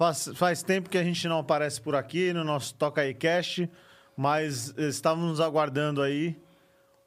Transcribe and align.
Faz, 0.00 0.30
faz 0.36 0.62
tempo 0.62 0.88
que 0.88 0.96
a 0.96 1.02
gente 1.02 1.26
não 1.26 1.40
aparece 1.40 1.80
por 1.80 1.96
aqui 1.96 2.32
no 2.32 2.44
nosso 2.44 2.72
Toca 2.72 3.00
aí 3.00 3.12
Cast, 3.12 3.68
mas 4.16 4.72
estávamos 4.78 5.40
aguardando 5.40 6.00
aí 6.00 6.40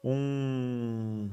um. 0.04 1.30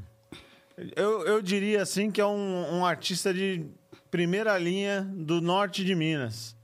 Eu, 0.95 1.25
eu 1.25 1.41
diria 1.41 1.81
assim 1.81 2.09
que 2.11 2.21
é 2.21 2.25
um, 2.25 2.77
um 2.77 2.85
artista 2.85 3.33
de 3.33 3.65
primeira 4.09 4.57
linha 4.57 5.01
do 5.13 5.41
norte 5.41 5.83
de 5.83 5.93
Minas. 5.95 6.55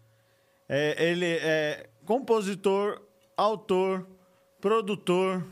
É, 0.70 1.10
ele 1.10 1.40
é 1.42 1.90
compositor, 2.06 3.02
autor, 3.36 4.08
produtor, 4.62 5.46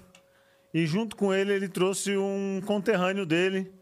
e 0.73 0.86
junto 0.86 1.18
com 1.18 1.34
ele 1.34 1.52
ele 1.52 1.68
trouxe 1.68 2.16
um 2.16 2.62
conterrâneo 2.66 3.25
dele 3.25 3.73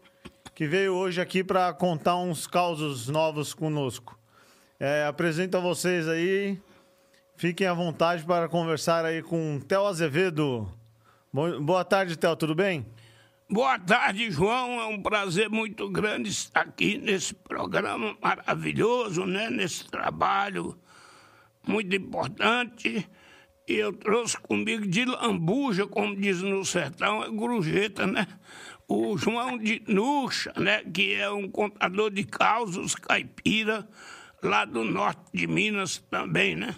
que 0.56 0.66
veio 0.66 0.92
hoje 0.92 1.20
aqui 1.20 1.44
para 1.44 1.72
contar 1.72 2.16
uns 2.16 2.48
causos 2.48 3.06
novos 3.06 3.54
conosco. 3.54 4.20
É, 4.84 5.06
apresento 5.06 5.56
a 5.56 5.60
vocês 5.60 6.08
aí, 6.08 6.58
fiquem 7.36 7.68
à 7.68 7.72
vontade 7.72 8.24
para 8.24 8.48
conversar 8.48 9.04
aí 9.04 9.22
com 9.22 9.60
Theo 9.60 9.86
Azevedo. 9.86 10.68
Boa 11.32 11.84
tarde, 11.84 12.18
Theo, 12.18 12.34
tudo 12.34 12.52
bem? 12.52 12.84
Boa 13.48 13.78
tarde, 13.78 14.28
João. 14.32 14.80
É 14.80 14.86
um 14.86 15.00
prazer 15.00 15.48
muito 15.48 15.88
grande 15.88 16.30
estar 16.30 16.62
aqui 16.62 16.98
nesse 16.98 17.32
programa 17.32 18.16
maravilhoso, 18.20 19.24
né? 19.24 19.48
Nesse 19.50 19.88
trabalho 19.88 20.76
muito 21.64 21.94
importante. 21.94 23.08
E 23.68 23.74
eu 23.74 23.92
trouxe 23.92 24.36
comigo 24.36 24.84
de 24.84 25.04
lambuja, 25.04 25.86
como 25.86 26.16
diz 26.16 26.42
no 26.42 26.64
sertão, 26.64 27.22
é 27.22 27.30
grujeta, 27.30 28.04
né? 28.04 28.26
O 28.88 29.16
João 29.16 29.56
de 29.56 29.80
Nuxa, 29.86 30.52
né? 30.56 30.82
Que 30.82 31.14
é 31.14 31.30
um 31.30 31.48
contador 31.48 32.10
de 32.10 32.24
causos 32.24 32.96
caipira, 32.96 33.88
lá 34.42 34.64
do 34.64 34.84
norte 34.84 35.20
de 35.32 35.46
Minas 35.46 35.98
também, 36.10 36.56
né? 36.56 36.74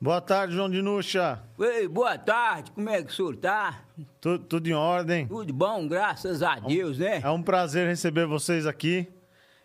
Boa 0.00 0.20
tarde, 0.20 0.54
João 0.54 0.70
de 0.70 0.80
Nuxa. 0.80 1.42
Oi, 1.58 1.88
boa 1.88 2.16
tarde, 2.16 2.70
como 2.70 2.88
é 2.88 3.02
que 3.02 3.10
o 3.10 3.14
senhor 3.14 3.36
tá? 3.36 3.82
Tudo, 4.20 4.44
tudo 4.44 4.68
em 4.68 4.74
ordem. 4.74 5.26
Tudo 5.26 5.52
bom, 5.52 5.88
graças 5.88 6.42
a 6.42 6.56
Deus, 6.56 6.98
né? 6.98 7.20
É 7.22 7.30
um 7.30 7.42
prazer 7.42 7.88
receber 7.88 8.26
vocês 8.26 8.66
aqui. 8.66 9.08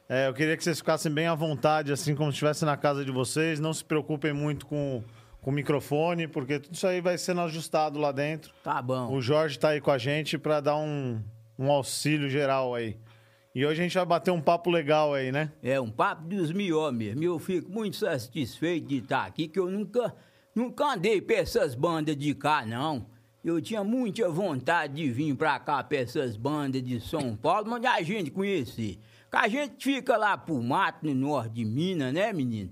É, 0.09 0.28
eu 0.28 0.34
queria 0.34 0.58
que 0.58 0.64
vocês 0.64 0.80
ficassem 0.80 1.12
bem 1.12 1.28
à 1.28 1.36
vontade, 1.36 1.92
assim 1.92 2.16
como 2.16 2.31
se 2.31 2.36
estivesse 2.36 2.66
na 2.66 2.76
casa 2.76 3.06
de 3.06 3.12
vocês. 3.12 3.59
Não 3.59 3.73
se 3.73 3.84
preocupem 3.84 4.34
muito 4.34 4.66
com 4.66 5.03
com 5.44 5.52
o 5.52 5.53
microfone, 5.53 6.25
porque 6.25 6.58
tudo 6.58 6.73
isso 6.73 6.88
aí 6.88 7.02
vai 7.02 7.18
sendo 7.18 7.42
ajustado 7.42 8.00
lá 8.00 8.12
dentro. 8.12 8.53
Tá 8.64 8.81
bom. 8.81 9.14
O 9.14 9.22
Jorge 9.22 9.59
tá 9.59 9.70
aí 9.70 9.81
com 9.81 9.92
a 9.92 9.98
gente 9.98 10.38
para 10.38 10.62
dar 10.62 10.78
um, 10.78 11.22
um 11.59 11.70
auxílio 11.70 12.30
geral 12.30 12.73
aí. 12.73 12.98
E 13.56 13.64
hoje 13.64 13.82
a 13.82 13.84
gente 13.84 13.94
vai 13.94 14.06
bater 14.06 14.32
um 14.32 14.42
papo 14.42 14.72
legal 14.72 15.14
aí, 15.14 15.32
né? 15.32 15.52
É, 15.62 15.80
um 15.80 15.92
papo 15.92 16.28
dos 16.28 16.52
mesmo. 16.52 17.23
Eu 17.23 17.38
fico 17.38 17.72
muito 17.72 17.98
satisfeito 17.98 18.88
de 18.88 18.98
estar 18.98 19.26
aqui, 19.26 19.48
que 19.48 19.59
eu 19.59 19.70
nunca, 19.70 20.16
nunca 20.56 20.94
andei 20.94 21.22
pra 21.22 21.36
essas 21.36 21.76
bandas 21.76 22.18
de 22.18 22.34
cá, 22.34 22.66
não. 22.66 23.06
Eu 23.44 23.62
tinha 23.62 23.84
muita 23.84 24.28
vontade 24.28 24.96
de 24.96 25.12
vir 25.12 25.36
pra 25.36 25.59
cá 25.59 25.84
pra 25.84 26.00
essas 26.00 26.36
bandas 26.36 26.81
de 26.81 27.00
São 27.00 27.36
Paulo, 27.36 27.70
mas 27.70 27.86
a 27.86 28.02
gente 28.02 28.31
conhecer. 28.31 28.98
Que 29.30 29.38
a 29.38 29.48
gente 29.48 29.84
fica 29.84 30.18
lá 30.18 30.36
pro 30.36 30.59
mato, 30.59 31.06
no 31.06 31.14
norte 31.14 31.54
de 31.54 31.66
Minas, 31.66 32.12
né, 32.12 32.34
menino? 32.34 32.72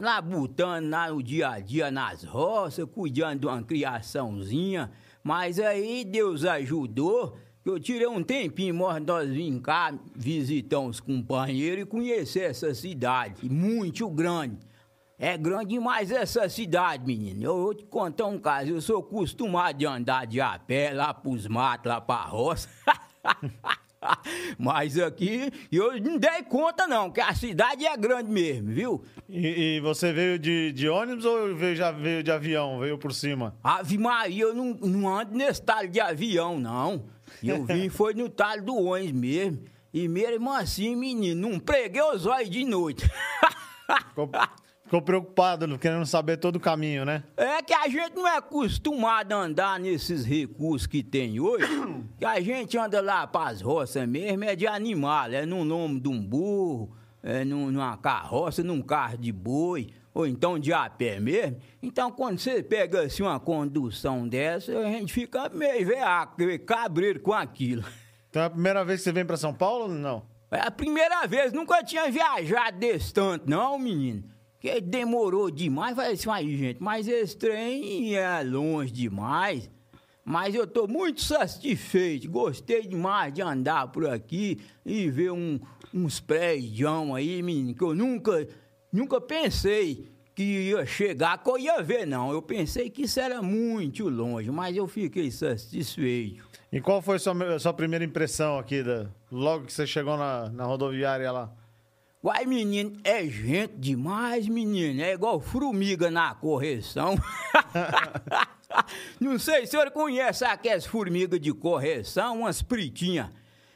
labutando 0.00 0.88
lá 0.88 1.10
no 1.10 1.22
dia 1.22 1.50
a 1.50 1.60
dia 1.60 1.90
nas 1.90 2.24
roças, 2.24 2.88
cuidando 2.90 3.40
de 3.40 3.46
uma 3.46 3.62
criaçãozinha. 3.62 4.90
Mas 5.22 5.58
aí 5.58 6.04
Deus 6.04 6.44
ajudou, 6.44 7.36
eu 7.64 7.78
tirei 7.78 8.06
um 8.06 8.22
tempinho, 8.22 8.74
nós 9.04 9.28
vim 9.28 9.58
cá 9.58 9.92
visitar 10.14 10.78
uns 10.78 11.00
companheiros 11.00 11.82
e 11.82 11.86
conhecer 11.86 12.50
essa 12.50 12.74
cidade, 12.74 13.48
muito 13.48 14.08
grande. 14.08 14.58
É 15.18 15.36
grande 15.36 15.74
demais 15.74 16.10
essa 16.10 16.48
cidade, 16.48 17.04
menino. 17.04 17.44
Eu 17.44 17.56
vou 17.62 17.74
te 17.74 17.84
contar 17.84 18.24
um 18.24 18.38
caso. 18.38 18.70
Eu 18.70 18.80
sou 18.80 19.00
acostumado 19.00 19.86
a 19.86 19.94
andar 19.94 20.26
de 20.26 20.40
a 20.40 20.58
pé 20.58 20.94
lá 20.94 21.12
pros 21.12 21.46
matos, 21.46 21.92
lá 21.92 22.00
pra 22.00 22.22
roça. 22.22 22.70
Mas 24.58 24.98
aqui 24.98 25.50
eu 25.70 26.00
não 26.00 26.16
dei 26.16 26.42
conta, 26.48 26.86
não, 26.86 27.10
que 27.10 27.20
a 27.20 27.34
cidade 27.34 27.84
é 27.84 27.94
grande 27.98 28.30
mesmo, 28.30 28.70
viu? 28.70 29.04
E, 29.28 29.76
e 29.76 29.80
você 29.80 30.10
veio 30.10 30.38
de, 30.38 30.72
de 30.72 30.88
ônibus 30.88 31.26
ou 31.26 31.54
veio, 31.54 31.76
já 31.76 31.90
veio 31.92 32.22
de 32.22 32.30
avião? 32.30 32.80
Veio 32.80 32.96
por 32.96 33.12
cima? 33.12 33.54
Ave 33.62 33.98
Maria, 33.98 34.44
eu 34.44 34.54
não, 34.54 34.72
não 34.72 35.06
ando 35.06 35.36
nesse 35.36 35.60
talho 35.60 35.90
de 35.90 36.00
avião, 36.00 36.58
não. 36.58 37.04
Eu 37.42 37.64
vim 37.64 37.88
foi 37.88 38.14
no 38.14 38.28
talho 38.28 38.64
do 38.64 38.76
ônibus 38.76 39.12
mesmo. 39.12 39.64
E 39.92 40.06
mesmo 40.06 40.52
assim, 40.52 40.94
menino, 40.94 41.48
não 41.48 41.58
preguei 41.58 42.02
os 42.02 42.24
olhos 42.26 42.48
de 42.48 42.64
noite. 42.64 43.08
Ficou 44.84 45.02
preocupado, 45.02 45.78
querendo 45.78 46.04
saber 46.04 46.36
todo 46.36 46.56
o 46.56 46.60
caminho, 46.60 47.04
né? 47.04 47.22
É 47.36 47.62
que 47.62 47.72
a 47.72 47.88
gente 47.88 48.12
não 48.16 48.26
é 48.26 48.38
acostumado 48.38 49.32
a 49.32 49.36
andar 49.36 49.78
nesses 49.78 50.24
recursos 50.24 50.84
que 50.84 51.00
tem 51.00 51.38
hoje. 51.38 51.64
que 52.18 52.24
a 52.24 52.40
gente 52.40 52.76
anda 52.76 53.00
lá 53.00 53.24
pras 53.24 53.60
roças 53.60 54.08
mesmo, 54.08 54.42
é 54.42 54.56
de 54.56 54.66
animal, 54.66 55.30
é 55.30 55.46
no 55.46 55.64
nome 55.64 56.00
de 56.00 56.08
um 56.08 56.20
burro, 56.20 56.90
é 57.22 57.44
numa 57.44 57.96
carroça, 57.98 58.64
num 58.64 58.82
carro 58.82 59.16
de 59.16 59.30
boi, 59.30 59.90
ou 60.12 60.26
então 60.26 60.58
de 60.58 60.72
a 60.72 60.88
pé 60.88 61.20
mesmo. 61.20 61.58
Então, 61.82 62.10
quando 62.10 62.38
você 62.38 62.62
pega 62.62 63.02
assim 63.02 63.22
uma 63.22 63.38
condução 63.38 64.26
dessa, 64.28 64.76
a 64.78 64.84
gente 64.84 65.12
fica 65.12 65.48
meio 65.48 65.86
veaco, 65.86 66.36
cabreiro 66.66 67.20
com 67.20 67.32
aquilo. 67.32 67.84
Então 68.28 68.42
é 68.42 68.46
a 68.46 68.50
primeira 68.50 68.84
vez 68.84 69.00
que 69.00 69.04
você 69.04 69.12
vem 69.12 69.24
para 69.24 69.36
São 69.36 69.52
Paulo 69.52 69.84
ou 69.84 69.88
não? 69.88 70.22
É 70.50 70.60
a 70.60 70.70
primeira 70.70 71.26
vez, 71.26 71.52
nunca 71.52 71.82
tinha 71.82 72.10
viajado 72.10 72.78
desse 72.78 73.12
tanto, 73.12 73.48
não, 73.48 73.78
menino. 73.78 74.24
Que 74.60 74.80
demorou 74.80 75.50
demais, 75.50 75.96
falei 75.96 76.12
assim, 76.12 76.30
aí, 76.30 76.56
gente, 76.56 76.82
mas 76.82 77.08
esse 77.08 77.36
trem 77.36 78.14
é 78.14 78.42
longe 78.42 78.92
demais. 78.92 79.70
Mas 80.24 80.54
eu 80.54 80.66
tô 80.66 80.86
muito 80.86 81.22
satisfeito, 81.22 82.30
gostei 82.30 82.86
demais 82.86 83.32
de 83.32 83.42
andar 83.42 83.88
por 83.88 84.06
aqui 84.06 84.60
e 84.84 85.10
ver 85.10 85.32
um, 85.32 85.58
uns 85.94 86.20
prédios 86.20 86.88
aí, 87.16 87.42
menino, 87.42 87.74
que 87.74 87.82
eu 87.82 87.94
nunca, 87.94 88.46
nunca 88.92 89.20
pensei 89.20 90.10
que 90.34 90.42
ia 90.42 90.86
chegar, 90.86 91.38
que 91.38 91.50
eu 91.50 91.58
ia 91.58 91.82
ver, 91.82 92.06
não. 92.06 92.32
Eu 92.32 92.40
pensei 92.40 92.88
que 92.88 93.02
isso 93.02 93.20
era 93.20 93.42
muito 93.42 94.08
longe, 94.08 94.50
mas 94.50 94.76
eu 94.76 94.86
fiquei 94.86 95.30
satisfeito. 95.30 96.48
E 96.72 96.80
qual 96.80 97.02
foi 97.02 97.16
a 97.16 97.18
sua, 97.18 97.58
sua 97.58 97.72
primeira 97.72 98.04
impressão 98.04 98.58
aqui, 98.58 98.82
da, 98.82 99.08
logo 99.30 99.66
que 99.66 99.72
você 99.72 99.86
chegou 99.86 100.16
na, 100.16 100.48
na 100.50 100.64
rodoviária 100.64 101.30
lá? 101.30 101.52
Uai, 102.22 102.44
menino, 102.44 102.98
é 103.02 103.24
gente 103.24 103.74
demais, 103.76 104.46
menino. 104.46 105.00
É 105.00 105.14
igual 105.14 105.40
formiga 105.40 106.10
na 106.10 106.34
correção. 106.34 107.16
Não 109.18 109.38
sei 109.38 109.62
se 109.62 109.68
o 109.68 109.70
senhor 109.70 109.90
conhece 109.90 110.44
aquelas 110.44 110.84
formigas 110.86 111.40
de 111.40 111.52
correção, 111.52 112.40
umas 112.40 112.62
pritinhas. 112.62 113.30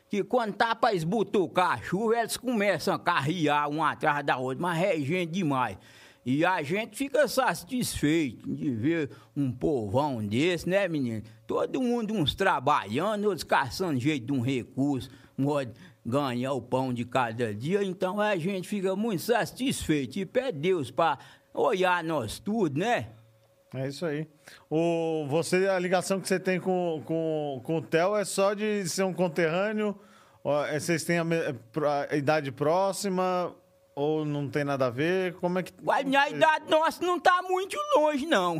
Que 0.09 0.23
quando 0.23 0.55
tá 0.55 0.75
pra 0.75 0.95
esbutucar 0.95 1.73
a 1.73 1.83
chuva, 1.83 2.17
elas 2.17 2.37
começam 2.37 2.95
a 2.95 2.99
carrear 2.99 3.69
uma 3.69 3.91
atrás 3.91 4.25
da 4.25 4.37
outra, 4.37 4.63
mas 4.63 4.83
é 4.83 4.97
gente 5.01 5.33
demais. 5.33 5.79
E 6.27 6.45
a 6.45 6.63
gente 6.63 6.97
fica 6.97 7.29
satisfeito 7.29 8.49
de 8.49 8.71
ver 8.71 9.11
um 9.37 9.53
povão 9.53 10.25
desse, 10.25 10.69
né, 10.69 10.89
menino? 10.89 11.23
Todo 11.47 11.83
mundo 11.83 12.15
uns 12.15 12.35
trabalhando, 12.35 13.25
outros 13.25 13.45
caçando 13.45 14.01
jeito 14.01 14.27
de 14.27 14.33
um 14.33 14.41
recurso, 14.41 15.11
um 15.39 15.47
ganhar 16.05 16.53
o 16.53 16.63
pão 16.63 16.95
de 16.95 17.05
cada 17.05 17.55
dia, 17.55 17.83
então 17.83 18.21
a 18.21 18.37
gente 18.37 18.69
fica 18.69 18.95
muito 18.97 19.23
satisfeito 19.23 20.19
e 20.19 20.25
pede 20.25 20.59
Deus 20.59 20.91
para 20.91 21.19
olhar 21.53 22.03
nós 22.05 22.39
tudo, 22.39 22.79
né? 22.79 23.11
É 23.75 23.89
isso 23.89 24.07
aí. 24.07 24.29
O, 24.71 25.27
você, 25.29 25.69
a 25.69 25.79
ligação 25.79 26.21
que 26.21 26.29
você 26.29 26.39
tem 26.39 26.61
com, 26.61 27.03
com, 27.05 27.61
com 27.65 27.79
o 27.79 27.83
Theo 27.83 28.17
é 28.17 28.25
só 28.25 28.55
de 28.55 28.89
ser 28.89 29.03
um 29.03 29.13
conterrâneo? 29.13 29.99
É, 30.71 30.79
vocês 30.79 31.03
têm 31.05 31.19
a, 31.19 31.25
a, 32.11 32.17
idade 32.17 32.53
próxima 32.53 33.55
ou 33.95 34.25
não 34.25 34.49
tem 34.49 34.63
nada 34.63 34.87
a 34.87 34.91
ver? 34.91 35.35
Como 35.35 35.59
é 35.59 35.63
que. 35.63 35.73
A 35.89 36.03
minha 36.03 36.29
idade 36.29 36.71
nossa 36.71 37.05
não 37.05 37.17
está 37.17 37.43
muito 37.43 37.77
longe, 37.97 38.27
não. 38.27 38.59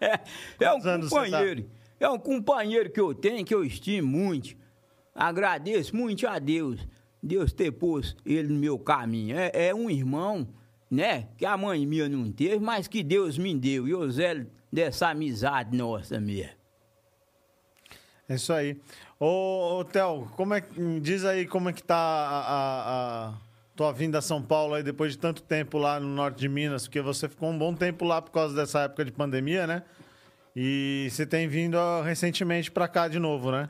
É, 0.00 0.20
é 0.64 0.72
um 0.72 0.80
tá? 0.80 0.98
companheiro. 1.00 1.62
Tá? 1.62 1.68
É 1.98 2.08
um 2.08 2.18
companheiro 2.18 2.90
que 2.90 3.00
eu 3.00 3.14
tenho, 3.14 3.44
que 3.44 3.54
eu 3.54 3.64
estimo 3.64 4.06
muito. 4.06 4.56
Agradeço 5.14 5.96
muito 5.96 6.28
a 6.28 6.38
Deus, 6.38 6.86
Deus 7.22 7.52
ter 7.52 7.72
posto 7.72 8.22
ele 8.26 8.52
no 8.52 8.60
meu 8.60 8.78
caminho. 8.78 9.38
É, 9.38 9.50
é 9.54 9.74
um 9.74 9.88
irmão, 9.88 10.46
né? 10.90 11.28
Que 11.36 11.44
a 11.44 11.56
mãe 11.56 11.86
minha 11.86 12.08
não 12.08 12.30
teve, 12.30 12.58
mas 12.58 12.88
que 12.88 13.02
Deus 13.02 13.38
me 13.38 13.54
deu. 13.54 13.86
E 13.86 13.90
eu 13.90 14.10
zelo 14.10 14.46
dessa 14.72 15.08
amizade 15.08 15.76
nossa 15.76 16.20
mesmo. 16.20 16.52
É 18.28 18.34
isso 18.34 18.52
aí. 18.52 18.80
Ô, 19.18 19.78
ô 19.78 19.84
Theo, 19.84 20.28
como 20.36 20.52
é, 20.52 20.62
diz 21.00 21.24
aí 21.24 21.46
como 21.46 21.68
é 21.68 21.72
que 21.72 21.82
tá 21.82 21.96
a, 21.96 22.40
a, 22.40 23.28
a, 23.28 23.34
tua 23.74 23.92
vinda 23.92 24.18
a 24.18 24.22
São 24.22 24.42
Paulo 24.42 24.74
aí 24.74 24.82
depois 24.82 25.12
de 25.12 25.18
tanto 25.18 25.42
tempo 25.42 25.78
lá 25.78 26.00
no 26.00 26.08
norte 26.08 26.40
de 26.40 26.48
Minas, 26.48 26.84
porque 26.84 27.00
você 27.00 27.28
ficou 27.28 27.50
um 27.50 27.56
bom 27.56 27.72
tempo 27.72 28.04
lá 28.04 28.20
por 28.20 28.32
causa 28.32 28.54
dessa 28.54 28.80
época 28.80 29.04
de 29.04 29.12
pandemia, 29.12 29.66
né? 29.66 29.82
E 30.54 31.08
você 31.10 31.24
tem 31.24 31.46
vindo 31.46 31.78
recentemente 32.02 32.70
para 32.70 32.88
cá 32.88 33.08
de 33.08 33.18
novo, 33.18 33.52
né? 33.52 33.68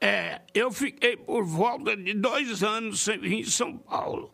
É, 0.00 0.40
eu 0.54 0.70
fiquei 0.70 1.16
por 1.16 1.44
volta 1.44 1.96
de 1.96 2.14
dois 2.14 2.62
anos 2.62 3.00
sem 3.00 3.18
vir 3.18 3.40
em 3.40 3.44
São 3.44 3.76
Paulo. 3.76 4.32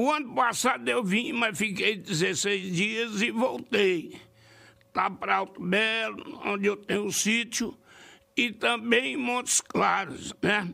O 0.00 0.12
ano 0.12 0.32
passado 0.32 0.88
eu 0.88 1.02
vim, 1.02 1.32
mas 1.32 1.58
fiquei 1.58 1.96
16 1.96 2.72
dias 2.72 3.20
e 3.20 3.32
voltei. 3.32 4.16
Lá 4.94 5.10
para 5.10 5.34
Alto 5.34 5.60
Belo, 5.60 6.40
onde 6.44 6.68
eu 6.68 6.76
tenho 6.76 7.06
um 7.06 7.10
sítio, 7.10 7.76
e 8.36 8.52
também 8.52 9.14
em 9.14 9.16
Montes 9.16 9.60
Claros, 9.60 10.32
né? 10.40 10.72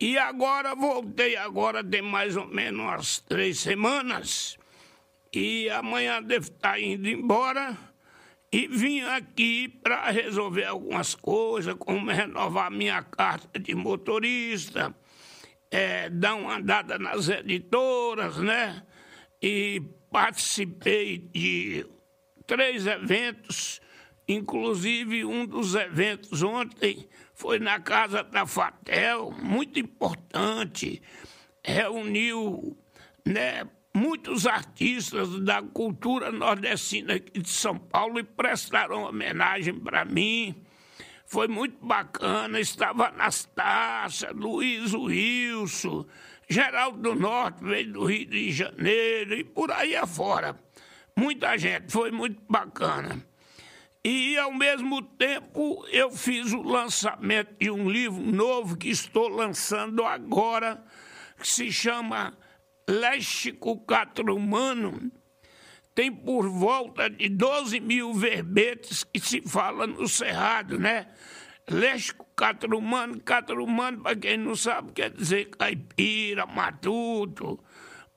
E 0.00 0.16
agora 0.16 0.74
voltei, 0.74 1.36
agora 1.36 1.84
tem 1.84 2.00
mais 2.00 2.38
ou 2.38 2.46
menos 2.46 2.80
umas 2.80 3.20
três 3.20 3.60
semanas. 3.60 4.56
E 5.30 5.68
amanhã 5.68 6.22
devo 6.22 6.46
estar 6.46 6.80
indo 6.80 7.06
embora. 7.06 7.76
E 8.50 8.66
vim 8.66 9.02
aqui 9.02 9.68
para 9.68 10.10
resolver 10.10 10.64
algumas 10.64 11.14
coisas, 11.14 11.74
como 11.74 12.10
renovar 12.10 12.70
minha 12.70 13.02
carta 13.02 13.58
de 13.58 13.74
motorista, 13.74 14.96
é, 15.70 16.08
dar 16.08 16.34
uma 16.34 16.56
andada 16.56 16.98
nas 16.98 17.28
editoras, 17.28 18.36
né? 18.38 18.82
E 19.42 19.82
participei 20.10 21.18
de 21.18 21.86
três 22.46 22.86
eventos, 22.86 23.80
inclusive 24.26 25.24
um 25.24 25.46
dos 25.46 25.74
eventos 25.74 26.42
ontem 26.42 27.08
foi 27.34 27.58
na 27.58 27.78
casa 27.78 28.24
da 28.24 28.46
Fatel, 28.46 29.30
muito 29.30 29.78
importante, 29.78 31.00
reuniu 31.62 32.76
né, 33.24 33.68
muitos 33.94 34.46
artistas 34.46 35.38
da 35.40 35.62
cultura 35.62 36.32
nordestina 36.32 37.14
aqui 37.14 37.40
de 37.40 37.48
São 37.48 37.78
Paulo 37.78 38.18
e 38.18 38.24
prestaram 38.24 39.04
homenagem 39.04 39.78
para 39.78 40.04
mim. 40.04 40.64
Foi 41.28 41.46
muito 41.46 41.84
bacana, 41.84 42.58
estava 42.58 43.08
Anastácia, 43.08 44.30
Luiz 44.32 44.94
Wilson, 44.94 46.06
Geraldo 46.48 47.02
do 47.02 47.14
Norte 47.14 47.62
veio 47.62 47.92
do 47.92 48.04
Rio 48.06 48.24
de 48.24 48.50
Janeiro 48.50 49.34
e 49.34 49.44
por 49.44 49.70
aí 49.70 49.94
afora. 49.94 50.58
Muita 51.14 51.58
gente, 51.58 51.92
foi 51.92 52.10
muito 52.10 52.42
bacana. 52.48 53.22
E, 54.02 54.38
ao 54.38 54.50
mesmo 54.54 55.02
tempo, 55.02 55.84
eu 55.90 56.10
fiz 56.10 56.54
o 56.54 56.62
lançamento 56.62 57.54
de 57.60 57.70
um 57.70 57.90
livro 57.90 58.22
novo 58.22 58.74
que 58.74 58.88
estou 58.88 59.28
lançando 59.28 60.06
agora, 60.06 60.82
que 61.38 61.46
se 61.46 61.70
chama 61.70 62.38
Léxico 62.88 63.78
Catrumano. 63.84 65.12
Tem 65.98 66.12
por 66.12 66.48
volta 66.48 67.10
de 67.10 67.28
12 67.28 67.80
mil 67.80 68.14
verbetes 68.14 69.02
que 69.02 69.18
se 69.18 69.40
fala 69.40 69.84
no 69.84 70.06
Cerrado, 70.06 70.78
né? 70.78 71.08
Léxico 71.68 72.24
Catrumano, 72.36 73.20
Catrumano, 73.20 74.00
para 74.02 74.14
quem 74.14 74.36
não 74.36 74.54
sabe, 74.54 74.92
quer 74.92 75.10
dizer 75.10 75.46
caipira, 75.46 76.46
matuto, 76.46 77.58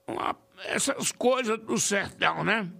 uma, 0.06 0.36
essas 0.66 1.10
coisas 1.10 1.58
do 1.58 1.76
sertão, 1.76 2.44
né? 2.44 2.70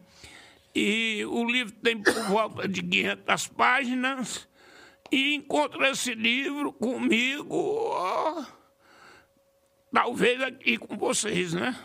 E 0.72 1.24
o 1.26 1.50
livro 1.50 1.72
tem 1.72 2.00
por 2.00 2.14
volta 2.28 2.68
de 2.68 2.80
500 2.80 3.48
páginas. 3.48 4.48
E 5.10 5.34
encontro 5.34 5.84
esse 5.84 6.14
livro 6.14 6.72
comigo, 6.72 8.46
talvez 9.92 10.40
aqui 10.42 10.78
com 10.78 10.96
vocês, 10.96 11.54
né? 11.54 11.76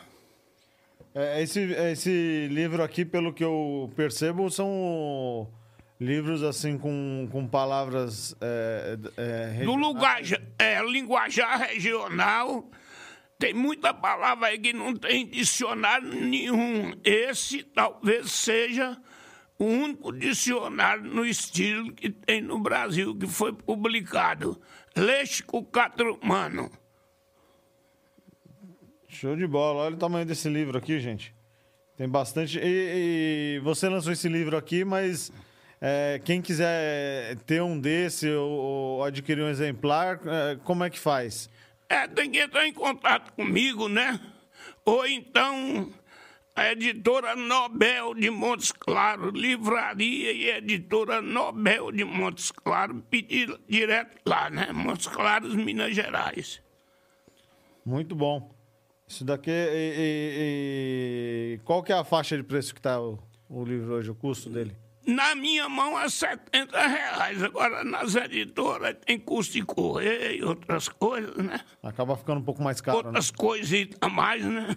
É, 1.20 1.42
esse, 1.42 1.62
esse 1.62 2.48
livro 2.52 2.84
aqui, 2.84 3.04
pelo 3.04 3.34
que 3.34 3.44
eu 3.44 3.92
percebo, 3.96 4.52
são 4.52 5.52
livros 6.00 6.44
assim 6.44 6.78
com, 6.78 7.28
com 7.32 7.48
palavras 7.48 8.36
é, 8.40 9.00
é, 9.18 9.64
do 9.64 9.74
lugar 9.74 10.22
é, 10.60 10.80
linguajar 10.84 11.70
regional 11.70 12.70
tem 13.40 13.52
muita 13.52 13.96
palavra 13.96 14.50
aí 14.50 14.60
que 14.60 14.74
não 14.74 14.96
tem 14.96 15.28
dicionário 15.28 16.08
nenhum. 16.08 16.94
Esse 17.04 17.64
talvez 17.64 18.32
seja 18.32 18.96
o 19.60 19.66
único 19.66 20.12
dicionário 20.12 21.04
no 21.04 21.26
estilo 21.26 21.94
que 21.94 22.10
tem 22.10 22.42
no 22.42 22.60
Brasil, 22.60 23.16
que 23.16 23.28
foi 23.28 23.54
publicado. 23.54 24.60
Léxico 24.96 25.64
Catrumano. 25.64 26.72
Show 29.18 29.36
de 29.36 29.48
bola. 29.48 29.86
Olha 29.86 29.96
o 29.96 29.98
tamanho 29.98 30.28
desse 30.28 30.48
livro 30.48 30.78
aqui, 30.78 31.00
gente. 31.00 31.34
Tem 31.98 32.08
bastante. 32.08 32.60
E, 32.60 33.56
e 33.56 33.60
você 33.64 33.90
lançou 33.90 34.14
esse 34.14 34.30
livro 34.30 34.56
aqui, 34.56 34.86
mas 34.86 35.32
é, 35.82 36.22
quem 36.24 36.40
quiser 36.40 37.36
ter 37.38 37.60
um 37.64 37.80
desse 37.80 38.30
ou, 38.30 38.52
ou 38.52 39.04
adquirir 39.04 39.44
um 39.44 39.50
exemplar, 39.50 40.20
é, 40.24 40.58
como 40.64 40.84
é 40.84 40.90
que 40.92 41.00
faz? 41.00 41.50
É, 41.90 42.08
tem 42.08 42.30
que 42.30 42.38
entrar 42.38 42.68
em 42.68 42.74
contato 42.74 43.34
comigo, 43.34 43.90
né? 43.90 44.20
Ou 44.86 45.08
então 45.08 45.92
a 46.56 46.72
editora 46.72 47.36
Nobel 47.36 48.14
de 48.14 48.30
Montes 48.30 48.72
Claros, 48.72 49.34
livraria 49.34 50.32
e 50.32 50.52
editora 50.52 51.24
Nobel 51.24 51.92
de 51.92 52.04
Montes 52.04 52.52
Claros, 52.52 53.02
pedir 53.10 53.60
direto 53.68 54.16
lá, 54.28 54.48
né? 54.52 54.72
Montes 54.72 55.08
Claros, 55.08 55.56
Minas 55.56 55.96
Gerais. 55.96 56.62
Muito 57.84 58.16
bom. 58.16 58.56
Isso 59.08 59.24
daqui. 59.24 59.50
E, 59.50 59.54
e, 59.54 61.56
e... 61.56 61.60
Qual 61.64 61.82
que 61.82 61.92
é 61.92 61.96
a 61.96 62.04
faixa 62.04 62.36
de 62.36 62.44
preço 62.44 62.74
que 62.74 62.80
está 62.80 63.00
o, 63.00 63.18
o 63.50 63.64
livro 63.64 63.94
hoje, 63.94 64.12
o 64.12 64.16
custo 64.16 64.50
dele? 64.50 64.76
Na 65.08 65.34
minha 65.36 65.70
mão 65.70 65.98
é 65.98 66.10
70 66.10 66.86
reais. 66.86 67.42
Agora, 67.42 67.82
nas 67.86 68.14
editoras 68.14 68.94
tem 69.06 69.18
custo 69.18 69.54
de 69.54 69.62
correio 69.62 70.36
e 70.36 70.44
outras 70.44 70.90
coisas, 70.90 71.34
né? 71.38 71.62
Acaba 71.82 72.18
ficando 72.18 72.42
um 72.42 72.44
pouco 72.44 72.62
mais 72.62 72.82
caro, 72.82 72.98
Outras 72.98 73.32
né? 73.32 73.38
coisitas 73.38 73.98
a 74.02 74.10
mais, 74.10 74.44
né? 74.44 74.76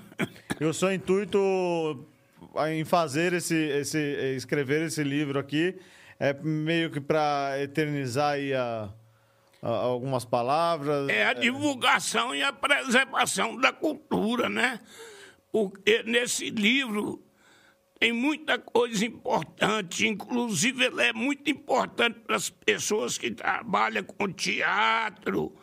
E 0.61 0.65
o 0.65 0.73
seu 0.73 0.93
intuito 0.93 2.07
em 2.69 2.85
fazer 2.85 3.33
esse, 3.33 3.57
esse... 3.57 3.99
escrever 4.37 4.83
esse 4.83 5.03
livro 5.03 5.41
aqui 5.41 5.77
é 6.21 6.33
meio 6.33 6.91
que 6.91 7.01
para 7.01 7.61
eternizar 7.61 8.35
aí 8.35 8.55
a, 8.55 8.89
algumas 9.63 10.25
palavras... 10.25 11.09
É 11.09 11.27
a 11.27 11.33
divulgação 11.33 12.35
e 12.35 12.43
a 12.43 12.53
preservação 12.53 13.57
da 13.57 13.73
cultura, 13.73 14.49
né? 14.49 14.81
Porque 15.53 16.03
nesse 16.05 16.51
livro 16.51 17.23
tem 17.99 18.13
muita 18.13 18.59
coisa 18.59 19.05
importante, 19.05 20.07
inclusive 20.07 20.87
ele 20.87 21.03
é 21.03 21.13
muito 21.13 21.51
importante 21.51 22.19
para 22.21 22.37
as 22.37 22.49
pessoas 22.49 23.19
que 23.19 23.31
trabalham 23.31 24.03
com 24.03 24.33
teatro, 24.33 25.55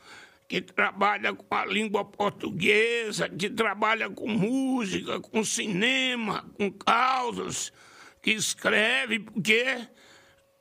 que 0.48 0.62
trabalham 0.62 1.36
com 1.36 1.56
a 1.56 1.66
língua 1.66 2.06
portuguesa, 2.06 3.28
que 3.28 3.50
trabalham 3.50 4.14
com 4.14 4.28
música, 4.28 5.20
com 5.20 5.44
cinema, 5.44 6.48
com 6.56 6.72
causas, 6.72 7.74
que 8.21 8.31
escreve, 8.31 9.19
porque 9.19 9.88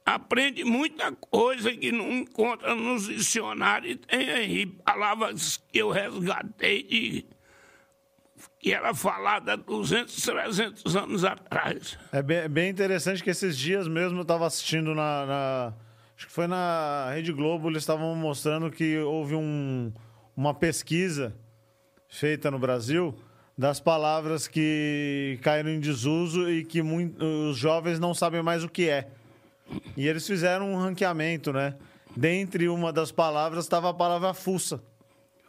aprende 0.07 0.63
muita 0.63 1.11
coisa 1.11 1.73
que 1.73 1.91
não 1.91 2.11
encontra 2.13 2.75
nos 2.77 3.09
dicionários. 3.09 3.99
Tem 4.07 4.31
aí 4.31 4.65
palavras 4.65 5.61
que 5.71 5.79
eu 5.79 5.91
resgatei 5.91 6.85
de 6.85 7.27
que 8.61 8.73
era 8.73 8.95
falada 8.95 9.55
há 9.55 9.57
200, 9.57 10.15
300 10.15 10.97
anos 10.97 11.25
atrás. 11.25 11.99
É 12.13 12.23
bem, 12.23 12.49
bem 12.49 12.71
interessante 12.71 13.23
que 13.23 13.31
esses 13.31 13.59
dias 13.59 13.89
mesmo 13.89 14.19
eu 14.19 14.23
estava 14.23 14.47
assistindo 14.47 14.95
na, 14.95 15.27
na, 15.27 15.73
Acho 16.17 16.27
que 16.27 16.33
foi 16.33 16.47
na 16.47 17.11
Rede 17.13 17.33
Globo, 17.33 17.69
eles 17.69 17.83
estavam 17.83 18.15
mostrando 18.15 18.71
que 18.71 18.99
houve 18.99 19.35
um, 19.35 19.93
uma 20.37 20.55
pesquisa 20.55 21.35
feita 22.09 22.51
no 22.51 22.59
Brasil 22.59 23.15
das 23.59 23.81
palavras 23.81 24.47
que 24.47 25.39
caíram 25.43 25.71
em 25.71 25.81
desuso 25.81 26.51
e 26.51 26.65
que 26.65 26.83
muito, 26.83 27.23
os 27.23 27.57
jovens 27.57 27.99
não 27.99 28.15
sabem 28.15 28.43
mais 28.43 28.65
o 28.65 28.69
que 28.69 28.89
é. 28.89 29.09
E 29.97 30.07
eles 30.07 30.27
fizeram 30.27 30.73
um 30.73 30.77
ranqueamento, 30.77 31.53
né? 31.53 31.75
Dentre 32.17 32.69
uma 32.69 32.93
das 32.93 33.13
palavras 33.13 33.65
estava 33.65 33.91
a 33.91 33.95
palavra 33.95 34.33
fuça. 34.33 34.83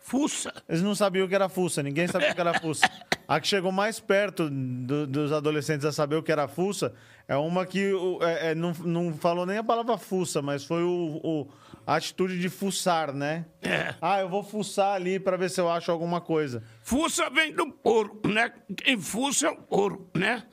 Fuça. 0.02 0.54
Eles 0.70 0.82
não 0.82 0.96
sabiam 0.96 1.26
o 1.26 1.30
que 1.30 1.36
era 1.36 1.50
fuça, 1.50 1.84
ninguém 1.84 2.08
sabia 2.08 2.32
o 2.32 2.36
que 2.36 2.42
era 2.42 2.60
fuça. 2.60 2.90
A 3.28 3.42
que 3.42 3.48
chegou 3.50 3.74
mais 3.74 4.00
perto 4.00 4.50
do, 4.50 5.06
dos 5.06 5.34
adolescentes 5.34 5.86
a 5.86 5.92
saber 5.92 6.16
o 6.16 6.24
que 6.24 6.32
era 6.32 6.48
fuça 6.48 6.94
é 7.28 7.36
uma 7.36 7.66
que 7.66 7.92
é, 8.22 8.52
é, 8.52 8.56
não, 8.56 8.72
não 8.86 9.14
falou 9.18 9.46
nem 9.46 9.58
a 9.58 9.64
palavra 9.64 9.98
fuça, 9.98 10.42
mas 10.42 10.64
foi 10.64 10.82
o, 10.82 11.20
o, 11.22 11.48
a 11.86 11.98
atitude 11.98 12.40
de 12.40 12.48
fuçar, 12.48 13.14
né? 13.14 13.46
É. 13.62 13.94
Ah, 14.02 14.22
eu 14.22 14.30
vou 14.30 14.44
fuçar 14.44 14.94
ali 14.94 15.20
para 15.20 15.36
ver 15.36 15.50
se 15.50 15.60
eu 15.60 15.70
acho 15.70 15.92
alguma 15.92 16.22
coisa. 16.22 16.64
Fuça 16.84 17.30
vem 17.30 17.52
do 17.52 17.70
porco, 17.70 18.30
né? 18.30 18.50
Quem 18.78 18.98
fuça 18.98 19.48
é 19.48 19.50
o 19.50 19.58
porco, 19.58 20.18
né? 20.18 20.44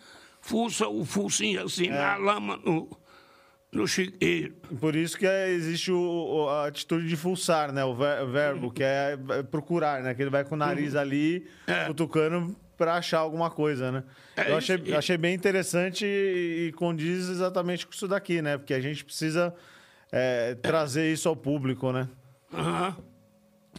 Fuça 0.41 0.89
o 0.89 1.05
focinho 1.05 1.63
assim 1.63 1.87
é. 1.87 1.91
na 1.91 2.17
lama, 2.17 2.57
no 2.57 2.91
no 3.75 3.87
chiqueiro. 3.87 4.55
Por 4.81 4.95
isso 4.95 5.19
que 5.19 5.27
é, 5.27 5.51
existe 5.51 5.91
o, 5.91 6.49
a 6.49 6.67
atitude 6.67 7.09
de 7.09 7.17
fuçar, 7.17 7.73
né? 7.73 7.85
O, 7.85 7.95
ver, 7.95 8.23
o 8.23 8.31
verbo, 8.31 8.71
que 8.71 8.83
é, 8.83 9.19
é 9.31 9.43
procurar, 9.43 10.03
né? 10.03 10.15
Que 10.15 10.23
ele 10.23 10.31
vai 10.31 10.45
com 10.45 10.55
o 10.55 10.59
nariz 10.59 10.95
uhum. 10.95 11.01
ali, 11.01 11.47
é. 11.67 11.85
cutucando 11.87 12.57
para 12.77 12.95
achar 12.97 13.19
alguma 13.19 13.51
coisa, 13.51 13.91
né? 13.93 14.05
É 14.37 14.51
Eu 14.51 14.57
achei, 14.57 14.77
isso. 14.77 14.97
achei 14.97 15.17
bem 15.17 15.35
interessante 15.35 16.05
e, 16.05 16.69
e, 16.69 16.73
condiz 16.73 17.29
exatamente 17.29 17.87
com 17.87 17.93
isso 17.93 18.09
daqui, 18.09 18.43
né? 18.43 18.59
Porque 18.59 18.75
a 18.75 18.81
gente 18.81 19.05
precisa 19.05 19.55
é, 20.11 20.55
trazer 20.57 21.13
isso 21.13 21.29
ao 21.29 21.37
público, 21.37 21.93
né? 21.93 22.09
Uhum. 22.53 22.95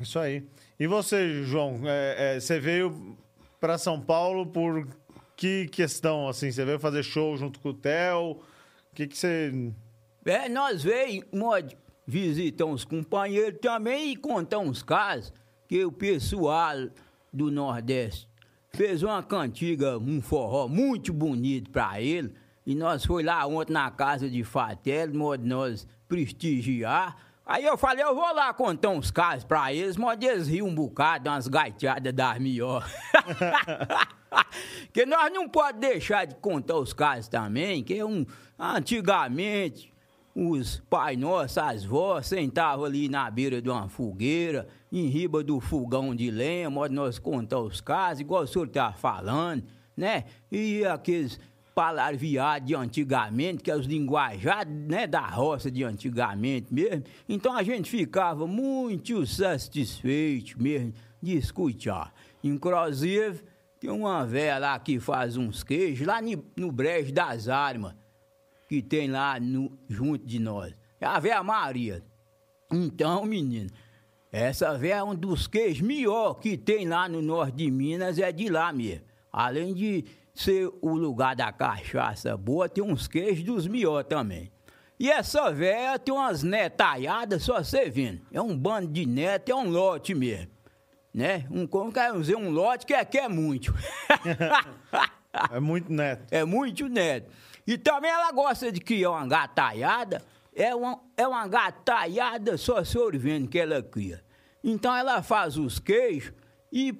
Isso 0.01 0.19
aí. 0.19 0.43
E 0.79 0.87
você, 0.87 1.43
João, 1.43 1.81
é, 1.85 2.35
é, 2.35 2.39
você 2.39 2.59
veio 2.59 3.17
para 3.59 3.77
São 3.77 3.99
Paulo 3.99 4.45
por 4.45 4.87
que 5.35 5.67
questão? 5.67 6.27
Assim, 6.27 6.51
você 6.51 6.65
veio 6.65 6.79
fazer 6.79 7.03
show 7.03 7.35
junto 7.37 7.59
com 7.59 7.69
o 7.69 7.73
Theo? 7.73 8.31
O 8.31 8.43
que, 8.93 9.07
que 9.07 9.17
você. 9.17 9.51
É, 10.25 10.49
nós 10.49 10.83
veio 10.83 11.23
mod, 11.31 11.77
visitar 12.07 12.65
uns 12.65 12.83
companheiros 12.83 13.59
também 13.61 14.11
e 14.11 14.15
contar 14.15 14.57
uns 14.57 14.81
casos 14.81 15.31
que 15.67 15.85
o 15.85 15.91
pessoal 15.91 16.75
do 17.31 17.51
Nordeste 17.51 18.27
fez 18.71 19.03
uma 19.03 19.21
cantiga, 19.21 19.99
um 19.99 20.19
forró 20.21 20.67
muito 20.67 21.13
bonito 21.13 21.69
para 21.69 22.01
ele. 22.01 22.33
E 22.65 22.73
nós 22.73 23.05
foi 23.05 23.21
lá 23.21 23.45
ontem 23.45 23.73
na 23.73 23.91
casa 23.91 24.27
de 24.27 24.43
Fatel, 24.43 25.13
modo 25.13 25.45
nós 25.45 25.87
prestigiar. 26.07 27.15
Aí 27.45 27.63
eu 27.63 27.77
falei, 27.77 28.03
eu 28.03 28.15
vou 28.15 28.33
lá 28.33 28.51
contar 28.51 28.89
uns 28.89 29.11
casos 29.11 29.43
pra 29.43 29.71
eles, 29.71 29.95
mas 29.95 30.19
eles 30.19 30.47
riam 30.47 30.67
um 30.67 30.73
bocado, 30.73 31.29
umas 31.29 31.47
gaiteadas 31.47 32.11
das 32.11 32.39
melhores. 32.39 32.91
que 34.91 35.05
nós 35.05 35.31
não 35.31 35.47
podemos 35.47 35.81
deixar 35.81 36.25
de 36.25 36.33
contar 36.35 36.77
os 36.77 36.93
casos 36.93 37.27
também, 37.27 37.83
que 37.83 38.03
um, 38.03 38.25
antigamente 38.57 39.93
os 40.35 40.81
pais 40.89 41.17
nossos, 41.17 41.57
as 41.57 41.85
vós, 41.85 42.27
sentavam 42.27 42.83
ali 42.83 43.07
na 43.07 43.31
beira 43.31 43.61
de 43.61 43.69
uma 43.69 43.87
fogueira, 43.87 44.67
em 44.91 45.07
riba 45.07 45.41
do 45.41 45.61
fogão 45.61 46.13
de 46.13 46.29
lenha, 46.29 46.69
modo 46.69 46.93
nós 46.93 47.17
contar 47.17 47.59
os 47.59 47.79
casos, 47.79 48.19
igual 48.19 48.43
o 48.43 48.47
senhor 48.47 48.67
tá 48.67 48.91
falando, 48.91 49.63
né? 49.95 50.25
E 50.51 50.83
aqueles 50.83 51.39
palavreado 51.73 52.65
de 52.65 52.75
antigamente, 52.75 53.61
que 53.61 53.69
é 53.69 53.75
os 53.75 53.85
linguajados 53.85 54.73
né, 54.73 55.05
da 55.05 55.27
roça 55.27 55.69
de 55.69 55.83
antigamente 55.83 56.73
mesmo. 56.73 57.03
Então 57.27 57.55
a 57.55 57.63
gente 57.63 57.89
ficava 57.89 58.47
muito 58.47 59.25
satisfeito 59.27 60.61
mesmo 60.61 60.93
de 61.21 61.37
escutar. 61.37 62.13
Inclusive, 62.41 63.43
tem 63.77 63.89
uma 63.89 64.25
velha 64.25 64.57
lá 64.57 64.79
que 64.79 64.99
faz 64.99 65.35
uns 65.35 65.63
queijos, 65.63 66.07
lá 66.07 66.19
no 66.55 66.71
Brejo 66.71 67.13
das 67.13 67.49
Armas, 67.49 67.93
que 68.67 68.81
tem 68.81 69.09
lá 69.09 69.39
no, 69.39 69.77
junto 69.87 70.25
de 70.25 70.39
nós. 70.39 70.73
É 70.99 71.05
a 71.05 71.19
velha 71.19 71.43
Maria. 71.43 72.03
Então, 72.71 73.25
menino, 73.25 73.69
essa 74.31 74.77
velha 74.77 74.95
é 74.95 75.03
um 75.03 75.15
dos 75.15 75.47
queijos 75.47 75.81
melhor 75.81 76.35
que 76.35 76.57
tem 76.57 76.87
lá 76.87 77.07
no 77.07 77.21
norte 77.21 77.57
de 77.57 77.71
Minas, 77.71 78.19
é 78.19 78.31
de 78.31 78.49
lá 78.49 78.73
mesmo. 78.73 79.05
Além 79.31 79.73
de 79.73 80.05
ser 80.33 80.69
o 80.81 80.95
lugar 80.95 81.35
da 81.35 81.51
cachaça 81.51 82.35
boa, 82.35 82.67
tem 82.67 82.83
uns 82.83 83.07
queijos 83.07 83.43
dos 83.43 83.67
melhores 83.67 84.07
também. 84.07 84.51
E 84.99 85.11
essa 85.11 85.51
véia 85.51 85.99
tem 85.99 86.13
umas 86.13 86.41
netalhadas, 86.41 87.43
só 87.43 87.63
você 87.63 87.89
vendo. 87.89 88.21
É 88.31 88.41
um 88.41 88.57
bando 88.57 88.87
de 88.87 89.05
neto, 89.05 89.49
é 89.49 89.55
um 89.55 89.69
lote 89.69 90.13
mesmo. 90.13 90.51
Né? 91.13 91.45
Um, 91.49 91.65
como 91.65 91.91
quer 91.91 92.11
dizer, 92.13 92.35
um 92.35 92.49
lote 92.49 92.85
que 92.85 92.93
é, 92.93 93.03
que 93.03 93.17
é 93.17 93.27
muito. 93.27 93.73
é 95.51 95.59
muito 95.59 95.91
neto. 95.91 96.25
É 96.29 96.43
muito 96.43 96.89
neto. 96.89 97.31
E 97.67 97.77
também 97.77 98.11
ela 98.11 98.31
gosta 98.31 98.71
de 98.71 98.79
criar 98.79 99.11
uma 99.11 99.27
gatalhada. 99.27 100.23
É 100.53 100.73
uma, 100.73 100.99
é 101.17 101.27
uma 101.27 101.47
gatalhada 101.47 102.57
só 102.57 102.83
se 102.83 102.97
vendo 103.17 103.47
que 103.47 103.59
ela 103.59 103.81
cria. 103.81 104.23
Então 104.63 104.95
ela 104.95 105.21
faz 105.21 105.57
os 105.57 105.79
queijos 105.79 106.33
e 106.71 106.97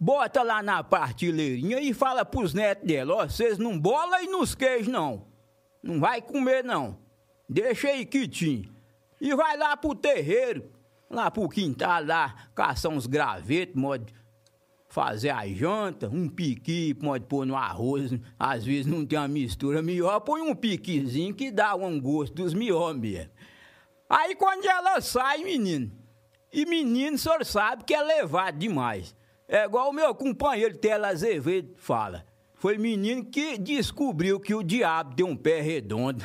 bota 0.00 0.42
lá 0.42 0.62
na 0.62 0.82
partilheirinha 0.82 1.80
e 1.80 1.92
fala 1.92 2.24
pros 2.24 2.54
netos 2.54 2.86
dela, 2.86 3.14
ó, 3.14 3.28
vocês 3.28 3.58
não 3.58 3.78
bola 3.78 4.22
e 4.22 4.26
nos 4.26 4.54
queijos 4.54 4.88
não. 4.88 5.26
Não 5.82 6.00
vai 6.00 6.22
comer 6.22 6.64
não. 6.64 6.98
Deixa 7.48 7.88
aí 7.88 8.06
quietinho. 8.06 8.74
E 9.20 9.34
vai 9.34 9.56
lá 9.56 9.76
pro 9.76 9.94
terreiro, 9.94 10.70
lá 11.10 11.30
pro 11.30 11.48
quintal 11.48 12.04
lá, 12.04 12.48
caçar 12.54 12.90
uns 12.90 13.06
gravetos, 13.06 13.74
modo 13.74 14.12
fazer 14.94 15.30
a 15.30 15.44
janta, 15.48 16.08
um 16.08 16.28
piqui, 16.28 16.94
pode 16.94 17.24
pôr 17.24 17.44
no 17.44 17.56
arroz, 17.56 18.12
às 18.38 18.64
vezes 18.64 18.86
não 18.86 19.04
tem 19.04 19.18
uma 19.18 19.26
mistura 19.26 19.82
melhor, 19.82 20.20
põe 20.20 20.40
um 20.40 20.54
piquizinho 20.54 21.34
que 21.34 21.50
dá 21.50 21.74
um 21.74 22.00
gosto 22.00 22.32
dos 22.32 22.54
melhores 22.54 23.00
mesmo. 23.00 23.28
Aí 24.08 24.36
quando 24.36 24.64
ela 24.64 25.00
sai, 25.00 25.38
menino, 25.38 25.90
e 26.52 26.64
menino, 26.64 27.18
senhor 27.18 27.44
sabe 27.44 27.82
que 27.82 27.92
é 27.92 28.00
levado 28.00 28.56
demais. 28.56 29.16
É 29.48 29.64
igual 29.64 29.90
o 29.90 29.92
meu 29.92 30.14
companheiro 30.14 30.78
Tela 30.78 31.08
Azevedo 31.08 31.74
fala. 31.76 32.24
Foi 32.54 32.78
menino 32.78 33.24
que 33.24 33.58
descobriu 33.58 34.38
que 34.38 34.54
o 34.54 34.62
diabo 34.62 35.16
tem 35.16 35.26
um 35.26 35.36
pé 35.36 35.60
redondo. 35.60 36.24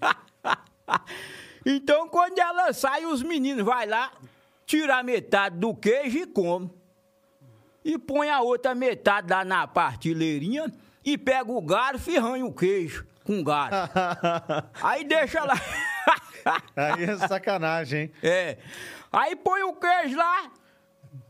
então, 1.66 2.08
quando 2.08 2.38
ela 2.38 2.72
sai, 2.72 3.04
os 3.04 3.22
meninos 3.22 3.62
vai 3.62 3.86
lá, 3.86 4.10
tira 4.64 4.96
a 4.96 5.02
metade 5.02 5.58
do 5.58 5.74
queijo 5.74 6.16
e 6.16 6.26
come. 6.26 6.80
E 7.84 7.98
põe 7.98 8.30
a 8.30 8.40
outra 8.40 8.74
metade 8.74 9.28
lá 9.30 9.44
na 9.44 9.66
partilheirinha 9.66 10.72
e 11.04 11.18
pega 11.18 11.50
o 11.50 11.60
garfo 11.60 12.10
e 12.10 12.16
arranha 12.16 12.46
o 12.46 12.52
queijo 12.52 13.06
com 13.24 13.42
garfo. 13.42 13.92
Aí 14.82 15.04
deixa 15.04 15.44
lá. 15.44 15.54
Aí 16.76 17.04
é 17.04 17.16
sacanagem, 17.16 18.02
hein? 18.02 18.12
É. 18.22 18.58
Aí 19.12 19.36
põe 19.36 19.62
o 19.62 19.74
queijo 19.74 20.16
lá, 20.16 20.50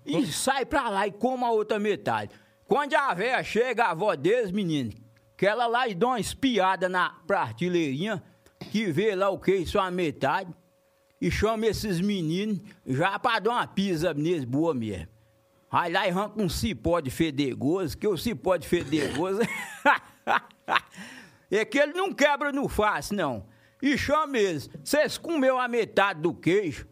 e 0.05 0.27
sai 0.27 0.65
pra 0.65 0.89
lá 0.89 1.07
e 1.07 1.13
come 1.13 1.45
a 1.45 1.51
outra 1.51 1.79
metade. 1.79 2.33
Quando 2.67 2.95
a 2.95 3.13
véia 3.15 3.43
chega, 3.43 3.85
a 3.85 3.91
avó 3.91 4.15
deles, 4.15 4.51
menino, 4.51 4.93
que 5.37 5.47
ela 5.47 5.67
lá 5.67 5.87
e 5.89 5.95
dá 5.95 6.09
uma 6.09 6.21
espiada 6.21 6.89
na 6.89 7.11
prateleirinha, 7.27 8.23
que 8.71 8.87
vê 8.87 9.15
lá 9.15 9.29
o 9.31 9.39
que, 9.39 9.67
só 9.67 9.81
a 9.81 9.91
metade, 9.91 10.53
e 11.21 11.31
chama 11.31 11.67
esses 11.67 12.01
meninos 12.01 12.61
já 12.87 13.19
pra 13.19 13.39
dar 13.39 13.51
uma 13.51 13.67
pisa 13.67 14.15
neles 14.15 14.45
boa 14.45 14.75
mesmo. 14.75 15.12
Aí 15.73 15.91
lá 15.91 16.07
e 16.07 16.11
arranca 16.11 16.41
um 16.41 16.51
cipó 16.51 17.01
de 17.01 17.11
fedegoso, 17.11 17.97
que 17.97 18.07
o 18.07 18.17
cipó 18.17 18.57
de 18.57 18.69
fedegoso 18.69 19.41
é 21.51 21.65
que 21.65 21.79
ele 21.79 21.95
não 21.95 22.13
quebra 22.13 22.53
no 22.53 22.69
fácil, 22.69 23.17
não. 23.17 23.47
E 23.81 23.97
chama 23.97 24.39
eles, 24.39 24.69
vocês 24.85 25.17
comeu 25.17 25.59
a 25.59 25.67
metade 25.67 26.21
do 26.21 26.35
queijo, 26.35 26.87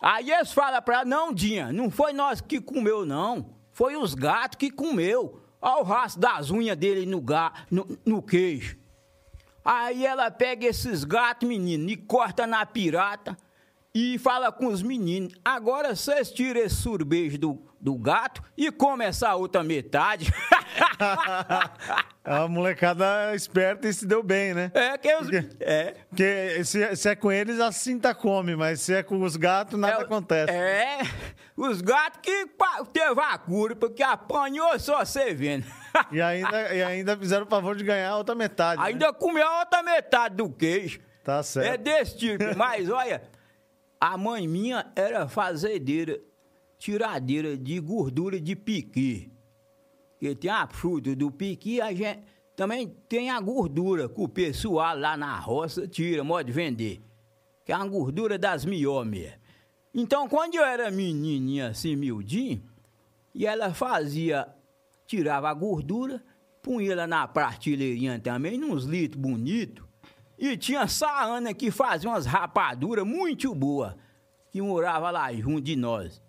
Aí 0.00 0.30
eles 0.30 0.52
falam 0.52 0.80
pra 0.80 1.04
não, 1.04 1.32
Dinha, 1.32 1.72
não 1.72 1.90
foi 1.90 2.12
nós 2.12 2.40
que 2.40 2.60
comeu, 2.60 3.04
não. 3.04 3.54
Foi 3.72 3.96
os 3.96 4.14
gatos 4.14 4.56
que 4.56 4.70
comeu. 4.70 5.40
Olha 5.60 5.80
o 5.80 5.84
rastro 5.84 6.20
das 6.20 6.50
unhas 6.50 6.76
dele 6.76 7.04
no, 7.04 7.20
ga, 7.20 7.52
no, 7.70 7.98
no 8.04 8.22
queijo. 8.22 8.78
Aí 9.64 10.06
ela 10.06 10.30
pega 10.30 10.66
esses 10.66 11.04
gatos, 11.04 11.48
menino, 11.48 11.90
e 11.90 11.96
corta 11.96 12.46
na 12.46 12.64
pirata 12.64 13.36
e 13.94 14.18
fala 14.18 14.52
com 14.52 14.66
os 14.66 14.82
meninos. 14.82 15.32
Agora 15.44 15.94
vocês 15.94 16.30
tiram 16.30 16.60
esse 16.60 16.76
surbejo 16.76 17.38
do, 17.38 17.62
do 17.80 17.94
gato 17.96 18.42
e 18.56 18.70
come 18.70 19.04
essa 19.04 19.34
outra 19.34 19.62
metade. 19.62 20.32
a 22.24 22.46
molecada 22.48 23.34
esperta 23.34 23.88
e 23.88 23.92
se 23.92 24.06
deu 24.06 24.22
bem, 24.22 24.54
né? 24.54 24.70
É, 24.74 24.98
que 24.98 25.14
os, 25.14 25.22
porque, 25.22 25.48
é. 25.60 25.94
Porque 26.08 26.64
se, 26.64 26.96
se, 26.96 27.08
é 27.08 27.16
com 27.16 27.32
eles, 27.32 27.58
a 27.60 27.72
cinta 27.72 28.14
come, 28.14 28.54
mas 28.54 28.80
se 28.80 28.94
é 28.94 29.02
com 29.02 29.20
os 29.22 29.36
gatos, 29.36 29.78
nada 29.78 30.00
é, 30.00 30.02
acontece. 30.02 30.52
É, 30.52 30.98
os 31.56 31.80
gatos 31.80 32.20
que 32.22 32.46
teve 32.92 33.20
a 33.20 33.38
cura, 33.38 33.74
porque 33.74 34.02
apanhou 34.02 34.78
só 34.78 35.04
você 35.04 35.32
vendo. 35.34 35.64
e, 36.12 36.20
ainda, 36.20 36.74
e 36.74 36.82
ainda 36.82 37.16
fizeram 37.16 37.46
o 37.46 37.48
favor 37.48 37.74
de 37.74 37.84
ganhar 37.84 38.10
a 38.10 38.16
outra 38.16 38.34
metade. 38.34 38.82
Ainda 38.82 39.06
né? 39.06 39.12
comeu 39.12 39.46
a 39.46 39.60
outra 39.60 39.82
metade 39.82 40.36
do 40.36 40.50
queijo. 40.50 41.00
Tá 41.24 41.42
certo. 41.42 41.66
É 41.66 41.76
desse 41.76 42.16
tipo, 42.16 42.56
mas 42.56 42.88
olha, 42.88 43.22
a 44.00 44.16
mãe 44.16 44.46
minha 44.46 44.90
era 44.94 45.28
fazendeira 45.28 46.20
tiradeira 46.78 47.56
de 47.56 47.80
gordura 47.80 48.40
de 48.40 48.54
piqui. 48.54 49.32
Que 50.18 50.34
tem 50.34 50.50
a 50.50 50.66
fruta 50.66 51.14
do 51.14 51.30
piqui, 51.30 51.80
a 51.80 51.92
gente 51.92 52.20
também 52.56 52.88
tem 53.08 53.30
a 53.30 53.40
gordura 53.40 54.08
que 54.08 54.20
o 54.20 54.28
pessoal 54.28 54.96
lá 54.96 55.16
na 55.16 55.38
roça 55.38 55.86
tira, 55.86 56.24
pode 56.24 56.52
vender. 56.52 57.00
Que 57.64 57.72
é 57.72 57.74
a 57.74 57.84
gordura 57.84 58.38
das 58.38 58.64
miômias. 58.64 59.34
Então, 59.94 60.28
quando 60.28 60.54
eu 60.54 60.64
era 60.64 60.90
menininha 60.90 61.68
assim, 61.68 61.96
miudinho, 61.96 62.62
e 63.34 63.46
ela 63.46 63.72
fazia, 63.74 64.48
tirava 65.06 65.48
a 65.48 65.54
gordura, 65.54 66.22
punha 66.62 66.92
ela 66.92 67.06
na 67.06 67.26
prateleirazinha 67.26 68.18
também, 68.20 68.58
nos 68.58 68.84
litros 68.84 69.20
bonitos, 69.20 69.87
e 70.38 70.56
tinha 70.56 70.86
Saana 70.86 71.52
que 71.52 71.70
fazia 71.70 72.08
umas 72.08 72.24
rapaduras 72.24 73.04
muito 73.04 73.52
boas, 73.54 73.94
que 74.50 74.62
morava 74.62 75.10
lá 75.10 75.32
junto 75.32 75.60
de 75.60 75.74
nós. 75.74 76.22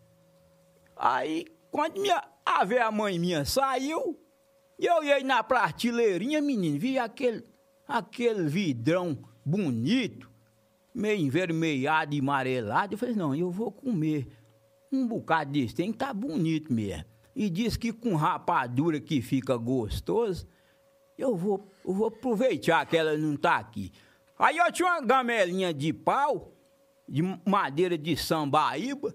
Aí, 0.95 1.45
quando 1.71 2.01
minha, 2.01 2.21
a 2.45 2.65
ver 2.65 2.81
a 2.81 2.91
mãe 2.91 3.19
minha 3.19 3.45
saiu, 3.45 4.19
eu 4.79 5.03
ia 5.03 5.23
na 5.23 5.43
prateleirinha, 5.43 6.41
menino, 6.41 6.79
vi 6.79 6.97
aquele, 6.97 7.43
aquele 7.87 8.45
vidrão 8.49 9.17
bonito, 9.45 10.29
meio 10.93 11.19
envermelhado 11.19 12.15
e 12.15 12.19
amarelado. 12.19 12.93
Eu 12.93 12.97
falei, 12.97 13.15
não, 13.15 13.35
eu 13.35 13.51
vou 13.51 13.71
comer 13.71 14.27
um 14.91 15.07
bocado 15.07 15.51
desse, 15.51 15.75
tem 15.75 15.91
que 15.91 15.97
tá 15.97 16.13
bonito 16.13 16.73
mesmo. 16.73 17.05
E 17.35 17.49
diz 17.49 17.77
que 17.77 17.93
com 17.93 18.15
rapadura 18.15 18.99
que 18.99 19.21
fica 19.21 19.55
gostoso, 19.55 20.47
eu 21.19 21.35
vou, 21.35 21.67
eu 21.85 21.93
vou 21.93 22.07
aproveitar 22.07 22.85
que 22.85 22.95
ela 22.95 23.17
não 23.17 23.35
tá 23.35 23.57
aqui. 23.57 23.91
Aí 24.37 24.57
eu 24.57 24.71
tinha 24.71 24.87
uma 24.87 25.01
gamelinha 25.01 25.73
de 25.73 25.91
pau, 25.91 26.53
de 27.07 27.21
madeira 27.45 27.97
de 27.97 28.15
sambaíba, 28.15 29.13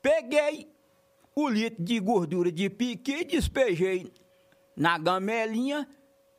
peguei 0.00 0.68
o 1.34 1.48
litro 1.48 1.82
de 1.84 2.00
gordura 2.00 2.50
de 2.50 2.70
piqui, 2.70 3.24
despejei 3.24 4.10
na 4.76 4.96
gamelinha 4.98 5.86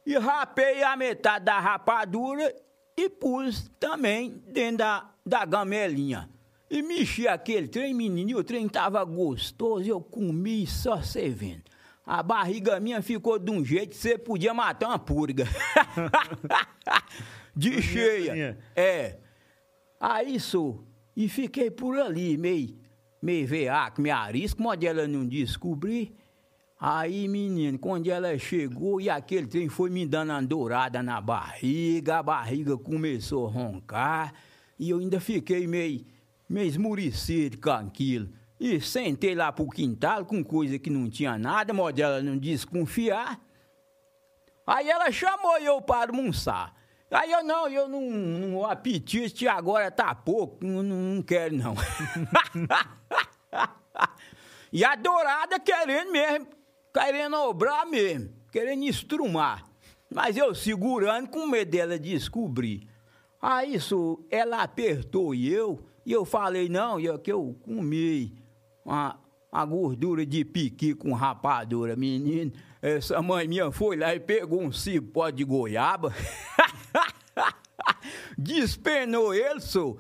e 0.06 0.18
rapei 0.18 0.82
a 0.84 0.98
metade 0.98 1.46
da 1.46 1.60
rapadura 1.60 2.54
e 2.98 3.10
pus 3.10 3.70
também 3.80 4.42
dentro 4.48 4.78
da, 4.78 5.12
da 5.26 5.46
gamelinha. 5.46 6.30
E 6.70 6.82
mexi 6.82 7.28
aquele 7.28 7.68
trem, 7.68 7.94
menino, 7.94 8.32
e 8.32 8.36
o 8.36 8.44
trem 8.44 8.68
tava 8.68 9.04
gostoso, 9.04 9.88
eu 9.88 10.02
comi 10.02 10.66
só 10.66 10.96
vendo. 11.36 11.71
A 12.12 12.22
barriga 12.22 12.78
minha 12.78 13.02
ficou 13.02 13.40
de 13.40 13.50
um 13.50 13.64
jeito 13.64 13.92
que 13.92 13.96
você 13.96 14.18
podia 14.18 14.54
matar 14.54 14.90
uma 14.90 15.00
purga. 15.00 15.48
de 17.56 17.82
cheia. 17.82 18.60
É. 18.76 19.18
Aí 19.98 20.38
sou. 20.38 20.86
E 21.16 21.30
fiquei 21.30 21.72
por 21.72 21.98
ali, 21.98 22.38
meio, 22.38 22.78
meio 23.22 23.48
veaco, 23.48 24.02
meio 24.02 24.14
arisco, 24.14 24.62
mas 24.62 24.84
ela 24.84 25.08
não 25.08 25.26
descobri. 25.26 26.14
Aí, 26.78 27.30
menino, 27.30 27.80
quando 27.80 28.10
ela 28.10 28.38
chegou 28.38 29.00
e 29.00 29.10
aquele 29.10 29.48
trem 29.48 29.70
foi 29.70 29.90
me 29.90 30.06
dando 30.06 30.32
uma 30.32 30.44
dourada 30.44 31.02
na 31.02 31.22
barriga, 31.22 32.18
a 32.18 32.24
barriga 32.24 32.78
começou 32.78 33.48
a 33.48 33.52
roncar 33.52 34.34
e 34.78 34.90
eu 34.90 35.00
ainda 35.00 35.22
fiquei 35.22 35.66
meio, 35.66 36.06
meio 36.50 36.68
esmurecido 36.68 37.58
com 37.58 37.70
aquilo. 37.70 38.41
E 38.62 38.80
sentei 38.80 39.34
lá 39.34 39.52
pro 39.52 39.68
quintal 39.68 40.24
com 40.24 40.44
coisa 40.44 40.78
que 40.78 40.92
não 40.92 41.10
tinha 41.10 41.36
nada, 41.36 41.74
mas 41.74 41.98
ela 41.98 42.22
não 42.22 42.38
desconfiar. 42.38 43.42
Aí 44.68 44.88
ela 44.88 45.12
chamou 45.12 45.58
eu 45.58 45.82
para 45.82 46.12
almoçar. 46.12 46.72
Aí 47.10 47.32
eu 47.32 47.44
não, 47.44 47.68
eu 47.68 47.90
não, 47.90 48.02
não 48.02 48.58
o 48.58 48.66
apetite 48.68 49.48
agora 49.48 49.90
tá 49.90 50.14
pouco, 50.14 50.64
não, 50.64 50.84
não 50.84 51.24
quero 51.24 51.56
não. 51.56 51.74
e 54.72 54.86
a 54.86 54.94
dourada 54.94 55.60
querendo 55.60 56.12
mesmo, 56.12 56.48
querendo 56.94 57.38
obrar 57.38 57.88
mesmo, 57.88 58.32
querendo 58.52 58.84
estrumar. 58.84 59.66
Mas 60.08 60.38
eu 60.38 60.54
segurando 60.54 61.30
com 61.30 61.48
medo 61.48 61.72
dela 61.72 61.98
descobrir. 61.98 62.88
Aí 63.42 63.74
isso, 63.74 64.24
ela 64.30 64.62
apertou 64.62 65.34
e 65.34 65.52
eu, 65.52 65.84
e 66.06 66.12
eu 66.12 66.26
falei, 66.26 66.70
não, 66.70 67.00
eu, 67.00 67.18
que 67.18 67.32
eu 67.32 67.60
comi 67.64 68.40
uma, 68.86 69.20
uma 69.52 69.66
gordura 69.66 70.26
de 70.26 70.46
piqui 70.46 70.94
com 70.94 71.14
rapadura, 71.14 71.96
menino. 71.96 72.52
Essa 72.82 73.22
mãe 73.22 73.48
minha 73.48 73.72
foi 73.72 73.96
lá 73.96 74.16
e 74.16 74.20
pegou 74.20 74.62
um 74.62 74.72
cipó 74.72 75.30
de 75.30 75.44
goiaba, 75.44 76.14
despenou 78.38 79.34
ele, 79.34 79.60
sou. 79.60 80.00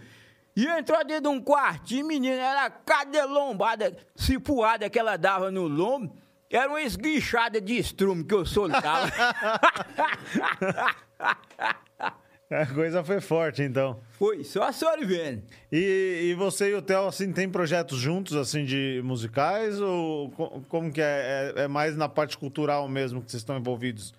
E 0.56 0.66
entrou 0.66 1.06
dentro 1.06 1.24
de 1.24 1.30
um 1.30 1.42
quartinho, 1.42 2.06
menino, 2.06 2.36
era 2.36 2.70
cada 2.70 3.26
lombada 3.26 3.96
cipuada 4.16 4.90
que 4.90 5.00
ela 5.00 5.16
dava 5.16 5.52
no 5.52 5.68
lombo, 5.68 6.16
era 6.50 6.68
uma 6.68 6.82
esguichada 6.82 7.62
de 7.62 7.78
estrume 7.78 8.24
que 8.24 8.34
eu 8.34 8.46
soltava. 8.46 9.12
A 12.62 12.66
coisa 12.66 13.02
foi 13.02 13.22
forte, 13.22 13.64
então. 13.64 14.02
Foi, 14.12 14.44
só 14.44 14.64
a 14.64 14.74
senhora 14.74 15.06
vendo. 15.06 15.42
E, 15.72 16.32
e 16.32 16.36
você 16.36 16.72
e 16.72 16.74
o 16.74 16.82
Theo, 16.82 17.08
assim, 17.08 17.32
tem 17.32 17.50
projetos 17.50 17.98
juntos, 17.98 18.36
assim, 18.36 18.66
de 18.66 19.02
musicais? 19.06 19.80
Ou 19.80 20.30
como 20.68 20.92
que 20.92 21.02
é? 21.02 21.54
é? 21.56 21.62
é? 21.64 21.68
mais 21.68 21.96
na 21.96 22.10
parte 22.10 22.38
cultural 22.38 22.90
mesmo 22.90 23.22
que 23.22 23.32
vocês 23.32 23.42
estão 23.42 23.58
envolvidos? 23.58 24.14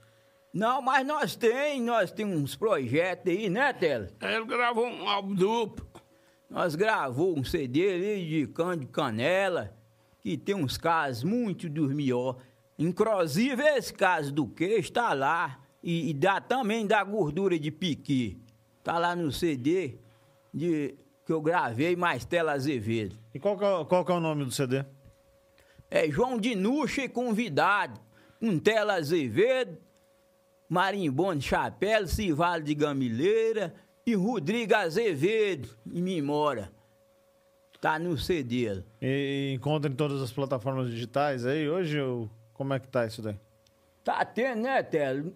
Não, 0.53 0.81
mas 0.81 1.07
nós 1.07 1.37
tem, 1.37 1.83
nós 1.83 2.11
temos 2.11 2.39
uns 2.39 2.57
projetos 2.57 3.31
aí, 3.31 3.51
né, 3.51 3.71
Tela? 3.73 4.09
Ele 4.23 4.45
gravou 4.47 4.87
um 4.87 5.07
álbum 5.07 5.35
duplo. 5.35 5.87
Nós 6.49 6.75
gravou 6.75 7.39
um 7.39 7.45
CD 7.45 7.93
ali 7.93 8.29
de 8.29 8.47
cano 8.47 8.77
de 8.77 8.87
canela, 8.87 9.75
que 10.21 10.39
tem 10.39 10.55
uns 10.55 10.79
casos 10.79 11.23
muito 11.23 11.69
dos 11.69 11.93
melhores. 11.93 12.41
Inclusive, 12.79 13.63
esse 13.63 13.93
caso 13.93 14.33
do 14.33 14.47
queijo 14.47 14.89
está 14.89 15.13
lá. 15.13 15.62
E, 15.83 16.11
e, 16.11 16.15
dá 16.15 16.41
também 16.41 16.87
da 16.87 17.03
gordura 17.03 17.59
de 17.59 17.71
piqui. 17.71 18.41
Tá 18.85 18.99
lá 18.99 19.17
no 19.17 19.33
CD 19.33 19.99
de, 20.53 20.95
que 21.27 21.33
eu 21.33 21.41
gravei, 21.41 21.97
Tela 22.29 22.53
Azevedo. 22.53 23.17
E 23.35 23.41
qual 23.41 23.59
que, 23.59 23.65
é, 23.65 23.85
qual 23.85 24.05
que 24.05 24.13
é 24.13 24.15
o 24.15 24.21
nome 24.21 24.45
do 24.45 24.51
CD? 24.51 24.85
É 25.91 26.09
João 26.11 26.39
de 26.39 26.55
Nuxa 26.55 27.03
e 27.03 27.09
convidado. 27.09 28.01
Um 28.41 28.59
Tela 28.59 28.95
Azevedo, 28.95 29.77
Marimbom 30.69 31.37
de 31.37 31.47
Chapéu, 31.47 32.07
Civalo 32.07 32.63
de 32.63 32.75
Gamileira 32.75 33.75
e 34.07 34.15
Rodrigo 34.15 34.75
Azevedo 34.75 35.69
em 35.87 36.03
memória. 36.03 36.73
Tá 37.81 37.99
no 37.99 38.17
CD. 38.17 38.83
E 39.01 39.53
encontra 39.55 39.91
em 39.91 39.95
todas 39.95 40.23
as 40.23 40.33
plataformas 40.33 40.91
digitais 40.91 41.45
aí 41.45 41.69
hoje? 41.69 42.01
Ou 42.01 42.31
como 42.55 42.75
é 42.75 42.81
que 42.81 42.89
tá 42.89 43.07
isso 43.07 43.21
daí? 43.21 43.37
Tá 44.05 44.25
tendo, 44.25 44.63
né, 44.63 44.83
Telo? 44.83 45.35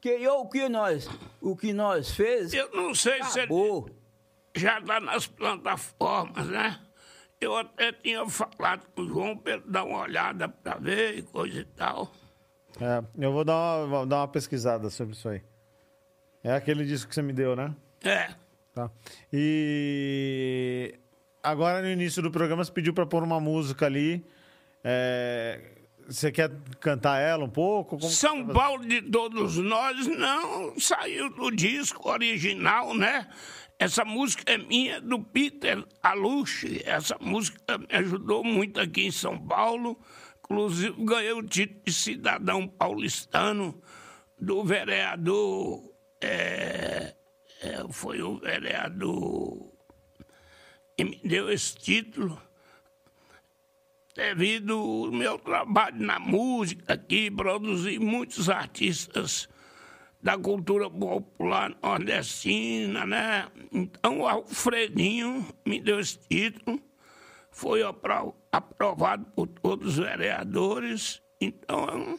Que 0.00 0.08
eu, 0.08 0.40
o 0.40 0.48
que 0.48 0.68
nós, 0.68 1.08
o 1.40 1.56
que 1.56 1.72
nós 1.72 2.10
fez. 2.10 2.52
Eu 2.52 2.70
não 2.72 2.94
sei 2.94 3.20
acabou. 3.20 3.88
se 4.54 4.60
já 4.60 4.78
está 4.78 4.98
nas 4.98 5.26
plataformas, 5.26 6.46
né? 6.46 6.80
Eu 7.40 7.56
até 7.56 7.92
tinha 7.92 8.26
falado 8.28 8.86
com 8.94 9.02
o 9.02 9.08
João 9.08 9.36
para 9.36 9.54
ele 9.54 9.62
dar 9.66 9.84
uma 9.84 10.00
olhada 10.00 10.48
para 10.48 10.78
ver 10.78 11.18
e 11.18 11.22
coisa 11.22 11.60
e 11.60 11.64
tal. 11.64 12.10
É, 12.80 13.02
eu 13.18 13.32
vou 13.32 13.44
dar 13.44 13.54
uma, 13.54 13.86
vou 13.86 14.06
dar 14.06 14.16
uma 14.18 14.28
pesquisada 14.28 14.90
sobre 14.90 15.14
isso 15.14 15.28
aí. 15.28 15.42
É 16.42 16.52
aquele 16.54 16.84
disco 16.84 17.08
que 17.08 17.14
você 17.14 17.22
me 17.22 17.32
deu, 17.32 17.54
né? 17.54 17.74
É. 18.02 18.30
Tá. 18.74 18.90
E 19.32 20.94
agora 21.42 21.82
no 21.82 21.88
início 21.88 22.22
do 22.22 22.30
programa 22.30 22.64
você 22.64 22.72
pediu 22.72 22.94
para 22.94 23.06
pôr 23.06 23.22
uma 23.22 23.40
música 23.40 23.86
ali. 23.86 24.24
É, 24.82 25.79
você 26.06 26.32
quer 26.32 26.50
cantar 26.80 27.18
ela 27.18 27.44
um 27.44 27.50
pouco? 27.50 27.98
Como 27.98 28.10
São 28.10 28.46
Paulo 28.46 28.86
de 28.86 29.02
todos 29.02 29.56
nós 29.58 30.06
não 30.06 30.78
saiu 30.78 31.30
do 31.30 31.50
disco 31.50 32.08
original, 32.08 32.94
né? 32.94 33.28
Essa 33.78 34.04
música 34.04 34.42
é 34.52 34.58
minha, 34.58 35.00
do 35.00 35.22
Peter 35.22 35.82
Aluche. 36.02 36.82
Essa 36.84 37.16
música 37.20 37.78
me 37.78 37.86
ajudou 37.90 38.44
muito 38.44 38.78
aqui 38.78 39.06
em 39.06 39.10
São 39.10 39.38
Paulo. 39.38 39.98
Inclusive, 40.44 41.04
ganhei 41.04 41.32
o 41.32 41.42
título 41.42 41.80
de 41.86 41.92
cidadão 41.92 42.68
paulistano 42.68 43.80
do 44.38 44.62
vereador. 44.64 45.94
É, 46.20 47.14
é, 47.62 47.84
foi 47.90 48.20
o 48.20 48.38
vereador 48.38 49.72
que 50.96 51.04
me 51.04 51.18
deu 51.24 51.50
esse 51.50 51.74
título 51.76 52.40
devido 54.14 54.74
ao 54.74 55.12
meu 55.12 55.38
trabalho 55.38 56.00
na 56.00 56.18
música 56.18 56.94
aqui, 56.94 57.30
produzi 57.30 57.98
muitos 57.98 58.48
artistas 58.48 59.48
da 60.22 60.36
cultura 60.36 60.90
popular 60.90 61.74
nordestina, 61.82 63.06
né? 63.06 63.48
Então 63.72 64.20
o 64.20 64.26
Alfredinho 64.26 65.46
me 65.64 65.80
deu 65.80 65.98
esse 65.98 66.18
título, 66.28 66.80
foi 67.50 67.82
aprovado 67.82 69.24
por 69.34 69.46
todos 69.46 69.98
os 69.98 69.98
vereadores. 69.98 71.22
Então, 71.40 72.18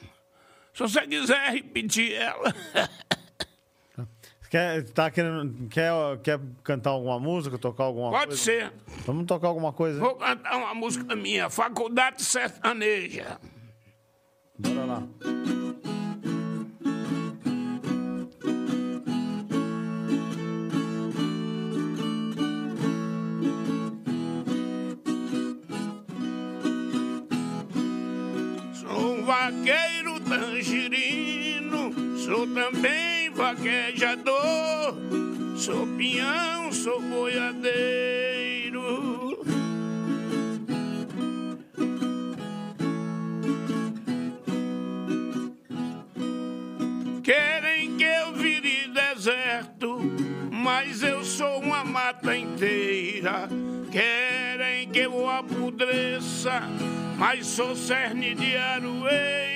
se 0.73 0.82
você 0.82 1.08
quiser 1.08 1.51
repetir 1.51 2.13
ela. 2.13 2.54
Quer, 4.52 4.84
tá 4.90 5.10
querendo, 5.10 5.70
quer, 5.70 5.94
quer 6.22 6.38
cantar 6.62 6.90
alguma 6.90 7.18
música, 7.18 7.58
tocar 7.58 7.86
alguma 7.86 8.12
Pode 8.12 8.36
coisa? 8.36 8.52
Pode 8.52 8.92
ser. 8.92 9.06
Vamos 9.06 9.26
tocar 9.26 9.48
alguma 9.48 9.72
coisa? 9.72 9.98
Vou 9.98 10.16
cantar 10.16 10.58
uma 10.58 10.74
música 10.76 11.16
minha, 11.16 11.50
Faculdade 11.50 12.22
Sertaneja. 12.22 13.40
Bora 14.60 14.86
lá. 14.86 15.04
Sou 28.74 29.14
um 29.14 29.24
vaqueiro 29.24 30.20
tangerino, 30.20 32.18
sou 32.18 32.46
também 32.48 33.11
vaquejador, 33.41 34.95
sou 35.56 35.88
pinhão, 35.97 36.71
sou 36.71 37.01
boiadeiro. 37.01 37.71
Querem 47.23 47.97
que 47.97 48.04
eu 48.04 48.34
vire 48.34 48.88
deserto, 48.89 49.97
mas 50.51 51.01
eu 51.01 51.23
sou 51.23 51.62
uma 51.62 51.84
mata 51.84 52.38
inteira. 52.38 53.49
Querem 53.91 54.88
que 54.89 54.99
eu 54.99 55.27
apodreça, 55.27 56.62
mas 57.17 57.47
sou 57.47 57.75
cerne 57.75 58.36
de 58.36 58.56
aroeira. 58.56 59.51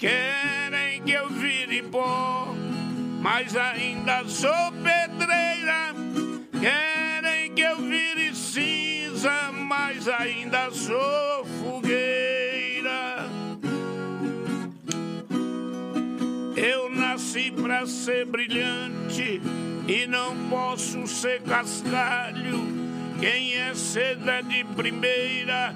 Querem 0.00 1.02
que 1.02 1.12
eu 1.12 1.28
vire 1.28 1.82
pó, 1.82 2.54
mas 3.20 3.54
ainda 3.54 4.24
sou 4.24 4.72
pedreira. 4.82 5.94
Querem 6.58 7.54
que 7.54 7.60
eu 7.60 7.76
vire 7.76 8.34
sim 8.34 8.90
sou 10.72 11.44
fogueira. 11.62 13.26
Eu 16.56 16.90
nasci 16.90 17.50
pra 17.50 17.86
ser 17.86 18.26
brilhante 18.26 19.40
e 19.86 20.06
não 20.06 20.34
posso 20.48 21.06
ser 21.06 21.42
cascalho. 21.42 22.60
Quem 23.20 23.54
é 23.54 23.74
seda 23.74 24.42
de 24.42 24.64
primeira 24.64 25.74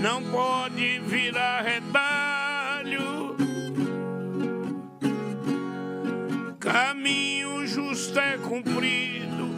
não 0.00 0.22
pode 0.30 1.00
virar 1.00 1.62
retalho. 1.62 2.43
Caminho 6.74 7.64
justo 7.68 8.18
é 8.18 8.36
cumprido, 8.36 9.48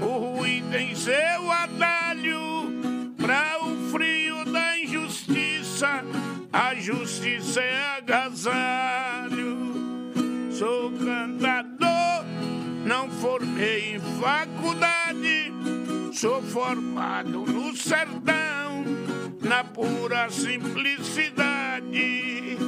o 0.00 0.38
ruim 0.38 0.64
tem 0.72 0.92
seu 0.92 1.52
atalho. 1.52 3.14
Pra 3.16 3.58
o 3.62 3.76
frio 3.92 4.44
da 4.44 4.76
injustiça, 4.80 6.02
a 6.52 6.74
justiça 6.74 7.60
é 7.60 7.98
agasalho. 7.98 9.72
Sou 10.50 10.90
cantador, 10.90 12.24
não 12.84 13.08
formei 13.08 13.94
em 13.94 14.00
faculdade, 14.20 15.52
sou 16.12 16.42
formado 16.42 17.46
no 17.46 17.76
sertão, 17.76 18.84
na 19.40 19.62
pura 19.62 20.28
simplicidade. 20.28 22.58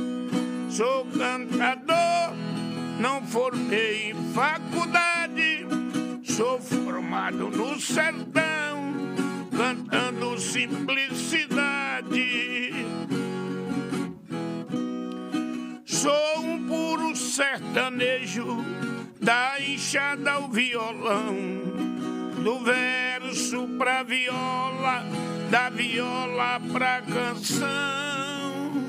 Sou 0.71 1.07
cantador, 1.07 2.37
não 2.99 3.23
formei 3.27 4.11
em 4.11 4.15
faculdade, 4.33 5.67
sou 6.25 6.61
formado 6.61 7.51
no 7.51 7.81
sertão, 7.81 8.95
cantando 9.57 10.39
simplicidade. 10.39 12.73
Sou 15.85 16.41
um 16.41 16.67
puro 16.67 17.17
sertanejo, 17.17 18.65
da 19.21 19.61
enxada 19.61 20.33
ao 20.33 20.49
violão, 20.49 21.37
do 22.43 22.61
verso 22.61 23.69
pra 23.77 24.03
viola, 24.03 25.05
da 25.51 25.69
viola 25.69 26.61
pra 26.73 27.03
canção. 27.03 28.86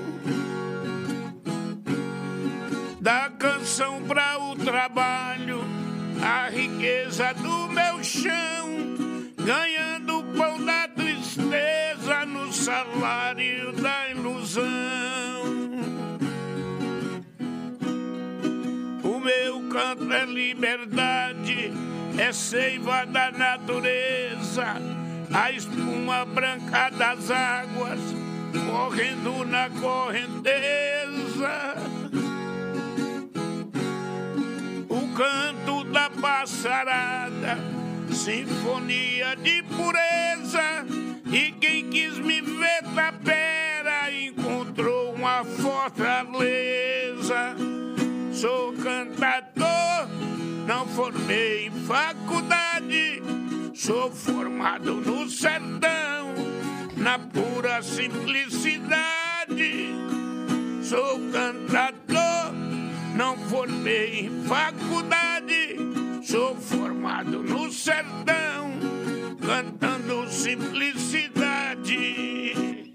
Da 3.07 3.31
canção 3.39 4.03
pra 4.03 4.37
o 4.37 4.53
trabalho, 4.53 5.63
a 6.21 6.49
riqueza 6.49 7.33
do 7.35 7.69
meu 7.69 8.03
chão, 8.03 8.67
ganhando 9.45 10.19
o 10.19 10.23
pão 10.37 10.61
da 10.65 10.89
tristeza 10.89 12.25
no 12.25 12.51
salário 12.51 13.71
da 13.71 14.09
ilusão. 14.09 14.65
O 19.01 19.19
meu 19.21 19.69
canto 19.69 20.11
é 20.11 20.25
liberdade, 20.25 21.71
é 22.17 22.33
seiva 22.33 23.05
da 23.05 23.31
natureza, 23.31 24.65
a 25.33 25.49
espuma 25.49 26.25
branca 26.25 26.89
das 26.89 27.31
águas 27.31 28.01
correndo 28.69 29.45
na 29.45 29.69
correnteza. 29.69 31.07
Canto 35.17 35.83
da 35.85 36.11
passarada, 36.11 37.57
sinfonia 38.11 39.35
de 39.35 39.63
pureza. 39.63 40.85
E 41.25 41.53
quem 41.53 41.89
quis 41.89 42.19
me 42.19 42.39
ver 42.39 42.83
tapera 42.93 44.13
encontrou 44.13 45.15
uma 45.15 45.43
fortaleza. 45.43 47.55
Sou 48.31 48.73
cantador, 48.73 50.07
não 50.67 50.85
formei 50.85 51.65
em 51.65 51.71
faculdade, 51.71 53.23
sou 53.73 54.11
formado 54.11 54.97
no 54.97 55.27
sertão, 55.27 56.35
na 56.95 57.17
pura 57.17 57.81
simplicidade. 57.81 59.87
Sou 60.83 61.19
cantador, 61.31 62.06
não 63.17 63.35
formei 63.35 64.27
em 64.27 64.43
faculdade, 64.43 65.75
sou 66.23 66.55
formado 66.55 67.41
no 67.41 67.71
sertão, 67.71 68.77
cantando 69.43 70.29
simplicidade. 70.29 72.93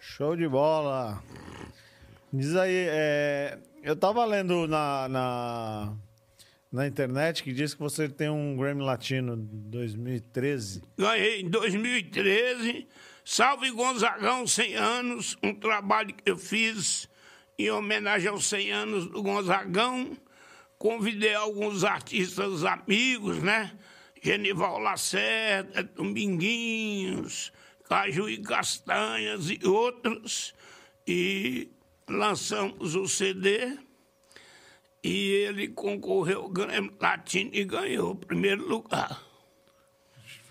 Show 0.00 0.34
de 0.34 0.48
bola. 0.48 1.22
Diz 2.32 2.56
aí, 2.56 2.86
é, 2.88 3.58
eu 3.80 3.94
tava 3.94 4.24
lendo 4.24 4.66
na, 4.66 5.08
na, 5.08 5.94
na 6.72 6.88
internet 6.88 7.44
que 7.44 7.52
diz 7.52 7.72
que 7.72 7.80
você 7.80 8.08
tem 8.08 8.28
um 8.28 8.56
Grammy 8.56 8.82
Latino 8.82 9.36
2013. 9.36 10.82
Ganhei 10.98 11.42
em 11.42 11.48
2013, 11.48 12.88
Salve 13.32 13.70
Gonzagão 13.70 14.44
100 14.44 14.74
anos, 14.74 15.36
um 15.40 15.54
trabalho 15.54 16.12
que 16.12 16.28
eu 16.28 16.36
fiz 16.36 17.08
em 17.56 17.70
homenagem 17.70 18.28
aos 18.28 18.44
100 18.46 18.72
anos 18.72 19.06
do 19.06 19.22
Gonzagão. 19.22 20.16
Convidei 20.76 21.32
alguns 21.34 21.84
artistas 21.84 22.64
amigos, 22.64 23.40
né? 23.40 23.78
Genival 24.20 24.80
Lacerda, 24.80 25.84
Dominguinhos, 25.84 27.52
Caju 27.84 28.28
e 28.28 28.42
Castanhas 28.42 29.48
e 29.48 29.60
outros. 29.64 30.52
E 31.06 31.70
lançamos 32.08 32.96
o 32.96 33.06
CD. 33.06 33.78
E 35.04 35.28
ele 35.46 35.68
concorreu 35.68 36.42
ao 36.42 36.48
Grêmio 36.48 36.96
Latino 37.00 37.50
e 37.52 37.62
ganhou 37.62 38.10
o 38.10 38.16
primeiro 38.16 38.66
lugar. 38.66 39.22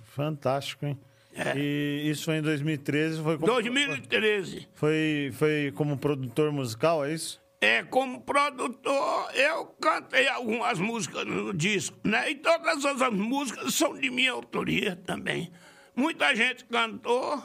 Fantástico, 0.06 0.86
hein? 0.86 0.98
É. 1.40 1.58
E 1.58 2.10
isso 2.10 2.26
foi 2.26 2.36
em 2.36 2.42
2013, 2.42 3.24
foi 3.24 3.38
como, 3.38 3.54
2013. 3.54 4.68
foi, 4.74 5.32
foi 5.34 5.72
como 5.74 5.98
produtor 5.98 6.52
musical, 6.52 7.06
é 7.06 7.14
isso? 7.14 7.42
É, 7.62 7.84
como 7.84 8.22
produtor, 8.22 9.32
eu 9.34 9.66
cantei 9.82 10.28
algumas 10.28 10.80
músicas 10.80 11.26
no 11.26 11.54
disco, 11.54 11.98
né? 12.04 12.32
E 12.32 12.36
todas 12.36 12.84
as 12.86 13.14
músicas 13.14 13.74
são 13.74 13.98
de 13.98 14.10
minha 14.10 14.34
autoria 14.34 14.96
também. 14.96 15.52
Muita 15.96 16.36
gente 16.36 16.66
cantou, 16.66 17.42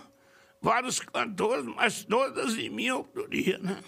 vários 0.61 0.99
cantores, 1.01 1.65
mas 1.65 2.05
todas 2.05 2.55
de 2.55 2.69
minha 2.71 2.93
autoria, 2.95 3.59
né? 3.59 3.79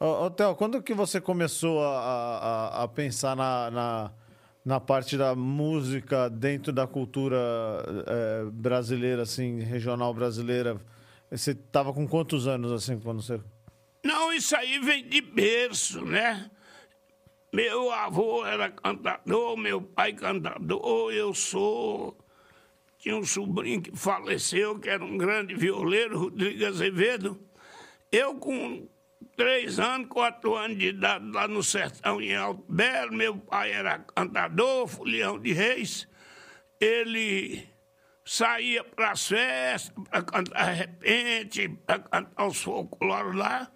Ô, 0.00 0.26
ô, 0.26 0.30
Theo, 0.30 0.54
quando 0.54 0.82
que 0.82 0.94
você 0.94 1.20
começou 1.20 1.82
a, 1.84 1.98
a, 1.98 2.82
a 2.84 2.88
pensar 2.88 3.34
na, 3.36 3.70
na, 3.70 4.12
na 4.68 4.78
parte 4.78 5.16
da 5.16 5.34
música 5.34 6.28
dentro 6.28 6.70
da 6.74 6.86
cultura 6.86 7.38
eh, 8.06 8.44
brasileira, 8.52 9.22
assim, 9.22 9.60
regional 9.60 10.12
brasileira? 10.12 10.78
Você 11.30 11.52
estava 11.52 11.90
com 11.90 12.06
quantos 12.06 12.46
anos, 12.46 12.70
assim, 12.70 13.00
quando 13.00 13.22
você... 13.22 13.40
Não, 14.04 14.30
isso 14.30 14.54
aí 14.54 14.78
vem 14.78 15.08
de 15.08 15.22
berço, 15.22 16.04
né? 16.04 16.50
Meu 17.50 17.90
avô 17.90 18.44
era 18.44 18.70
cantador, 18.70 19.56
meu 19.56 19.80
pai 19.80 20.12
cantador, 20.12 21.12
eu 21.14 21.32
sou. 21.32 22.14
Tinha 22.98 23.16
um 23.16 23.24
sobrinho 23.24 23.80
que 23.80 23.96
faleceu, 23.96 24.78
que 24.78 24.90
era 24.90 25.02
um 25.02 25.16
grande 25.16 25.54
violeiro, 25.54 26.18
Rodrigo 26.18 26.66
Azevedo. 26.66 27.40
Eu, 28.12 28.34
com 28.34 28.86
três 29.36 29.78
anos, 29.78 30.08
quatro 30.08 30.54
anos 30.54 30.78
de 30.78 30.88
idade, 30.88 31.30
lá 31.30 31.46
no 31.46 31.62
sertão, 31.62 32.20
em 32.20 32.34
Alto 32.34 32.64
Belo, 32.68 33.12
meu 33.12 33.36
pai 33.36 33.72
era 33.72 33.98
cantador, 33.98 34.86
folião 34.86 35.38
de 35.38 35.52
reis. 35.52 36.08
Ele 36.80 37.68
saía 38.24 38.84
para 38.84 39.12
as 39.12 39.26
festas, 39.26 39.92
para 40.10 40.22
cantar 40.22 40.72
repente, 40.72 41.68
para 41.68 41.98
cantar 42.00 42.46
os 42.46 42.62
folclores 42.62 43.34
lá, 43.34 43.70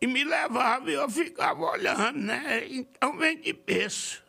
e 0.00 0.06
me 0.06 0.22
levava 0.22 0.90
e 0.90 0.94
eu 0.94 1.08
ficava 1.08 1.62
olhando, 1.62 2.18
né? 2.18 2.66
Então 2.68 3.16
vem 3.16 3.40
de 3.40 3.52
berço. 3.52 4.22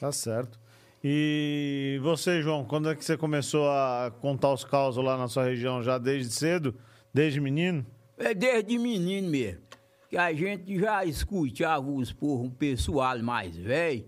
Tá 0.00 0.10
certo. 0.10 0.58
E 1.02 2.00
você, 2.02 2.40
João, 2.40 2.64
quando 2.64 2.90
é 2.90 2.94
que 2.94 3.04
você 3.04 3.16
começou 3.16 3.68
a 3.68 4.10
contar 4.20 4.52
os 4.52 4.64
causos 4.64 5.04
lá 5.04 5.18
na 5.18 5.28
sua 5.28 5.44
região? 5.44 5.82
Já 5.82 5.98
desde 5.98 6.32
cedo? 6.32 6.74
Desde 7.12 7.40
menino? 7.40 7.84
É 8.16 8.32
desde 8.34 8.78
menino 8.78 9.28
mesmo. 9.28 9.62
Que 10.08 10.16
a 10.16 10.32
gente 10.32 10.78
já 10.78 11.04
escutava 11.04 11.90
os 11.90 12.12
porros, 12.12 12.46
um 12.46 12.50
pessoal 12.50 13.18
mais 13.18 13.56
velho, 13.56 14.04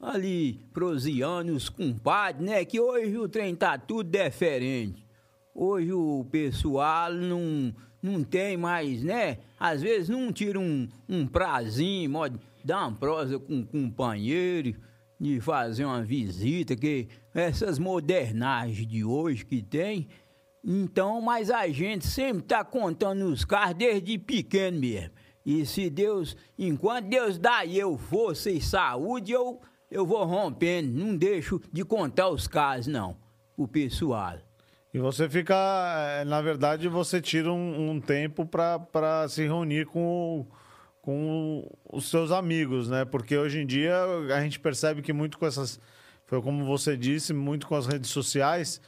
ali 0.00 0.60
proseando, 0.72 1.54
os 1.54 1.68
compadres, 1.68 2.44
né? 2.44 2.64
Que 2.64 2.80
hoje 2.80 3.16
o 3.18 3.28
trem 3.28 3.54
tá 3.54 3.76
tudo 3.76 4.08
diferente. 4.08 5.06
Hoje 5.54 5.92
o 5.92 6.26
pessoal 6.30 7.12
não, 7.12 7.74
não 8.02 8.24
tem 8.24 8.56
mais, 8.56 9.02
né? 9.02 9.38
Às 9.60 9.82
vezes 9.82 10.08
não 10.08 10.32
tira 10.32 10.58
um, 10.58 10.88
um 11.06 11.26
prazinho, 11.26 12.10
pode 12.10 12.40
dar 12.64 12.86
uma 12.86 12.96
prosa 12.96 13.38
com 13.38 13.56
um 13.56 13.64
companheiro. 13.64 14.74
de 15.20 15.40
fazer 15.40 15.84
uma 15.84 16.02
visita, 16.02 16.74
que 16.74 17.06
essas 17.32 17.78
modernagens 17.78 18.86
de 18.86 19.04
hoje 19.04 19.44
que 19.46 19.62
tem. 19.62 20.08
Então, 20.64 21.20
mas 21.20 21.50
a 21.50 21.66
gente 21.68 22.06
sempre 22.06 22.42
tá 22.42 22.64
contando 22.64 23.24
os 23.26 23.44
carros 23.44 23.74
desde 23.74 24.16
pequeno 24.18 24.78
mesmo. 24.78 25.10
E 25.44 25.66
se 25.66 25.90
Deus, 25.90 26.36
enquanto 26.56 27.08
Deus 27.08 27.36
dá 27.36 27.66
eu 27.66 27.98
força 27.98 28.48
e 28.48 28.60
saúde, 28.60 29.32
eu, 29.32 29.60
eu 29.90 30.06
vou 30.06 30.24
rompendo. 30.24 30.92
Não 30.92 31.16
deixo 31.16 31.60
de 31.72 31.84
contar 31.84 32.28
os 32.28 32.46
carros, 32.46 32.86
não, 32.86 33.16
o 33.56 33.66
pessoal. 33.66 34.38
E 34.94 34.98
você 34.98 35.28
fica, 35.28 35.54
eh, 36.20 36.24
na 36.24 36.40
verdade, 36.40 36.86
você 36.86 37.20
tira 37.20 37.50
um, 37.50 37.90
um 37.90 38.00
tempo 38.00 38.46
para 38.46 39.26
se 39.28 39.42
reunir 39.42 39.86
com, 39.86 40.46
com 41.00 41.66
os 41.90 42.08
seus 42.10 42.30
amigos, 42.30 42.88
né? 42.88 43.04
Porque 43.04 43.36
hoje 43.36 43.60
em 43.60 43.66
dia 43.66 43.96
a 44.36 44.40
gente 44.42 44.60
percebe 44.60 45.02
que 45.02 45.12
muito 45.12 45.38
com 45.38 45.46
essas, 45.46 45.80
foi 46.26 46.40
como 46.42 46.64
você 46.66 46.96
disse, 46.96 47.32
muito 47.32 47.66
com 47.66 47.74
as 47.74 47.86
redes 47.86 48.10
sociais, 48.10 48.80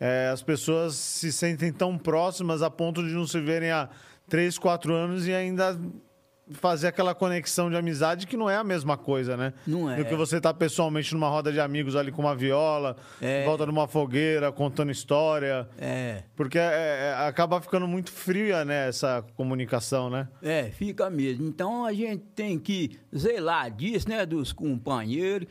é, 0.00 0.28
as 0.32 0.42
pessoas 0.42 0.94
se 0.94 1.32
sentem 1.32 1.72
tão 1.72 1.96
próximas 1.98 2.62
a 2.62 2.70
ponto 2.70 3.02
de 3.02 3.12
não 3.12 3.26
se 3.26 3.40
verem 3.40 3.70
há 3.70 3.88
três, 4.28 4.58
quatro 4.58 4.92
anos 4.94 5.26
e 5.26 5.32
ainda 5.32 5.78
fazer 6.52 6.86
aquela 6.86 7.12
conexão 7.12 7.68
de 7.68 7.76
amizade 7.76 8.24
que 8.24 8.36
não 8.36 8.48
é 8.48 8.54
a 8.54 8.62
mesma 8.62 8.96
coisa, 8.96 9.36
né? 9.36 9.52
Não 9.66 9.90
é. 9.90 9.96
Do 9.96 10.04
que 10.04 10.14
você 10.14 10.40
tá 10.40 10.54
pessoalmente 10.54 11.12
numa 11.12 11.28
roda 11.28 11.50
de 11.50 11.58
amigos 11.58 11.96
ali 11.96 12.12
com 12.12 12.22
uma 12.22 12.36
viola, 12.36 12.96
É. 13.20 13.42
em 13.42 13.44
volta 13.44 13.66
numa 13.66 13.88
fogueira, 13.88 14.52
contando 14.52 14.92
história. 14.92 15.68
É. 15.76 16.22
Porque 16.36 16.56
é- 16.56 16.62
é- 17.18 17.26
acaba 17.26 17.60
ficando 17.60 17.88
muito 17.88 18.12
fria, 18.12 18.64
né, 18.64 18.88
essa 18.88 19.24
comunicação, 19.34 20.08
né? 20.08 20.28
É, 20.40 20.70
fica 20.70 21.10
mesmo. 21.10 21.44
Então 21.48 21.84
a 21.84 21.92
gente 21.92 22.22
tem 22.36 22.56
que 22.60 22.96
zelar 23.16 23.68
disso, 23.72 24.08
né, 24.08 24.24
dos 24.24 24.52
companheiros. 24.52 25.48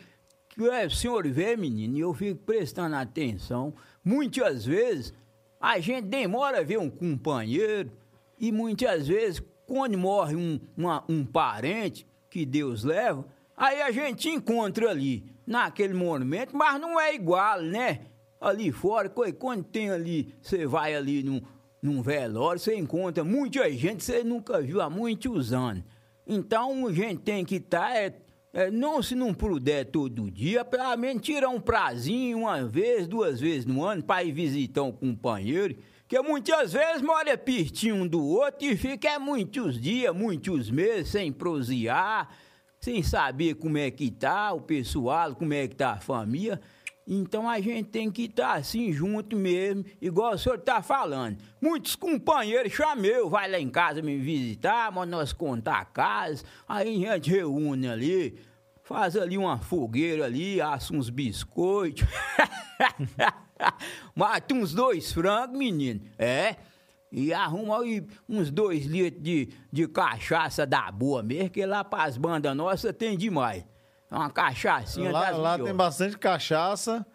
Que 0.48 0.64
é, 0.70 0.86
o 0.86 0.90
senhor 0.92 1.28
vê, 1.28 1.58
menino, 1.58 1.98
e 1.98 2.00
eu 2.00 2.14
fico 2.14 2.40
prestando 2.46 2.96
atenção. 2.96 3.74
Muitas 4.06 4.63
vezes 4.65 5.12
a 5.60 5.80
gente 5.80 6.06
demora 6.06 6.60
a 6.60 6.63
ver 6.63 6.78
um 6.78 6.89
companheiro 6.89 7.91
e 8.39 8.52
muitas 8.52 9.08
vezes 9.08 9.41
quando 9.65 9.98
morre 9.98 10.36
um, 10.36 10.60
uma- 10.78 11.04
um 11.10 11.26
parente 11.26 12.06
que 12.30 12.46
Deus 12.46 12.84
leva, 12.84 13.26
aí 13.58 13.82
a 13.82 13.89
gente 13.89 14.30
encontra 14.30 14.91
ali, 14.91 15.26
naquele 15.48 15.94
monumento, 15.94 16.56
mas 16.56 16.80
não 16.80 17.00
é 17.00 17.15
igual, 17.15 17.62
né? 17.62 18.02
Ali 18.39 18.72
fora, 18.72 19.10
quando 19.10 19.63
tem 19.63 19.89
ali, 19.89 20.36
você 20.41 20.68
vai 20.68 20.94
ali 20.96 21.24
num, 21.24 21.41
num 21.82 22.02
velório, 22.02 22.60
você 22.60 22.76
encontra 22.76 23.24
muita 23.24 23.68
gente 23.72 23.98
que 23.98 24.04
você 24.04 24.24
nunca 24.24 24.62
viu 24.62 24.82
há 24.82 24.89
muitos 24.89 25.52
anos. 25.54 25.84
Então 26.28 26.86
a 26.88 26.94
gente 26.94 27.22
tem 27.22 27.44
que 27.46 27.56
estar, 27.56 27.96
é, 27.96 28.13
é, 28.56 28.72
não 28.72 29.04
se 29.04 29.15
não 29.15 29.34
puder 29.34 29.84
todo 29.84 30.32
dia, 30.32 30.63
pelo 30.63 30.96
menos 30.96 31.28
um 31.54 31.60
prazinho 31.60 32.38
uma 32.38 32.63
vez, 32.63 33.06
duas 33.06 33.38
vezes 33.38 33.65
no 33.65 33.84
ano 33.84 34.02
para 34.02 34.24
ir 34.24 34.32
visitar 34.32 34.82
um 34.82 34.94
companheiro. 34.94 35.76
Que 36.08 36.22
muitas 36.22 36.72
vezes 36.72 37.02
mora 37.02 37.38
pertinho 37.38 37.96
um 37.96 38.08
do 38.08 38.24
outro 38.24 38.65
e 38.65 38.78
fica 38.78 39.10
é, 39.10 39.20
muitos 39.20 39.78
dias, 39.82 40.15
muitos 40.15 40.72
meses 40.72 41.10
sem 41.10 41.34
prosear, 41.34 42.30
sem 42.80 43.04
saber 43.04 43.56
como 43.56 43.78
é 43.78 43.91
que 43.91 44.10
tá 44.10 44.54
o 44.54 44.62
pessoal, 44.62 45.36
como 45.36 45.54
é 45.54 45.68
que 45.68 45.76
tá 45.76 45.91
a 45.91 46.00
família. 46.00 46.62
Então 47.08 47.48
a 47.48 47.60
gente 47.60 47.89
tem 47.89 48.10
que 48.10 48.24
estar 48.24 48.54
assim 48.54 48.91
junto 48.91 49.36
mesmo, 49.36 49.86
igual 50.02 50.34
o 50.34 50.38
senhor 50.38 50.58
tá 50.58 50.82
falando. 50.82 51.38
Muitos 51.62 51.96
companheiros 51.96 52.74
chameu, 52.74 53.30
vai 53.30 53.50
lá 53.50 53.60
em 53.60 53.70
casa 53.70 54.02
me 54.02 54.18
visitar, 54.18 54.91
mas 54.91 55.08
nós 55.08 55.32
contar 55.32 55.80
a 55.80 55.86
casa, 55.86 56.44
aí 56.68 57.06
a 57.06 57.13
gente 57.13 57.30
reúne 57.30 57.88
ali, 57.88 58.39
faz 58.84 59.15
ali 59.15 59.38
uma 59.38 59.60
fogueira 59.60 60.26
ali, 60.26 60.60
assa 60.60 60.96
uns 60.96 61.12
biscoitos. 61.12 62.06
Mata 64.15 64.54
uns 64.54 64.74
dois 64.74 65.13
frangos, 65.13 65.58
menino. 65.58 66.02
É. 66.18 66.56
E 67.12 67.34
arruma 67.34 67.82
aí 67.82 68.06
uns 68.28 68.52
dois 68.52 68.86
litros 68.86 69.24
de, 69.24 69.50
de 69.72 69.88
cachaça 69.88 70.65
da 70.65 70.91
boa 70.91 71.22
mesmo, 71.22 71.52
que 71.52 71.65
lá 71.65 71.84
pras 71.84 72.18
bandas 72.18 72.56
nossas 72.56 72.96
tem 72.96 73.15
demais. 73.15 73.63
É 74.12 74.15
Uma 74.15 74.30
cachaçinha 74.30 75.12
Lá, 75.12 75.26
das 75.26 75.38
lá 75.38 75.52
melhores. 75.54 75.65
tem 75.65 75.74
bastante 75.76 76.18
cachaça, 76.18 77.06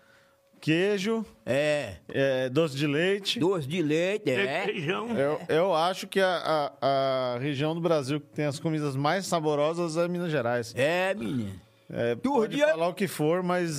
queijo, 0.61 1.25
É, 1.47 1.97
é, 2.09 2.49
doce 2.51 2.77
de 2.77 2.87
leite. 2.87 3.39
doce 3.39 3.67
de 3.67 3.81
leite, 3.83 4.31
é. 4.31 4.65
Requeijão. 4.65 5.09
Eu, 5.17 5.41
eu 5.49 5.75
acho 5.75 6.07
que 6.07 6.21
a, 6.21 6.73
a- 6.83 7.35
a 7.35 7.39
região 7.39 7.75
do 7.75 7.81
Brasil 7.81 8.21
que 8.21 8.27
tem 8.29 8.45
as 8.45 8.59
comidas 8.61 8.95
mais 8.97 9.27
saborosas 9.27 9.97
é 9.97 10.07
Minas 10.09 10.31
Gerais. 10.31 10.75
É, 10.77 11.15
menino. 11.15 11.59
É, 11.89 12.15
pode 12.17 12.55
dia- 12.57 12.69
falar 12.69 12.89
o 12.89 12.95
que 12.95 13.09
for, 13.09 13.43
mas 13.43 13.77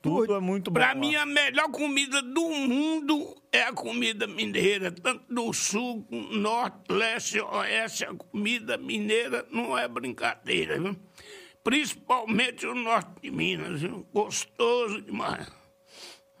tudo 0.00 0.20
Tudo- 0.26 0.34
é 0.36 0.40
muito 0.40 0.70
bom. 0.70 0.74
Pra 0.74 0.88
lá. 0.88 0.94
mim, 0.94 1.14
a 1.16 1.24
melhor 1.26 1.68
comida 1.70 2.20
do 2.22 2.48
mundo 2.50 3.36
é 3.50 3.62
a 3.62 3.72
comida 3.72 4.26
mineira. 4.26 4.92
Tanto 4.92 5.22
do 5.32 5.52
sul, 5.52 6.06
norte, 6.10 6.76
leste, 6.90 7.40
oeste, 7.40 8.04
a 8.04 8.14
comida 8.14 8.76
mineira 8.76 9.44
não 9.50 9.76
é 9.78 9.88
brincadeira, 9.88 10.78
viu? 10.78 10.96
Principalmente 11.64 12.66
o 12.66 12.74
norte 12.74 13.08
de 13.22 13.30
Minas, 13.30 13.80
viu? 13.80 14.06
Gostoso 14.12 15.00
demais. 15.02 15.46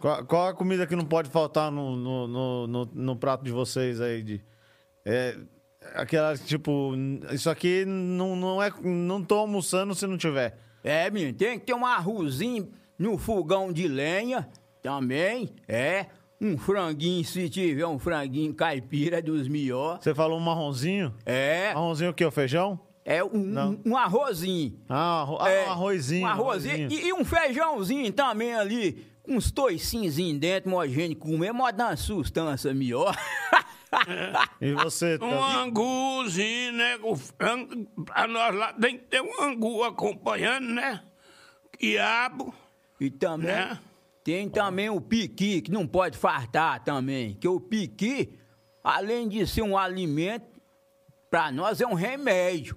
Qual, 0.00 0.24
qual 0.26 0.48
a 0.48 0.54
comida 0.54 0.86
que 0.86 0.96
não 0.96 1.04
pode 1.04 1.30
faltar 1.30 1.70
no, 1.70 1.94
no, 1.96 2.26
no, 2.28 2.66
no- 2.66 2.90
no 2.92 3.16
prato 3.16 3.44
de 3.44 3.52
vocês 3.52 4.00
aí? 4.00 4.22
De, 4.22 4.44
é, 5.04 5.36
aquela, 5.94 6.36
tipo, 6.36 6.92
isso 7.32 7.48
aqui 7.48 7.84
não, 7.86 8.34
não, 8.34 8.60
é, 8.62 8.72
não 8.82 9.22
tô 9.22 9.36
almoçando 9.36 9.94
se 9.94 10.06
não 10.06 10.18
tiver. 10.18 10.58
É, 10.82 11.08
menino, 11.08 11.32
tem 11.34 11.58
que 11.60 11.66
ter 11.66 11.74
um 11.74 11.86
arrozinho 11.86 12.72
no 12.98 13.16
fogão 13.16 13.72
de 13.72 13.86
lenha 13.86 14.48
também, 14.82 15.50
é. 15.68 16.06
Um 16.40 16.58
franguinho, 16.58 17.24
se 17.24 17.48
tiver 17.48 17.86
um 17.86 18.00
franguinho 18.00 18.52
caipira 18.52 19.22
dos 19.22 19.46
melhores. 19.46 20.02
Você 20.02 20.12
falou 20.12 20.36
um 20.36 20.42
marronzinho? 20.42 21.14
É, 21.24 21.72
Marronzinho 21.72 22.10
o 22.10 22.14
quê? 22.14 22.24
O 22.24 22.32
feijão? 22.32 22.80
É 23.04 23.22
um, 23.24 23.30
Não. 23.32 23.70
um, 23.84 23.92
um 23.92 23.96
arrozinho. 23.96 24.78
Ah, 24.88 25.22
arro- 25.22 25.38
ah, 25.40 25.50
É, 25.50 25.66
um 25.66 25.70
arrozinho. 25.72 26.22
Um 26.24 26.28
arrozinho. 26.28 26.88
E, 26.92 27.08
e 27.08 27.12
um 27.12 27.24
feijãozinho 27.24 28.12
também 28.12 28.54
ali, 28.54 29.06
com 29.22 29.34
uns 29.36 29.50
toicinhos 29.50 30.16
dentro, 30.38 30.70
gente 30.88 31.14
comer, 31.16 31.52
mas 31.52 31.74
dá 31.76 31.86
uma 31.88 31.96
sustância 31.96 32.72
melhor. 32.74 33.16
E 34.58 34.72
você? 34.72 35.16
Um 35.16 35.18
tá- 35.18 35.62
anguzinho, 35.64 36.72
né? 36.72 36.98
O 37.02 37.14
frango, 37.14 37.84
pra 38.06 38.26
nós 38.26 38.54
lá 38.54 38.72
tem 38.72 38.96
que 38.96 39.04
ter 39.04 39.20
um 39.20 39.42
angu 39.42 39.84
acompanhando, 39.84 40.66
né? 40.68 41.02
Quiabo, 41.78 42.54
E 42.98 43.10
também 43.10 43.48
né? 43.54 43.78
tem 44.24 44.48
também 44.48 44.88
o 44.88 44.98
piqui, 45.00 45.60
que 45.60 45.70
não 45.70 45.86
pode 45.86 46.16
fartar 46.16 46.82
também. 46.82 47.34
Que 47.34 47.46
o 47.46 47.60
piqui, 47.60 48.38
além 48.82 49.28
de 49.28 49.46
ser 49.46 49.60
um 49.60 49.76
alimento, 49.76 50.46
para 51.30 51.52
nós 51.52 51.80
é 51.82 51.86
um 51.86 51.92
remédio. 51.94 52.76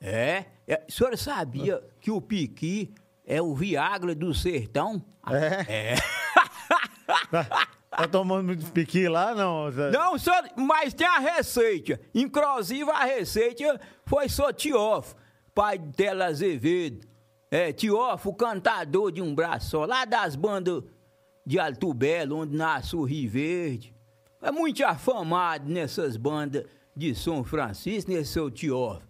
É. 0.00 0.44
é. 0.66 0.84
O 0.88 0.92
senhor 0.92 1.16
sabia 1.16 1.82
que 2.00 2.10
o 2.10 2.20
piqui 2.20 2.94
é 3.24 3.40
o 3.40 3.54
Viagra 3.54 4.14
do 4.14 4.34
sertão? 4.34 5.04
É? 5.28 5.94
É. 5.94 5.96
Tá 7.96 8.06
tomando 8.06 8.44
muito 8.44 8.70
piqui 8.72 9.08
lá? 9.08 9.34
Não. 9.34 9.70
Não, 9.70 10.18
senhor, 10.18 10.50
mas 10.54 10.92
tem 10.92 11.06
a 11.06 11.18
receita. 11.18 11.98
Inclusive, 12.14 12.90
a 12.90 13.04
receita 13.04 13.80
foi 14.04 14.28
só 14.28 14.52
Tioff, 14.52 15.14
pai 15.54 15.78
de 15.78 15.92
Tela 15.94 16.26
Azevedo. 16.26 17.06
É, 17.50 17.72
Tioff, 17.72 18.28
o 18.28 18.34
cantador 18.34 19.10
de 19.10 19.22
um 19.22 19.34
braço 19.34 19.70
só, 19.70 19.86
lá 19.86 20.04
das 20.04 20.36
bandas 20.36 20.82
de 21.44 21.58
Alto 21.58 21.94
Belo, 21.94 22.36
onde 22.40 22.54
nasce 22.54 22.94
o 22.94 23.02
Rio 23.02 23.30
Verde. 23.30 23.94
É 24.42 24.50
muito 24.50 24.84
afamado 24.84 25.66
nessas 25.66 26.18
bandas 26.18 26.64
de 26.94 27.14
São 27.14 27.42
Francisco, 27.42 28.10
nesse 28.10 28.32
seu 28.32 28.50
Tioff. 28.50 29.02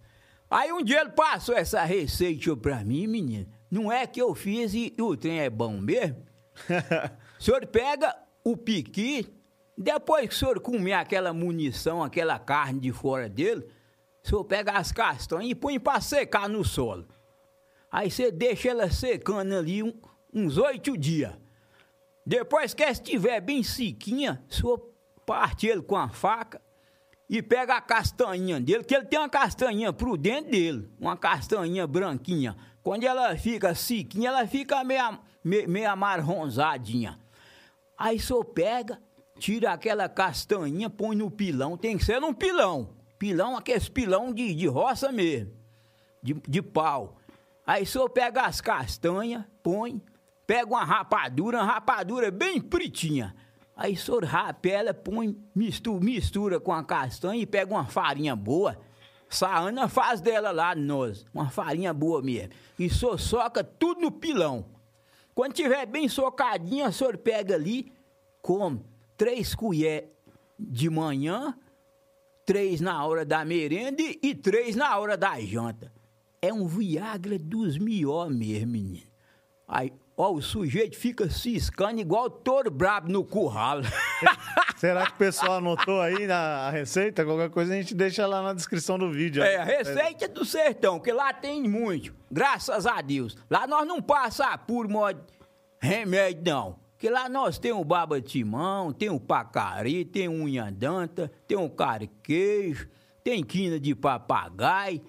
Aí 0.49 0.71
um 0.71 0.81
dia 0.81 1.01
ele 1.01 1.11
passou 1.11 1.55
essa 1.55 1.83
receita 1.83 2.55
pra 2.55 2.83
mim, 2.83 3.05
menino. 3.07 3.47
Não 3.69 3.91
é 3.91 4.07
que 4.07 4.21
eu 4.21 4.33
fiz 4.33 4.73
e 4.73 4.93
o 4.99 5.15
trem 5.17 5.39
é 5.41 5.49
bom 5.49 5.77
mesmo? 5.77 6.25
O 7.39 7.43
senhor 7.43 7.63
pega 7.67 8.15
o 8.43 8.57
piqui, 8.57 9.31
depois 9.77 10.27
que 10.27 10.33
o 10.33 10.37
senhor 10.39 10.59
comer 10.59 10.93
aquela 10.93 11.31
munição, 11.31 12.01
aquela 12.01 12.39
carne 12.39 12.79
de 12.79 12.91
fora 12.91 13.29
dele, 13.29 13.63
o 14.25 14.27
senhor 14.27 14.43
pega 14.43 14.71
as 14.71 14.91
castanhas 14.91 15.51
e 15.51 15.53
põe 15.53 15.79
pra 15.79 16.01
secar 16.01 16.49
no 16.49 16.63
solo. 16.65 17.07
Aí 17.91 18.09
você 18.09 18.31
deixa 18.31 18.69
ela 18.69 18.89
secando 18.89 19.53
ali 19.53 19.83
um- 19.83 19.93
uns 20.33 20.57
oito 20.57 20.97
dias. 20.97 21.31
Depois 22.25 22.73
que 22.73 22.81
ela 22.81 22.91
estiver 22.91 23.39
bem 23.39 23.61
sequinha, 23.61 24.43
o 24.49 24.53
senhor 24.53 24.79
parte 25.23 25.67
ele 25.67 25.83
com 25.83 25.95
a 25.95 26.09
faca 26.09 26.59
e 27.29 27.41
pega 27.41 27.75
a 27.75 27.81
castanhinha 27.81 28.59
dele, 28.59 28.83
que 28.83 28.95
ele 28.95 29.05
tem 29.05 29.19
uma 29.19 29.29
castanhinha 29.29 29.91
pro 29.91 30.15
dentro 30.15 30.51
dele, 30.51 30.89
uma 30.99 31.17
castanhinha 31.17 31.85
branquinha. 31.85 32.55
Quando 32.81 33.03
ela 33.03 33.35
fica 33.35 33.75
sequinha, 33.75 34.29
ela 34.29 34.47
fica 34.47 34.81
meio, 34.83 35.19
meio, 35.43 35.69
meio 35.69 35.89
amarronzadinha. 35.89 37.19
Aí 37.97 38.17
senhor 38.17 38.45
pega, 38.45 39.01
tira 39.37 39.73
aquela 39.73 40.07
castanhinha, 40.07 40.89
põe 40.89 41.15
no 41.15 41.29
pilão, 41.29 41.75
tem 41.75 41.97
que 41.97 42.05
ser 42.05 42.21
num 42.21 42.33
pilão. 42.33 42.95
Pilão, 43.19 43.57
aqueles 43.57 43.89
pilão 43.89 44.31
de, 44.31 44.53
de 44.53 44.67
roça 44.67 45.11
mesmo, 45.11 45.51
de, 46.23 46.33
de 46.33 46.61
pau. 46.61 47.17
Aí 47.65 47.85
senhor 47.85 48.09
pega 48.09 48.43
as 48.43 48.61
castanhas, 48.61 49.43
põe, 49.61 50.01
pega 50.45 50.67
uma 50.67 50.85
rapadura, 50.85 51.57
uma 51.57 51.65
rapadura 51.65 52.31
bem 52.31 52.61
pretinha. 52.61 53.35
Aí 53.77 53.93
o 53.93 53.97
senhor 53.97 54.25
rapa 54.25 54.67
ela, 54.67 54.91
põe, 54.91 55.37
mistura, 55.53 56.03
mistura 56.03 56.59
com 56.59 56.73
a 56.73 56.83
castanha 56.83 57.39
e 57.39 57.45
pega 57.45 57.71
uma 57.71 57.85
farinha 57.85 58.35
boa. 58.35 58.75
Essa 59.29 59.55
Ana 59.55 59.87
faz 59.87 60.19
dela 60.19 60.49
lá, 60.49 60.73
nós, 60.73 61.23
uma 61.31 61.51
farinha 61.51 61.93
boa 61.93 62.19
mesmo. 62.23 62.53
E 62.79 62.89
senhor 62.89 63.19
soca 63.19 63.63
tudo 63.63 64.01
no 64.01 64.11
pilão. 64.11 64.65
Quando 65.35 65.53
tiver 65.53 65.85
bem 65.85 66.09
socadinha, 66.09 66.89
o 66.89 66.91
senhor 66.91 67.17
pega 67.17 67.53
ali, 67.53 67.93
come 68.41 68.83
três 69.15 69.53
colheres 69.53 70.09
de 70.57 70.89
manhã, 70.89 71.55
três 72.47 72.81
na 72.81 73.05
hora 73.05 73.23
da 73.23 73.45
merenda 73.45 74.01
e 74.01 74.33
três 74.33 74.75
na 74.75 74.97
hora 74.97 75.15
da 75.15 75.39
janta. 75.39 75.93
É 76.41 76.51
um 76.51 76.65
Viagra 76.65 77.37
dos 77.37 77.77
melhores 77.77 78.35
mesmo, 78.35 78.71
menino. 78.71 79.16
Aí, 79.67 79.91
ó, 80.15 80.31
o 80.31 80.41
sujeito 80.41 80.97
fica 80.97 81.29
ciscando 81.29 81.99
igual 81.99 82.29
touro 82.29 82.71
brabo 82.71 83.11
no 83.11 83.23
curral. 83.23 83.81
Será 84.77 85.07
que 85.07 85.13
o 85.13 85.17
pessoal 85.17 85.57
anotou 85.57 85.99
aí 85.99 86.27
na 86.27 86.69
receita? 86.69 87.25
Qualquer 87.25 87.49
coisa 87.49 87.73
a 87.73 87.75
gente 87.75 87.93
deixa 87.93 88.25
lá 88.25 88.41
na 88.41 88.53
descrição 88.53 88.97
do 88.97 89.11
vídeo. 89.11 89.43
É, 89.43 89.57
a 89.57 89.63
receita 89.63 90.27
do 90.27 90.45
sertão, 90.45 90.99
que 90.99 91.11
lá 91.11 91.33
tem 91.33 91.67
muito, 91.67 92.13
graças 92.31 92.85
a 92.85 93.01
Deus. 93.01 93.35
Lá 93.49 93.67
nós 93.67 93.87
não 93.87 94.01
passa 94.01 94.57
por 94.57 94.87
modo 94.87 95.19
remédio, 95.81 96.43
não. 96.45 96.79
Que 96.97 97.09
lá 97.09 97.29
nós 97.29 97.59
temos 97.59 97.81
o 97.81 97.85
baba 97.85 98.19
timão, 98.21 98.91
tem 98.91 99.09
o 99.09 99.19
pacari, 99.19 100.03
tem 100.03 100.27
unha 100.27 100.71
danta, 100.71 101.31
tem 101.47 101.57
o 101.57 101.69
carquejo, 101.69 102.87
tem 103.23 103.43
quina 103.43 103.79
de 103.79 103.93
papagaio, 103.93 105.01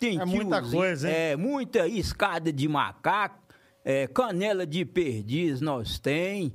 tem 0.00 0.20
É 0.20 0.24
muita 0.24 0.62
coisa, 0.62 1.08
hein? 1.08 1.14
É, 1.14 1.36
muita 1.36 1.86
escada 1.86 2.52
de 2.52 2.66
macaco, 2.68 3.38
é, 3.88 4.06
canela 4.06 4.66
de 4.66 4.84
perdiz 4.84 5.62
nós 5.62 5.98
tem. 5.98 6.52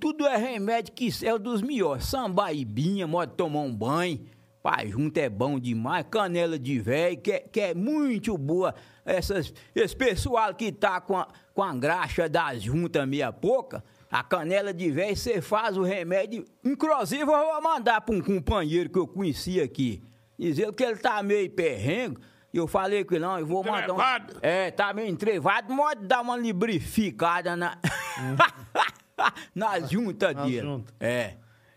Tudo 0.00 0.26
é 0.26 0.34
remédio 0.38 0.94
que 0.94 1.10
é 1.22 1.38
dos 1.38 1.60
melhores. 1.60 2.06
Sambaibinha, 2.06 3.06
pode 3.06 3.34
tomar 3.34 3.60
um 3.60 3.74
banho. 3.74 4.24
Pai, 4.62 4.88
junto 4.88 5.18
é 5.18 5.28
bom 5.28 5.60
demais. 5.60 6.06
Canela 6.10 6.58
de 6.58 6.78
velho, 6.78 7.18
que, 7.18 7.32
é- 7.32 7.40
que 7.40 7.60
é 7.60 7.74
muito 7.74 8.38
boa. 8.38 8.74
Essas, 9.04 9.52
esse 9.74 9.94
pessoal 9.94 10.54
que 10.54 10.72
tá 10.72 11.02
com 11.02 11.18
a, 11.18 11.28
com 11.52 11.62
a 11.62 11.74
graxa 11.74 12.30
das 12.30 12.62
juntas 12.62 13.06
meia 13.06 13.30
pouca, 13.30 13.84
a 14.10 14.24
canela 14.24 14.72
de 14.72 14.90
velho, 14.90 15.14
você 15.14 15.42
faz 15.42 15.76
o 15.76 15.82
remédio. 15.82 16.46
Inclusive, 16.64 17.20
eu 17.22 17.26
vou 17.26 17.60
mandar 17.62 18.00
para 18.00 18.14
um 18.14 18.22
companheiro 18.22 18.88
que 18.88 18.98
eu 18.98 19.06
conheci 19.06 19.60
aqui. 19.60 20.02
Dizendo 20.38 20.72
que 20.72 20.82
ele 20.82 20.96
tá 20.96 21.22
meio 21.22 21.50
perrengue. 21.50 22.16
E 22.52 22.56
eu 22.58 22.66
falei 22.66 23.04
que 23.04 23.18
não, 23.18 23.38
eu 23.38 23.46
vou 23.46 23.62
mandar 23.62 23.78
um... 23.90 23.94
Entrevado? 23.94 24.36
É, 24.42 24.70
tá 24.70 24.92
meio 24.92 25.08
entrevado, 25.08 25.74
pode 25.74 26.04
dar 26.06 26.20
uma 26.20 26.34
lubrificada 26.34 27.54
na... 27.56 27.78
nas 29.54 29.90
juntas 29.90 30.34
Nas 30.34 30.46
dele. 30.46 30.60
juntas. 30.62 30.94
É. 30.98 31.34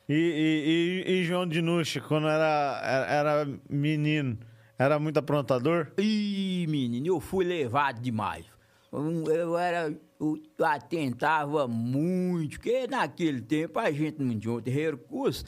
E, 0.07 0.13
e- 0.13 1.11
e- 1.11 1.19
e 1.19 1.23
João 1.23 1.47
de 1.47 1.61
Nuxa, 1.61 2.01
quando 2.01 2.27
era, 2.27 2.81
era, 2.83 3.11
era 3.11 3.49
menino, 3.69 4.37
era 4.77 4.99
muito 4.99 5.17
aprontador? 5.17 5.91
Ih, 5.97 6.65
menino, 6.67 7.07
eu 7.07 7.19
fui 7.19 7.45
levado 7.45 8.01
demais. 8.01 8.45
Eu, 8.91 9.23
eu 9.31 9.57
era. 9.57 9.93
Eu 10.19 10.39
atentava 10.65 11.67
muito, 11.67 12.51
porque 12.57 12.87
naquele 12.87 13.41
tempo 13.41 13.77
a 13.79 13.91
gente 13.91 14.21
não 14.21 14.37
tinha 14.39 14.53
outro 14.53 14.71
recurso. 14.73 15.43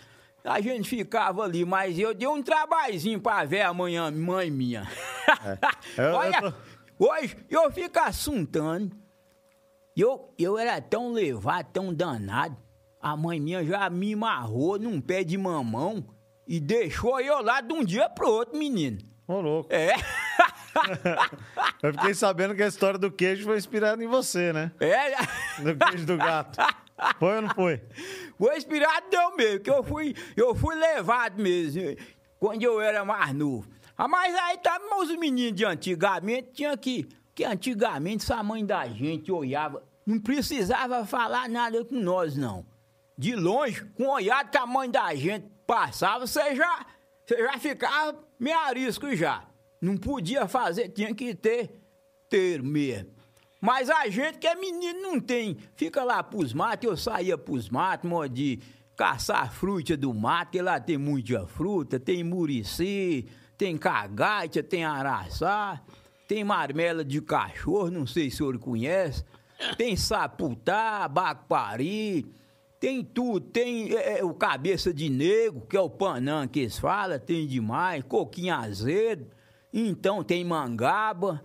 A 0.45 0.61
gente 0.61 0.87
ficava 0.87 1.43
ali, 1.43 1.65
mas 1.65 1.97
eu 1.97 2.13
dei 2.13 2.27
um 2.27 2.41
trabalhinho 2.43 3.19
pra 3.19 3.43
ver 3.45 3.61
amanhã, 3.63 4.11
mãe 4.11 4.51
minha. 4.51 4.87
Eu- 5.97 6.03
eu 6.03 6.13
Olha, 6.13 6.39
tô- 6.41 6.53
hoje 7.07 7.35
eu 7.49 7.71
fico 7.71 7.99
assuntando. 7.99 8.95
Eu, 9.97 10.33
eu 10.37 10.57
era 10.57 10.79
tão 10.81 11.11
levado, 11.11 11.67
tão 11.71 11.93
danado. 11.93 12.55
A 13.01 13.15
mãe 13.15 13.39
minha 13.39 13.63
já 13.65 13.89
me 13.89 14.13
amarrou 14.13 14.77
num 14.77 14.99
pé 15.01 15.23
de 15.23 15.37
mamão 15.37 16.05
e 16.47 16.59
deixou 16.59 17.19
eu 17.21 17.41
lá 17.41 17.61
de 17.61 17.73
um 17.73 17.83
dia 17.83 18.09
pro 18.09 18.29
outro, 18.29 18.57
menino. 18.57 18.97
Ô, 19.27 19.41
louco. 19.41 19.69
É. 19.73 19.93
Eu 21.81 21.93
fiquei 21.93 22.13
sabendo 22.13 22.53
que 22.53 22.61
a 22.61 22.67
história 22.67 22.99
do 22.99 23.09
queijo 23.11 23.45
foi 23.45 23.57
inspirada 23.57 24.03
em 24.03 24.07
você, 24.07 24.51
né? 24.51 24.71
É. 24.79 25.15
Do 25.63 25.75
queijo 25.75 26.05
do 26.05 26.17
gato. 26.17 26.59
Foi 27.19 27.35
ou 27.35 27.41
não 27.41 27.49
foi? 27.49 27.81
Foi 28.37 28.57
inspirado 28.57 29.07
deu 29.09 29.35
mesmo, 29.35 29.59
que 29.61 29.69
eu 29.69 29.83
fui, 29.83 30.15
eu 30.35 30.55
fui 30.55 30.75
levado 30.75 31.41
mesmo, 31.41 31.81
quando 32.39 32.63
eu 32.63 32.81
era 32.81 33.03
mais 33.05 33.33
novo. 33.33 33.67
Ah, 33.97 34.07
mas 34.07 34.35
aí 34.35 34.57
tá, 34.57 34.79
os 34.99 35.09
meninos 35.17 35.55
de 35.55 35.65
antigamente 35.65 36.49
tinha 36.53 36.75
que, 36.75 37.07
que 37.33 37.45
antigamente 37.45 38.23
essa 38.23 38.43
mãe 38.43 38.65
da 38.65 38.87
gente 38.87 39.31
olhava, 39.31 39.83
não 40.05 40.19
precisava 40.19 41.05
falar 41.05 41.47
nada 41.49 41.83
com 41.85 41.95
nós, 41.95 42.35
não. 42.35 42.65
De 43.17 43.35
longe, 43.35 43.85
com 43.95 44.03
o 44.03 44.11
olhar 44.11 44.49
que 44.49 44.57
a 44.57 44.65
mãe 44.65 44.89
da 44.89 45.15
gente 45.15 45.45
passava, 45.65 46.27
você 46.27 46.55
já, 46.55 46.85
você 47.25 47.37
já 47.37 47.57
ficava 47.57 48.19
meio 48.37 48.57
arisco 48.59 49.15
já. 49.15 49.45
Não 49.81 49.97
podia 49.97 50.47
fazer, 50.47 50.89
tinha 50.89 51.13
que 51.15 51.33
ter 51.33 51.81
ter 52.29 52.61
mesmo. 52.61 53.14
Mas 53.65 53.89
a 53.89 54.07
gente 54.09 54.37
que 54.37 54.45
é 54.45 54.53
menino 54.53 55.01
não 55.01 55.19
tem. 55.19 55.57
Fica 55.75 56.03
lá 56.03 56.21
pros 56.21 56.53
matos, 56.53 56.87
eu 56.87 56.95
saía 56.95 57.35
pros 57.35 57.67
matos, 57.67 58.07
modo 58.07 58.29
de 58.29 58.59
caçar 58.95 59.51
fruta 59.51 59.97
do 59.97 60.13
mato, 60.13 60.51
que 60.51 60.61
lá 60.61 60.79
tem 60.79 60.99
muita 60.99 61.47
fruta, 61.47 61.99
tem 61.99 62.23
murici, 62.23 63.25
tem 63.57 63.75
cagaita, 63.75 64.61
tem 64.61 64.85
araçá, 64.85 65.81
tem 66.27 66.43
marmela 66.43 67.03
de 67.03 67.19
cachorro, 67.21 67.89
não 67.89 68.05
sei 68.05 68.29
se 68.29 68.35
o 68.35 68.37
senhor 68.37 68.59
conhece, 68.59 69.25
tem 69.75 69.95
saputá, 69.95 71.07
bacpari, 71.07 72.23
tem 72.79 73.03
tudo, 73.03 73.47
tem 73.47 73.95
é, 73.95 74.19
é, 74.19 74.23
o 74.23 74.35
cabeça 74.35 74.93
de 74.93 75.09
negro, 75.09 75.61
que 75.67 75.75
é 75.75 75.81
o 75.81 75.89
panã 75.89 76.47
que 76.47 76.59
eles 76.59 76.77
falam, 76.77 77.17
tem 77.17 77.47
demais, 77.47 78.03
coquinho 78.03 78.53
azedo, 78.53 79.25
então 79.73 80.23
tem 80.23 80.45
mangaba, 80.45 81.41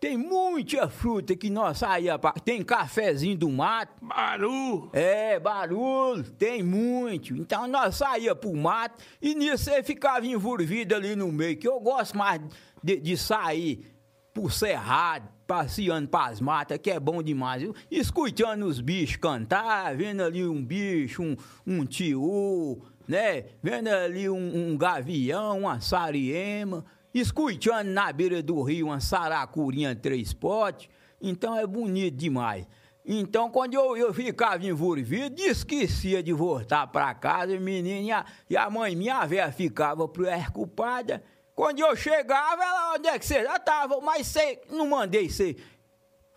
tem 0.00 0.16
muita 0.16 0.88
fruta 0.88 1.36
que 1.36 1.50
nós 1.50 1.78
saía 1.78 2.18
pra... 2.18 2.32
Tem 2.32 2.62
cafezinho 2.62 3.36
do 3.36 3.50
mato, 3.50 3.92
Baru. 4.00 4.88
é, 4.94 5.38
barulho, 5.38 6.24
tem 6.32 6.62
muito. 6.62 7.36
Então 7.36 7.68
nós 7.68 7.96
saía 7.96 8.34
pro 8.34 8.56
mato 8.56 9.04
e 9.20 9.34
nisso 9.34 9.64
você 9.64 9.82
ficava 9.82 10.26
envolvido 10.26 10.94
ali 10.94 11.14
no 11.14 11.30
meio, 11.30 11.58
que 11.58 11.68
eu 11.68 11.78
gosto 11.80 12.16
mais 12.16 12.40
de, 12.82 12.98
de 12.98 13.14
sair 13.14 13.94
pro 14.32 14.48
cerrado, 14.48 15.28
passeando 15.46 16.08
pras 16.08 16.40
matas, 16.40 16.78
que 16.78 16.90
é 16.90 16.98
bom 16.98 17.22
demais. 17.22 17.60
viu? 17.60 17.74
Escutando 17.90 18.64
os 18.64 18.80
bichos 18.80 19.16
cantar, 19.16 19.94
vendo 19.94 20.22
ali 20.22 20.46
um 20.46 20.64
bicho, 20.64 21.22
um, 21.22 21.36
um 21.66 21.84
tio, 21.84 22.80
né? 23.06 23.44
Vendo 23.62 23.88
ali 23.88 24.30
um, 24.30 24.70
um 24.70 24.78
gavião, 24.78 25.60
uma 25.60 25.78
sariema, 25.80 26.86
escutando 27.14 27.88
na 27.88 28.12
beira 28.12 28.42
do 28.42 28.62
rio 28.62 28.86
uma 28.86 29.00
saracurinha 29.00 29.94
três 29.94 30.32
potes. 30.32 30.88
Então 31.20 31.56
é 31.58 31.66
bonito 31.66 32.16
demais. 32.16 32.66
Então, 33.04 33.50
quando 33.50 33.74
eu, 33.74 33.96
eu 33.96 34.12
ficava 34.12 34.64
envolvido, 34.64 35.40
esquecia 35.40 36.22
de 36.22 36.32
voltar 36.32 36.86
para 36.86 37.12
casa, 37.14 37.58
menino, 37.58 38.24
e 38.48 38.56
a, 38.56 38.70
mãe 38.70 38.94
minha 38.94 39.24
velha 39.26 39.50
ficava 39.50 40.06
preocupada. 40.06 41.22
Quando 41.54 41.80
eu 41.80 41.96
chegava, 41.96 42.62
ela, 42.62 42.94
onde 42.94 43.08
é 43.08 43.18
que 43.18 43.26
você 43.26 43.42
já 43.42 43.58
tava? 43.58 44.00
Mas 44.00 44.26
você, 44.26 44.60
não 44.70 44.86
mandei 44.86 45.28
você, 45.28 45.56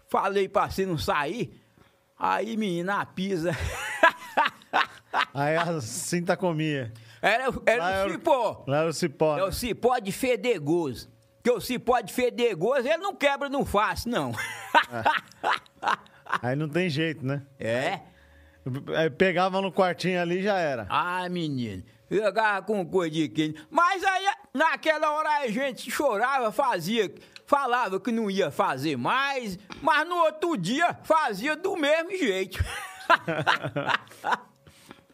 falei 0.07 0.49
pra 0.49 0.69
você 0.69 0.85
não 0.85 0.97
sair. 0.97 1.61
Aí, 2.17 2.55
menina, 2.55 3.05
pisa, 3.05 3.51
Aí 5.33 5.55
a 5.55 5.79
cinta 5.81 6.35
comia. 6.35 6.91
Era, 7.23 7.45
era 7.65 7.89
era 7.89 8.07
o 8.07 8.11
cipó. 8.11 8.63
Lá 8.67 8.77
era 8.79 8.89
o 8.89 8.93
cipó. 8.93 9.33
É 9.37 9.37
né? 9.37 9.43
o 9.43 9.51
cipó 9.53 9.97
de 9.97 10.11
fedegoso. 10.11 11.09
Que 11.41 11.49
o 11.49 11.61
cipó 11.61 12.01
de 12.01 12.11
fedegoso, 12.11 12.85
ele 12.85 12.97
não 12.97 13.15
quebra 13.15 13.47
no 13.47 13.65
fácil, 13.65 14.11
não. 14.11 14.33
Aí 16.41 16.55
não 16.55 16.67
tem 16.67 16.89
jeito, 16.89 17.25
né? 17.25 17.43
é. 17.57 18.01
Aí 18.97 19.09
pegava 19.09 19.61
no 19.61 19.71
quartinho 19.71 20.21
ali 20.21 20.39
e 20.39 20.43
já 20.43 20.57
era. 20.57 20.85
Ah, 20.89 21.27
menino, 21.29 21.83
jogava 22.09 22.65
com 22.65 22.85
coisa 22.85 23.11
de 23.11 23.27
quente. 23.29 23.61
Mas 23.69 24.03
aí, 24.03 24.25
naquela 24.53 25.11
hora 25.11 25.29
a 25.39 25.47
gente 25.47 25.91
chorava, 25.91 26.49
fazia, 26.51 27.13
falava 27.45 27.99
que 27.99 28.11
não 28.11 28.31
ia 28.31 28.51
fazer 28.51 28.97
mais, 28.97 29.59
mas 29.81 30.07
no 30.07 30.15
outro 30.15 30.55
dia 30.57 30.97
fazia 31.03 31.55
do 31.55 31.75
mesmo 31.75 32.11
jeito. 32.11 32.63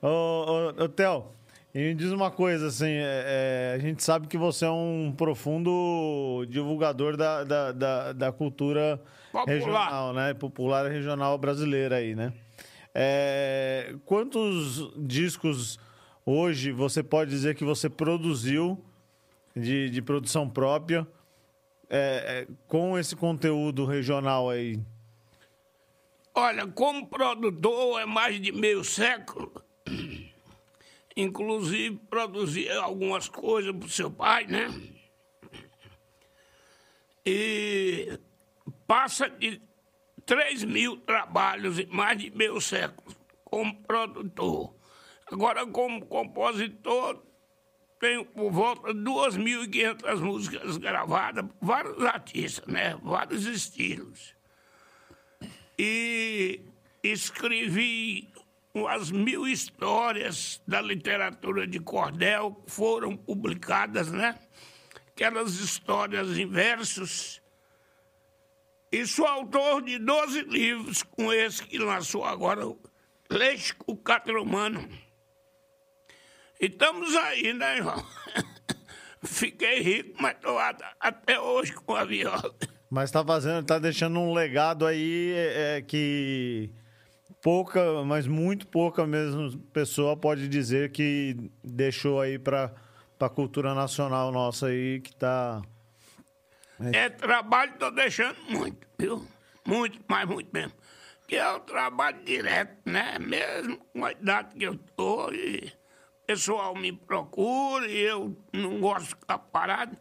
Ô, 0.01 0.07
ô, 0.07 0.83
ô 0.83 0.87
Theo, 0.87 1.33
e 1.73 1.79
me 1.79 1.93
diz 1.95 2.11
uma 2.11 2.31
coisa, 2.31 2.67
assim, 2.67 2.87
é- 2.89 3.73
é, 3.73 3.73
a 3.75 3.79
gente 3.79 4.03
sabe 4.03 4.27
que 4.27 4.37
você 4.37 4.65
é 4.65 4.69
um 4.71 5.13
profundo 5.15 6.45
divulgador 6.49 7.15
da, 7.15 7.43
da, 7.43 7.71
da, 7.71 8.13
da 8.13 8.31
cultura 8.31 9.01
Popular. 9.31 9.53
regional, 9.55 10.13
né? 10.13 10.33
Popular 10.33 10.85
e 10.89 10.93
regional 10.93 11.37
brasileira 11.37 11.97
aí, 11.97 12.15
né? 12.15 12.33
É, 12.93 13.93
quantos 14.05 14.91
discos 14.97 15.77
hoje 16.25 16.71
você 16.71 17.03
pode 17.03 17.29
dizer 17.29 17.55
que 17.55 17.63
você 17.63 17.87
produziu 17.89 18.83
de, 19.55 19.89
de 19.91 20.01
produção 20.01 20.49
própria 20.49 21.07
é, 21.87 22.47
é, 22.49 22.53
com 22.67 22.97
esse 22.97 23.15
conteúdo 23.15 23.85
regional 23.85 24.49
aí? 24.49 24.79
Olha, 26.33 26.65
como 26.67 27.07
produtor 27.07 28.01
é 28.01 28.05
mais 28.05 28.39
de 28.41 28.51
meio 28.51 28.83
século, 28.83 29.51
inclusive 31.21 31.97
produzi 32.09 32.69
algumas 32.69 33.27
coisas 33.27 33.75
para 33.75 33.85
o 33.85 33.89
seu 33.89 34.09
pai, 34.09 34.45
né? 34.45 34.67
E 37.25 38.17
passa 38.87 39.29
de 39.29 39.61
3 40.25 40.63
mil 40.63 40.97
trabalhos 40.97 41.77
em 41.77 41.87
mais 41.87 42.17
de 42.17 42.31
meio 42.31 42.61
século 42.61 43.15
como 43.43 43.83
produtor. 43.83 44.73
Agora, 45.31 45.65
como 45.67 46.05
compositor, 46.05 47.21
tenho 47.99 48.25
por 48.25 48.51
volta 48.51 48.93
de 48.93 49.01
2.500 49.01 50.19
músicas 50.21 50.77
gravadas, 50.77 51.45
vários 51.61 52.03
artistas, 52.03 52.65
né? 52.65 52.97
Vários 53.03 53.45
estilos. 53.45 54.33
E 55.77 56.61
escrevi 57.03 58.28
umas 58.81 59.11
mil 59.11 59.47
histórias 59.47 60.61
da 60.67 60.81
literatura 60.81 61.67
de 61.67 61.79
cordel 61.79 62.63
foram 62.67 63.15
publicadas, 63.15 64.11
né? 64.11 64.37
Aquelas 65.09 65.55
histórias 65.55 66.37
em 66.37 66.47
versos. 66.47 67.41
E 68.91 69.05
sou 69.05 69.25
autor 69.25 69.83
de 69.83 69.99
12 69.99 70.41
livros, 70.43 71.03
com 71.03 71.31
esse 71.31 71.63
que 71.63 71.77
lançou 71.77 72.25
agora, 72.25 72.63
Léxico 73.29 73.95
Catromano. 73.97 74.87
E 76.59 76.65
estamos 76.65 77.15
aí, 77.15 77.53
né, 77.53 77.77
irmão? 77.77 78.03
Fiquei 79.23 79.81
rico, 79.81 80.21
mas 80.21 80.35
estou 80.35 80.57
até 80.99 81.39
hoje 81.39 81.73
com 81.73 81.95
a 81.95 82.03
viola. 82.03 82.55
Mas 82.89 83.09
está 83.09 83.23
fazendo, 83.23 83.65
tá 83.65 83.77
deixando 83.77 84.19
um 84.19 84.33
legado 84.33 84.85
aí 84.85 85.33
é, 85.35 85.77
é, 85.77 85.81
que 85.81 86.71
pouca, 87.41 88.03
mas 88.05 88.27
muito 88.27 88.67
pouca 88.67 89.05
mesmo 89.05 89.57
pessoa 89.73 90.15
pode 90.15 90.47
dizer 90.47 90.91
que 90.91 91.37
deixou 91.63 92.19
aí 92.19 92.37
para 92.37 92.73
a 93.19 93.29
cultura 93.29 93.73
nacional 93.73 94.31
nossa 94.31 94.67
aí 94.67 94.99
que 95.01 95.11
está 95.11 95.61
é, 96.79 97.05
é 97.05 97.09
trabalho, 97.09 97.73
estou 97.73 97.91
deixando 97.91 98.39
muito, 98.49 98.87
viu? 98.97 99.27
Muito, 99.65 99.99
mas 100.07 100.25
muito 100.27 100.49
mesmo. 100.53 100.71
Que 101.27 101.35
é 101.35 101.51
o 101.51 101.59
trabalho 101.59 102.23
direto, 102.23 102.77
né? 102.85 103.19
Mesmo 103.19 103.77
com 103.93 104.05
a 104.05 104.11
idade 104.11 104.55
que 104.55 104.63
eu 104.63 104.73
estou 104.73 105.33
e 105.33 105.73
o 106.23 106.25
pessoal 106.25 106.73
me 106.75 106.93
procura 106.93 107.85
e 107.85 107.99
eu 107.99 108.37
não 108.53 108.79
gosto 108.79 109.03
de 109.03 109.09
ficar 109.09 109.39
parado. 109.39 109.97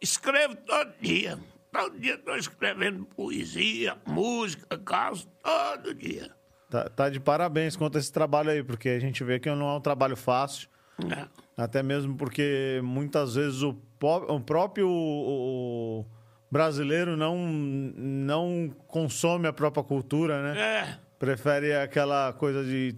Escrevo 0.00 0.56
todo 0.56 0.92
dia. 1.00 1.38
Todo 1.70 1.98
dia 1.98 2.14
estou 2.14 2.36
escrevendo 2.36 3.04
poesia, 3.04 3.96
música, 4.06 4.78
caso, 4.78 5.28
todo 5.42 5.94
dia. 5.94 6.34
Tá, 6.72 6.88
tá, 6.88 7.10
de 7.10 7.20
parabéns 7.20 7.76
quanto 7.76 7.98
a 7.98 8.00
esse 8.00 8.10
trabalho 8.10 8.48
aí, 8.48 8.64
porque 8.64 8.88
a 8.88 8.98
gente 8.98 9.22
vê 9.22 9.38
que 9.38 9.46
não 9.50 9.68
é 9.68 9.76
um 9.76 9.80
trabalho 9.80 10.16
fácil. 10.16 10.70
É. 11.06 11.26
Até 11.54 11.82
mesmo 11.82 12.16
porque 12.16 12.80
muitas 12.82 13.34
vezes 13.34 13.60
o, 13.60 13.76
o 14.00 14.40
próprio 14.40 14.88
o, 14.88 16.06
brasileiro 16.50 17.14
não, 17.14 17.36
não 17.46 18.74
consome 18.88 19.46
a 19.46 19.52
própria 19.52 19.84
cultura, 19.84 20.42
né? 20.42 20.58
É. 20.58 20.98
Prefere 21.18 21.74
aquela 21.74 22.32
coisa 22.32 22.64
de 22.64 22.96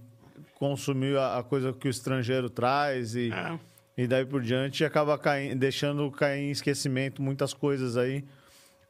consumir 0.55 1.19
a, 1.19 1.39
a 1.39 1.43
coisa 1.43 1.73
que 1.73 1.89
o 1.89 1.91
estrangeiro 1.91 2.49
traz 2.49 3.17
e, 3.17 3.33
é. 3.33 3.59
e 3.99 4.07
daí 4.07 4.25
por 4.25 4.41
diante 4.41 4.85
e 4.85 4.87
acaba 4.87 5.19
caindo, 5.19 5.59
deixando 5.59 6.09
cair 6.13 6.43
em 6.43 6.51
esquecimento 6.53 7.21
muitas 7.21 7.53
coisas 7.53 7.97
aí. 7.97 8.25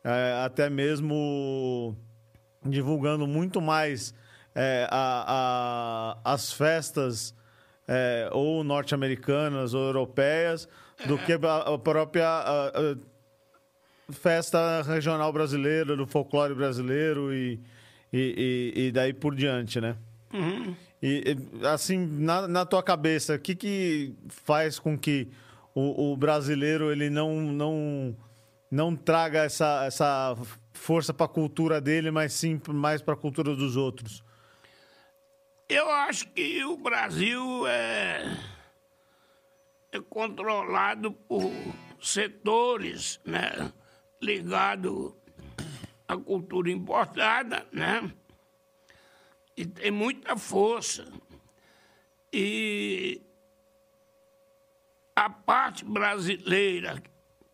É, 0.05 0.43
até 0.45 0.69
mesmo 0.69 1.97
divulgando 2.63 3.27
muito 3.27 3.63
mais 3.63 4.13
é, 4.55 4.87
a, 4.91 6.17
a, 6.25 6.33
as 6.33 6.53
festas 6.53 7.35
é, 7.89 8.29
ou 8.33 8.63
norte-americanas 8.63 9.75
ou 9.75 9.83
europeias 9.87 10.69
do 11.07 11.19
que 11.19 11.33
a, 11.33 11.57
a 11.75 11.79
própria 11.79 12.27
a, 12.27 12.97
festa 14.13 14.83
regional 14.83 15.33
brasileira, 15.33 15.97
do 15.97 16.07
folclore 16.07 16.55
brasileiro 16.55 17.33
e, 17.33 17.61
e, 18.13 18.73
e, 18.77 18.87
e 18.87 18.93
daí 18.93 19.13
por 19.13 19.35
diante, 19.35 19.81
né? 19.81 19.97
Uhum. 20.33 20.75
E, 21.03 21.37
assim, 21.71 21.99
na, 21.99 22.49
na 22.49 22.65
tua 22.65 22.83
cabeça, 22.83 23.35
o 23.35 23.39
que, 23.39 23.55
que 23.55 24.15
faz 24.29 24.79
com 24.79 24.97
que 24.99 25.29
o, 25.75 26.13
o 26.13 26.17
brasileiro 26.17 26.91
ele 26.91 27.11
não, 27.11 27.41
não, 27.41 28.17
não 28.71 28.97
traga 28.97 29.45
essa, 29.45 29.85
essa 29.85 30.35
força 30.73 31.13
para 31.13 31.27
a 31.27 31.29
cultura 31.29 31.81
dele, 31.81 32.11
mas 32.11 32.33
sim 32.33 32.61
mais 32.69 33.03
para 33.03 33.13
a 33.15 33.17
cultura 33.17 33.55
dos 33.55 33.77
outros? 33.77 34.24
Eu 35.75 35.91
acho 35.91 36.29
que 36.29 36.65
o 36.65 36.77
Brasil 36.77 37.67
é, 37.67 38.23
é 39.91 40.01
controlado 40.01 41.11
por 41.11 41.51
setores, 42.01 43.21
né? 43.25 43.73
ligado 44.23 45.21
à 46.07 46.17
cultura 46.17 46.71
importada, 46.71 47.67
né? 47.73 48.09
E 49.57 49.67
tem 49.67 49.91
muita 49.91 50.37
força. 50.37 51.13
E 52.33 53.21
a 55.17 55.29
parte 55.29 55.85
brasileira 55.85 57.03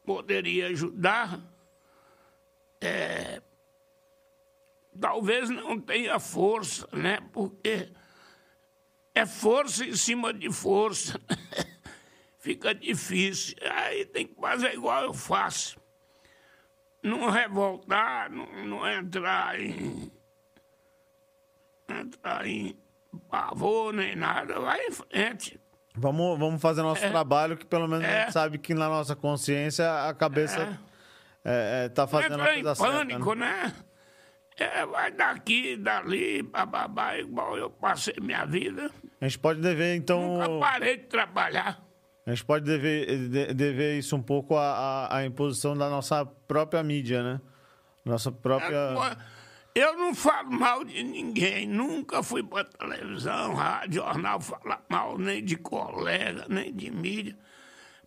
poderia 0.04 0.66
ajudar, 0.66 1.40
é, 2.82 3.40
talvez 5.00 5.48
não 5.48 5.80
tenha 5.80 6.20
força, 6.20 6.86
né? 6.92 7.18
Porque 7.32 7.90
é 9.14 9.26
força 9.26 9.84
em 9.84 9.96
cima 9.96 10.32
de 10.32 10.50
força. 10.52 11.20
Fica 12.38 12.74
difícil. 12.74 13.56
Aí 13.62 14.06
tem 14.06 14.26
que 14.26 14.40
fazer 14.40 14.72
igual 14.74 15.04
eu 15.04 15.14
faço 15.14 15.80
não 17.02 17.30
revoltar, 17.30 18.30
não, 18.30 18.46
não 18.64 18.88
entrar 18.88 19.58
em. 19.58 20.10
entrar 21.88 22.46
em 22.46 22.76
pavor 23.28 23.92
nem 23.92 24.14
nada, 24.14 24.60
vai 24.60 24.86
em 24.86 24.90
frente. 24.90 25.60
Vamos, 25.94 26.38
vamos 26.38 26.62
fazer 26.62 26.82
nosso 26.82 27.04
é, 27.04 27.10
trabalho, 27.10 27.56
que 27.56 27.66
pelo 27.66 27.88
menos 27.88 28.04
é, 28.04 28.06
a 28.06 28.20
gente 28.24 28.32
sabe 28.32 28.58
que 28.58 28.74
na 28.74 28.88
nossa 28.88 29.16
consciência 29.16 30.08
a 30.08 30.14
cabeça 30.14 30.78
é, 31.44 31.84
é, 31.84 31.88
tá 31.88 32.06
fazendo 32.06 32.40
a 32.40 32.44
coisa 32.44 32.58
em 32.58 32.74
certa, 32.74 32.92
pânico, 32.92 33.34
né? 33.34 33.64
né? 33.64 33.74
É, 34.56 34.86
vai 34.86 35.10
daqui, 35.10 35.76
dali, 35.76 36.42
bababá, 36.42 37.16
igual 37.18 37.56
eu 37.56 37.70
passei 37.70 38.14
minha 38.20 38.44
vida. 38.44 38.90
A 39.20 39.28
gente 39.28 39.38
pode 39.38 39.60
dever, 39.60 39.96
então. 39.96 40.38
Nunca 40.38 40.58
parei 40.58 40.96
de 40.96 41.04
trabalhar. 41.04 41.84
A 42.26 42.30
gente 42.30 42.44
pode 42.44 42.64
dever, 42.64 43.28
dever 43.54 43.98
isso 43.98 44.14
um 44.14 44.22
pouco 44.22 44.56
à, 44.56 45.14
à 45.14 45.24
imposição 45.24 45.76
da 45.76 45.88
nossa 45.90 46.24
própria 46.24 46.82
mídia, 46.82 47.22
né? 47.22 47.40
Nossa 48.04 48.30
própria. 48.30 48.94
Eu 49.74 49.96
não 49.96 50.14
falo 50.14 50.50
mal 50.50 50.84
de 50.84 51.02
ninguém, 51.02 51.66
nunca 51.66 52.22
fui 52.22 52.42
para 52.42 52.64
televisão, 52.64 53.54
rádio, 53.54 54.02
jornal 54.02 54.40
falar 54.40 54.82
mal 54.88 55.16
nem 55.16 55.44
de 55.44 55.56
colega, 55.56 56.46
nem 56.48 56.72
de 56.74 56.90
mídia. 56.90 57.36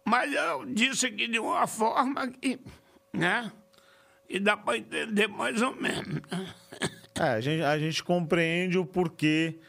Mas 0.06 0.34
eu 0.34 0.66
disse 0.66 1.06
aqui 1.06 1.28
de 1.28 1.40
uma 1.40 1.66
forma 1.66 2.28
que, 2.28 2.60
né? 3.14 3.52
E 4.28 4.40
dá 4.40 4.58
para 4.58 4.78
entender 4.78 5.28
mais 5.28 5.62
ou 5.62 5.76
menos. 5.76 6.22
Né? 6.30 6.54
É, 7.16 7.30
a 7.30 7.42
gente, 7.42 7.64
a 7.64 7.78
gente 7.78 8.04
compreende 8.04 8.78
o 8.78 8.86
porquê, 8.86 9.60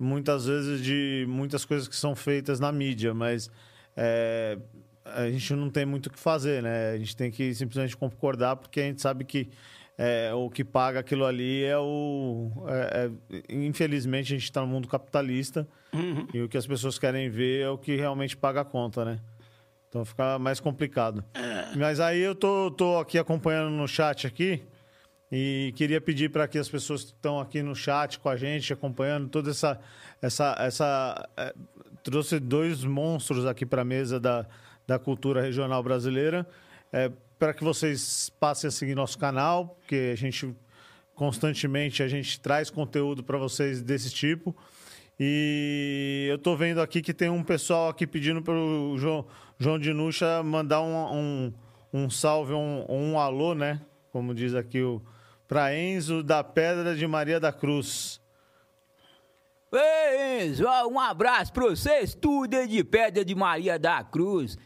muitas 0.00 0.46
vezes, 0.46 0.82
de 0.82 1.26
muitas 1.28 1.64
coisas 1.64 1.86
que 1.86 1.94
são 1.94 2.16
feitas 2.16 2.58
na 2.58 2.72
mídia, 2.72 3.12
mas 3.12 3.50
é, 3.94 4.58
a 5.04 5.28
gente 5.28 5.52
não 5.54 5.68
tem 5.68 5.84
muito 5.84 6.06
o 6.06 6.10
que 6.10 6.18
fazer, 6.18 6.62
né? 6.62 6.92
A 6.92 6.98
gente 6.98 7.14
tem 7.14 7.30
que 7.30 7.54
simplesmente 7.54 7.94
concordar, 7.96 8.56
porque 8.56 8.80
a 8.80 8.84
gente 8.84 9.02
sabe 9.02 9.24
que 9.24 9.50
é, 9.98 10.32
o 10.32 10.48
que 10.48 10.64
paga 10.64 11.00
aquilo 11.00 11.26
ali 11.26 11.62
é 11.62 11.76
o. 11.76 12.50
É, 12.66 13.10
é, 13.34 13.42
infelizmente, 13.50 14.32
a 14.32 14.36
gente 14.36 14.44
está 14.44 14.62
no 14.62 14.66
mundo 14.66 14.88
capitalista 14.88 15.68
uhum. 15.92 16.26
e 16.32 16.40
o 16.40 16.48
que 16.48 16.56
as 16.56 16.66
pessoas 16.66 16.98
querem 16.98 17.28
ver 17.28 17.64
é 17.64 17.68
o 17.68 17.76
que 17.76 17.94
realmente 17.96 18.34
paga 18.34 18.62
a 18.62 18.64
conta, 18.64 19.04
né? 19.04 19.20
Então 19.90 20.02
fica 20.04 20.38
mais 20.38 20.60
complicado. 20.60 21.22
É. 21.34 21.76
Mas 21.76 22.00
aí 22.00 22.20
eu 22.20 22.34
tô, 22.34 22.70
tô 22.70 22.98
aqui 22.98 23.18
acompanhando 23.18 23.70
no 23.70 23.86
chat 23.86 24.26
aqui 24.26 24.62
e 25.30 25.72
queria 25.76 26.00
pedir 26.00 26.30
para 26.30 26.48
que 26.48 26.58
as 26.58 26.68
pessoas 26.68 27.04
que 27.04 27.10
estão 27.10 27.38
aqui 27.38 27.62
no 27.62 27.74
chat 27.74 28.18
com 28.18 28.28
a 28.28 28.36
gente, 28.36 28.72
acompanhando 28.72 29.28
toda 29.28 29.50
essa. 29.50 29.80
essa, 30.20 30.56
essa 30.58 31.28
é, 31.36 31.54
trouxe 32.02 32.40
dois 32.40 32.84
monstros 32.84 33.46
aqui 33.46 33.64
para 33.64 33.82
a 33.82 33.84
mesa 33.84 34.18
da, 34.18 34.46
da 34.86 34.98
cultura 34.98 35.40
regional 35.40 35.82
brasileira. 35.82 36.46
É, 36.92 37.10
para 37.38 37.54
que 37.54 37.62
vocês 37.62 38.30
passem 38.40 38.68
a 38.68 38.70
seguir 38.70 38.94
nosso 38.94 39.18
canal, 39.18 39.76
porque 39.80 40.10
a 40.12 40.16
gente 40.16 40.54
constantemente 41.14 42.02
a 42.02 42.08
gente 42.08 42.40
traz 42.40 42.70
conteúdo 42.70 43.22
para 43.22 43.38
vocês 43.38 43.82
desse 43.82 44.10
tipo. 44.10 44.56
E 45.18 46.26
eu 46.30 46.36
estou 46.36 46.56
vendo 46.56 46.80
aqui 46.80 47.02
que 47.02 47.12
tem 47.12 47.28
um 47.28 47.44
pessoal 47.44 47.90
aqui 47.90 48.06
pedindo 48.06 48.40
para 48.40 48.54
o 48.54 48.96
João, 48.96 49.26
João 49.58 49.78
Dinucha 49.78 50.42
mandar 50.42 50.80
um, 50.80 51.14
um, 51.14 51.52
um 51.92 52.10
salve, 52.10 52.54
um, 52.54 52.86
um 52.88 53.18
alô, 53.18 53.54
né? 53.54 53.80
Como 54.10 54.34
diz 54.34 54.54
aqui 54.54 54.80
o. 54.80 55.02
Pra 55.50 55.76
Enzo 55.76 56.22
da 56.22 56.44
Pedra 56.44 56.94
de 56.94 57.04
Maria 57.08 57.40
da 57.40 57.50
Cruz. 57.52 58.20
Ei, 59.72 60.46
Enzo, 60.46 60.64
um 60.88 61.00
abraço 61.00 61.52
pra 61.52 61.64
vocês, 61.64 62.14
tudo 62.14 62.54
aí 62.54 62.68
de 62.68 62.84
Pedra 62.84 63.24
de 63.24 63.34
Maria 63.34 63.76
da 63.76 64.04
Cruz, 64.04 64.56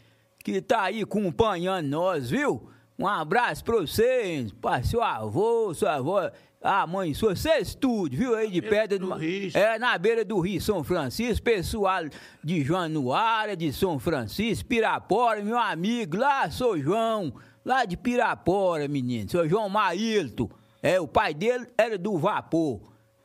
que 0.44 0.60
tá 0.60 0.82
aí 0.82 1.00
acompanhando 1.00 1.88
nós, 1.88 2.28
viu? 2.28 2.68
Um 2.98 3.06
abraço 3.06 3.64
pra 3.64 3.76
vocês, 3.76 4.52
pra 4.52 4.82
seu 4.82 5.02
avô, 5.02 5.72
sua 5.72 5.94
avó, 5.94 6.30
a 6.60 6.86
mãe 6.86 7.14
sua, 7.14 7.34
vocês 7.34 7.74
tudo, 7.74 8.14
viu? 8.14 8.34
Aí 8.34 8.50
de 8.50 8.60
Pedra 8.60 8.98
do 8.98 9.14
Rio. 9.14 9.52
É, 9.54 9.78
na 9.78 9.96
beira 9.96 10.22
do 10.22 10.38
Rio 10.38 10.60
São 10.60 10.84
Francisco, 10.84 11.42
pessoal 11.42 12.02
de 12.44 12.62
Januária, 12.62 13.56
de 13.56 13.72
São 13.72 13.98
Francisco, 13.98 14.68
Pirapora, 14.68 15.42
meu 15.42 15.58
amigo, 15.58 16.18
lá, 16.18 16.50
sou 16.50 16.78
João, 16.78 17.32
lá 17.64 17.86
de 17.86 17.96
Pirapora, 17.96 18.86
menino, 18.86 19.30
sou 19.30 19.48
João 19.48 19.70
Maílto. 19.70 20.50
É, 20.84 21.00
o 21.00 21.08
pai 21.08 21.32
dele 21.32 21.66
era 21.78 21.96
do 21.96 22.18
vapor, 22.18 22.78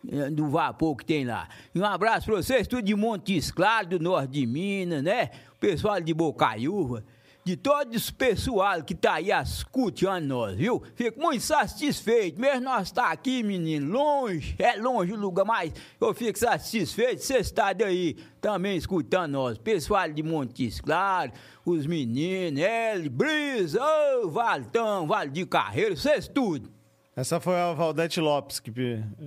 é, 0.10 0.30
do 0.30 0.48
vapor 0.48 0.96
que 0.96 1.04
tem 1.04 1.26
lá. 1.26 1.50
Um 1.76 1.84
abraço 1.84 2.28
pra 2.28 2.38
vocês, 2.38 2.66
tudo 2.66 2.82
de 2.82 2.96
Montes 2.96 3.52
Claros, 3.52 3.90
do 3.90 4.00
norte 4.00 4.32
de 4.32 4.46
Minas, 4.48 5.04
né? 5.04 5.30
Pessoal 5.60 6.00
de 6.00 6.14
Bocaiúva. 6.14 7.04
De 7.44 7.58
todo 7.58 7.94
esse 7.94 8.14
pessoal 8.14 8.82
que 8.82 8.96
tá 8.96 9.16
aí 9.16 9.32
escutando 9.32 10.24
nós, 10.24 10.56
viu? 10.56 10.82
Fico 10.96 11.20
muito 11.20 11.42
satisfeito. 11.42 12.40
Mesmo 12.40 12.64
nós 12.64 12.94
tá 12.94 13.12
aqui, 13.12 13.44
menino, 13.44 13.92
longe, 13.92 14.56
é 14.58 14.78
longe 14.78 15.12
o 15.12 15.18
lugar, 15.18 15.44
mas 15.44 15.74
eu 16.00 16.14
fico 16.14 16.40
satisfeito 16.40 17.18
de 17.18 17.26
vocês 17.26 17.48
estarem 17.48 17.86
aí 17.86 18.16
também 18.40 18.78
escutando 18.78 19.34
nós. 19.34 19.58
Pessoal 19.58 20.10
de 20.10 20.24
Montes 20.24 20.80
Claros, 20.80 21.38
os 21.66 21.86
meninos, 21.86 22.62
ele, 22.62 23.10
Brisa, 23.10 23.82
ô, 23.84 24.30
Valtão, 24.30 25.06
Vale 25.06 25.30
de 25.30 25.46
Carreiro, 25.46 25.98
vocês 25.98 26.26
tudo. 26.26 26.79
Essa 27.20 27.38
foi 27.38 27.60
a 27.60 27.74
Valdete 27.74 28.22
Lopes 28.22 28.62
que. 28.62 28.72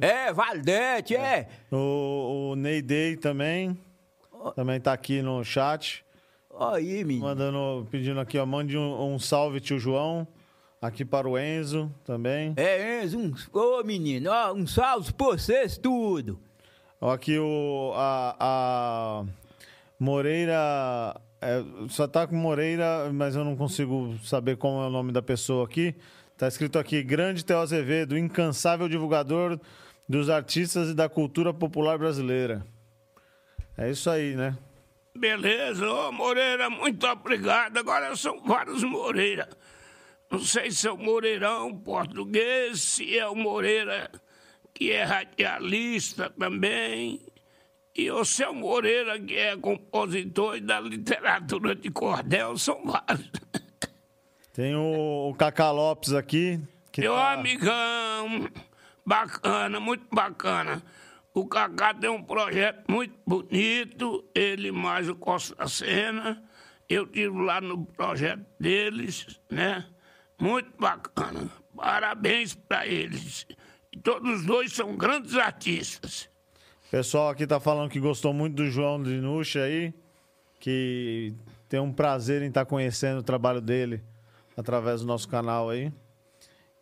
É, 0.00 0.32
Valdete, 0.32 1.14
é. 1.14 1.46
O, 1.70 2.52
o 2.52 2.56
Ney 2.56 2.80
Day 2.80 3.18
também. 3.18 3.76
Também 4.56 4.80
tá 4.80 4.94
aqui 4.94 5.20
no 5.20 5.44
chat. 5.44 6.02
Aí, 6.58 7.04
menino. 7.04 7.26
Mandando, 7.26 7.86
pedindo 7.90 8.18
aqui, 8.18 8.38
ó. 8.38 8.46
Mande 8.46 8.78
um, 8.78 9.12
um 9.12 9.18
salve, 9.18 9.60
tio 9.60 9.78
João. 9.78 10.26
Aqui 10.80 11.04
para 11.04 11.28
o 11.28 11.38
Enzo 11.38 11.94
também. 12.02 12.54
É, 12.56 13.04
Enzo, 13.04 13.18
um, 13.18 13.34
ô 13.52 13.84
menino, 13.84 14.30
ó, 14.30 14.54
um 14.54 14.66
salve 14.66 15.12
pra 15.12 15.26
vocês 15.26 15.76
tudo. 15.76 16.40
Ó, 16.98 17.10
Aqui 17.10 17.38
o. 17.38 17.92
A, 17.94 18.36
a 18.40 19.24
Moreira. 20.00 21.20
é, 21.42 21.62
só 21.90 22.08
tá 22.08 22.26
com 22.26 22.36
Moreira, 22.36 23.12
mas 23.12 23.36
eu 23.36 23.44
não 23.44 23.54
consigo 23.54 24.16
saber 24.24 24.56
como 24.56 24.80
é 24.82 24.86
o 24.86 24.90
nome 24.90 25.12
da 25.12 25.20
pessoa 25.20 25.66
aqui. 25.66 25.94
Tá 26.42 26.48
escrito 26.48 26.76
aqui: 26.76 27.04
Grande 27.04 27.44
Theo 27.44 27.60
Azevedo, 27.60 28.18
incansável 28.18 28.88
divulgador 28.88 29.60
dos 30.08 30.28
artistas 30.28 30.88
e 30.88 30.94
da 30.94 31.08
cultura 31.08 31.54
popular 31.54 31.96
brasileira. 31.96 32.66
É 33.78 33.88
isso 33.88 34.10
aí, 34.10 34.34
né? 34.34 34.58
Beleza, 35.16 35.88
ô 35.88 36.10
Moreira, 36.10 36.68
muito 36.68 37.06
obrigado. 37.06 37.76
Agora 37.76 38.16
são 38.16 38.42
vários 38.42 38.82
Moreira. 38.82 39.48
Não 40.28 40.40
sei 40.40 40.72
se 40.72 40.88
é 40.88 40.90
o 40.90 40.96
Moreirão 40.96 41.78
português, 41.78 42.82
se 42.82 43.16
é 43.16 43.24
o 43.28 43.36
Moreira 43.36 44.10
que 44.74 44.90
é 44.90 45.04
radialista 45.04 46.28
também, 46.28 47.20
e 47.94 48.10
o 48.10 48.24
seu 48.24 48.52
Moreira 48.52 49.16
que 49.20 49.36
é 49.36 49.56
compositor 49.56 50.60
da 50.60 50.80
literatura 50.80 51.76
de 51.76 51.88
cordel, 51.92 52.58
são 52.58 52.84
vários. 52.84 53.30
Tem 54.52 54.76
o, 54.76 55.30
o 55.30 55.34
Cacá 55.34 55.70
Lopes 55.70 56.12
aqui. 56.12 56.60
Meu 56.98 57.14
tá- 57.14 57.32
amigão, 57.32 58.50
bacana, 59.04 59.80
muito 59.80 60.06
bacana. 60.14 60.82
O 61.32 61.46
Cacá 61.46 61.94
tem 61.94 62.10
um 62.10 62.22
projeto 62.22 62.84
muito 62.86 63.14
bonito, 63.26 64.22
ele 64.34 64.70
mais 64.70 65.08
o 65.08 65.14
Costa 65.14 65.66
Sena. 65.66 66.42
Eu 66.86 67.04
estive 67.04 67.42
lá 67.42 67.62
no 67.62 67.86
projeto 67.86 68.44
deles, 68.60 69.40
né? 69.50 69.86
Muito 70.38 70.70
bacana. 70.78 71.50
Parabéns 71.74 72.54
para 72.54 72.86
eles. 72.86 73.46
E 73.90 73.98
todos 73.98 74.40
os 74.40 74.44
dois 74.44 74.70
são 74.74 74.94
grandes 74.96 75.34
artistas. 75.36 76.28
O 76.88 76.90
pessoal 76.90 77.30
aqui 77.30 77.46
tá 77.46 77.58
falando 77.58 77.88
que 77.88 77.98
gostou 77.98 78.34
muito 78.34 78.56
do 78.56 78.68
João 78.68 79.02
de 79.02 79.18
Nuxa 79.18 79.62
aí, 79.62 79.94
que 80.60 81.34
tem 81.70 81.80
um 81.80 81.90
prazer 81.90 82.42
em 82.42 82.48
estar 82.48 82.66
conhecendo 82.66 83.20
o 83.20 83.22
trabalho 83.22 83.62
dele 83.62 84.02
através 84.56 85.00
do 85.00 85.06
nosso 85.06 85.28
canal 85.28 85.70
aí. 85.70 85.92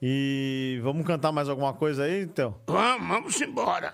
E 0.03 0.81
vamos 0.83 1.07
cantar 1.07 1.31
mais 1.31 1.49
alguma 1.49 1.75
coisa 1.75 2.05
aí, 2.05 2.23
então? 2.23 2.59
Vamos, 2.67 3.09
vamos 3.09 3.41
embora. 3.41 3.93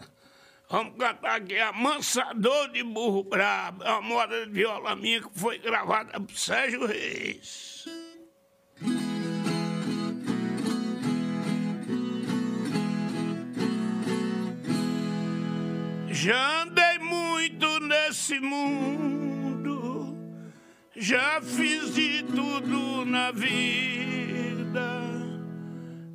Vamos 0.69 0.97
cantar 0.99 1.37
aqui 1.37 1.59
Amansador 1.59 2.71
de 2.73 2.83
Burro 2.83 3.23
Brabo. 3.23 3.85
É 3.85 3.91
uma 3.91 4.03
moda 4.03 4.47
de 4.47 4.53
viola 4.53 4.97
minha 4.97 5.21
que 5.21 5.29
foi 5.39 5.59
gravada 5.59 6.21
por 6.21 6.37
Sérgio 6.37 6.87
Reis. 6.87 7.85
Já 16.09 16.63
andei 16.63 16.99
muito 16.99 17.79
nesse 17.81 18.41
mundo, 18.41 19.26
já 20.97 21.41
fiz 21.43 21.95
de 21.95 22.23
tudo 22.23 23.05
na 23.05 23.31
vida 23.31 25.07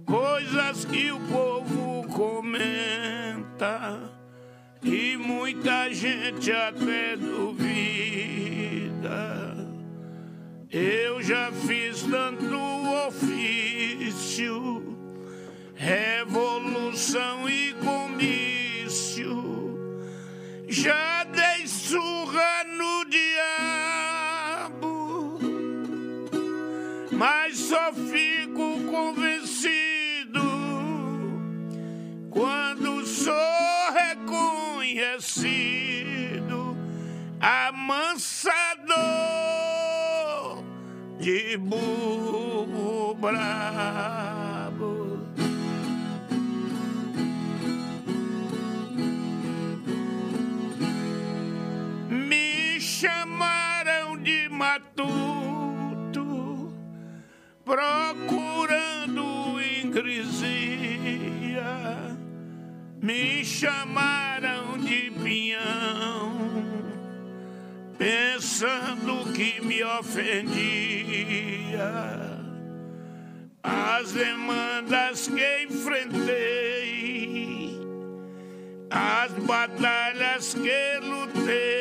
coisas 0.05 0.85
que 0.85 1.11
o 1.11 1.19
povo 1.19 2.07
comenta 2.07 3.99
e 4.81 5.15
muita 5.15 5.93
gente 5.93 6.51
até 6.51 7.15
duvida. 7.15 7.61
Eu 10.71 11.21
já 11.21 11.51
fiz 11.51 12.01
tanto 12.03 12.57
ofício, 13.07 14.97
revolução 15.75 17.47
e 17.47 17.73
comício. 17.75 19.37
Já 20.67 21.23
dei 21.25 21.67
surra 21.67 22.63
no 22.65 23.05
diabo 23.05 23.90
só 27.71 27.93
fico 27.93 28.81
convencido 28.91 30.41
quando 32.29 33.05
sou 33.05 33.33
reconhecido 33.93 36.75
amansador 37.39 38.51
de 41.17 41.55
burro 41.55 43.15
brabo. 43.15 45.21
Me 52.09 52.81
chamaram 52.81 54.21
de 54.21 54.49
matuto, 54.49 55.30
procurando 57.65 59.59
ingresia. 59.61 60.51
Me 63.01 63.43
chamaram 63.43 64.77
de 64.77 65.11
pinhão, 65.11 66.33
pensando 67.97 69.31
que 69.33 69.59
me 69.61 69.83
ofendia. 69.83 70.51
As 73.63 74.11
demandas 74.11 75.27
que 75.27 75.63
enfrentei, 75.63 76.19
as 78.89 79.31
batalhas 79.45 80.53
que 80.55 80.99
lutei, 81.05 81.80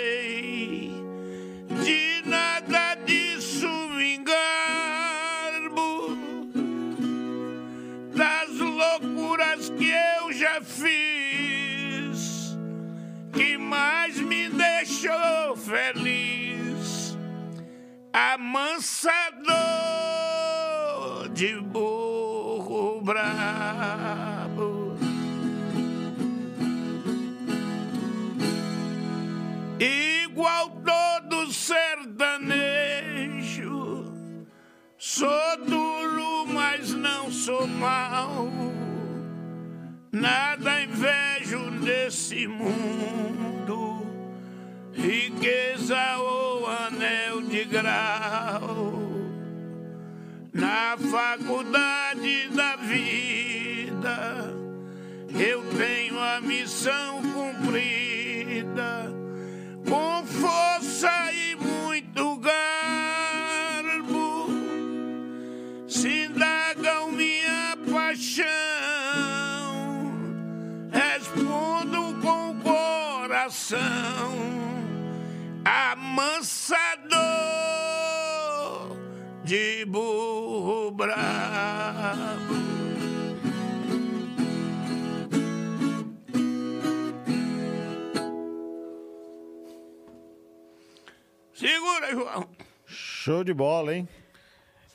Na 50.53 50.97
faculdade 50.99 52.49
da 52.49 52.77
vida, 52.77 54.55
eu 55.39 55.63
tenho 55.79 56.19
a 56.19 56.41
missão 56.41 57.23
cumprida, 57.23 58.00
Segura, 92.01 92.13
João. 92.13 92.49
Show 92.87 93.45
de 93.45 93.53
bola, 93.53 93.95
hein? 93.95 94.09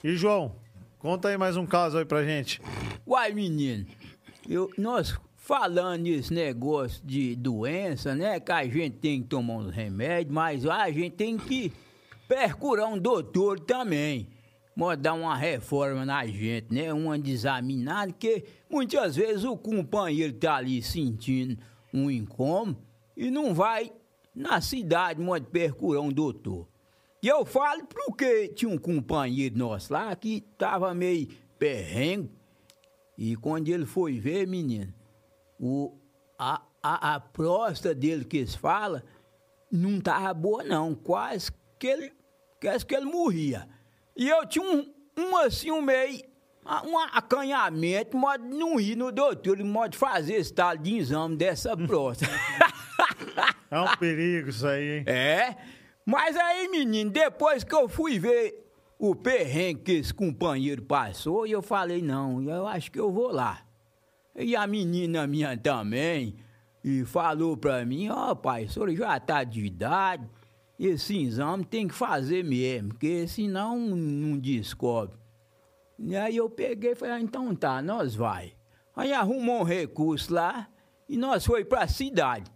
E, 0.03 0.15
João, 0.15 0.55
conta 0.97 1.29
aí 1.29 1.37
mais 1.37 1.55
um 1.55 1.65
caso 1.65 1.97
aí 1.97 2.05
pra 2.05 2.23
gente. 2.23 2.59
Uai, 3.05 3.31
menino, 3.31 3.85
eu, 4.49 4.71
nós 4.77 5.15
falando 5.35 6.01
nesse 6.01 6.33
negócio 6.33 7.05
de 7.05 7.35
doença, 7.35 8.15
né? 8.15 8.39
Que 8.39 8.51
a 8.51 8.65
gente 8.65 8.97
tem 8.97 9.21
que 9.21 9.27
tomar 9.27 9.55
uns 9.55 9.73
remédios, 9.73 10.33
mas 10.33 10.65
a 10.65 10.89
gente 10.89 11.11
tem 11.11 11.37
que 11.37 11.71
percurar 12.27 12.87
um 12.87 12.97
doutor 12.97 13.59
também. 13.59 14.27
Mandar 14.75 15.13
uma 15.13 15.35
reforma 15.35 16.05
na 16.05 16.25
gente, 16.25 16.73
né? 16.73 16.91
Uma 16.91 17.17
examinada, 17.17 18.11
que 18.11 18.43
muitas 18.69 19.15
vezes 19.15 19.43
o 19.43 19.55
companheiro 19.55 20.33
tá 20.33 20.55
ali 20.55 20.81
sentindo 20.81 21.57
um 21.93 22.09
incômodo 22.09 22.79
e 23.15 23.29
não 23.29 23.53
vai 23.53 23.91
na 24.35 24.59
cidade, 24.59 25.21
manda 25.21 25.45
percurar 25.45 26.01
um 26.01 26.11
doutor. 26.11 26.67
E 27.21 27.27
eu 27.27 27.45
falo 27.45 27.85
porque 27.87 28.49
tinha 28.49 28.69
um 28.69 28.77
companheiro 28.77 29.57
nosso 29.57 29.91
lá 29.91 30.15
que 30.15 30.41
tava 30.57 30.93
meio 30.93 31.27
perrengue. 31.57 32.31
E 33.17 33.35
quando 33.35 33.69
ele 33.69 33.85
foi 33.85 34.19
ver, 34.19 34.45
menino, 34.45 34.93
o, 35.59 35.97
a, 36.37 36.61
a, 36.83 37.15
a 37.15 37.19
próstata 37.19 37.95
dele 37.95 38.25
que 38.25 38.37
eles 38.37 38.55
falam 38.55 39.01
não 39.71 39.99
tava 39.99 40.33
boa, 40.33 40.63
não. 40.63 40.93
Quase 40.93 41.51
que 41.79 41.87
ele, 41.87 42.13
quase 42.61 42.85
que 42.85 42.95
ele 42.95 43.05
morria. 43.05 43.67
E 44.15 44.29
eu 44.29 44.45
tinha 44.45 44.65
um, 44.65 44.93
um 45.17 45.37
assim, 45.37 45.71
um 45.71 45.81
meio, 45.81 46.23
um 46.85 46.97
acanhamento, 46.97 48.17
modo 48.17 48.43
de 48.43 48.55
não 48.55 48.79
ir 48.79 48.95
no 48.95 49.11
doutor, 49.11 49.57
modo 49.63 49.91
de 49.91 49.97
fazer 49.97 50.35
esse 50.35 50.53
tal 50.53 50.77
de 50.77 50.97
exame 50.97 51.35
dessa 51.35 51.75
próstata. 51.75 52.33
É 53.69 53.79
um 53.79 53.97
perigo 53.97 54.49
isso 54.49 54.65
aí, 54.65 54.99
hein? 54.99 55.03
É. 55.05 55.57
Mas 56.05 56.37
aí, 56.37 56.67
menino, 56.67 57.09
depois 57.09 57.63
que 57.63 57.73
eu 57.73 57.89
fui 57.89 58.19
ver 58.19 58.63
o 58.99 59.15
perrengue 59.15 59.81
que 59.81 59.91
esse 59.93 60.13
companheiro 60.13 60.83
passou, 60.83 61.47
e 61.47 61.51
eu 61.51 61.63
falei, 61.63 62.01
não, 62.01 62.43
eu 62.43 62.67
acho 62.67 62.91
que 62.91 62.99
eu 62.99 63.11
vou 63.11 63.31
lá. 63.31 63.65
E 64.35 64.55
a 64.55 64.67
menina 64.67 65.25
minha 65.25 65.57
também, 65.57 66.35
e 66.83 67.03
falou 67.03 67.57
pra 67.57 67.83
mim, 67.83 68.09
ó 68.09 68.31
oh, 68.31 68.35
pai, 68.35 68.65
o 68.65 68.69
senhor 68.69 68.95
já 68.95 69.19
tá 69.19 69.43
de 69.43 69.65
idade, 69.65 70.29
esse 70.79 71.17
exame 71.17 71.65
tem 71.65 71.87
que 71.87 71.95
fazer 71.95 72.43
mesmo, 72.43 72.89
porque 72.89 73.27
senão 73.27 73.79
não 73.79 74.37
descobre. 74.37 75.17
E 75.97 76.15
aí 76.15 76.37
eu 76.37 76.49
peguei 76.49 76.91
e 76.91 76.95
falei, 76.95 77.15
ah, 77.15 77.19
então 77.19 77.55
tá, 77.55 77.81
nós 77.81 78.13
vai. 78.13 78.53
Aí 78.95 79.11
arrumou 79.11 79.61
um 79.61 79.63
recurso 79.63 80.33
lá, 80.33 80.69
e 81.09 81.17
nós 81.17 81.43
foi 81.43 81.65
pra 81.65 81.87
cidade. 81.87 82.51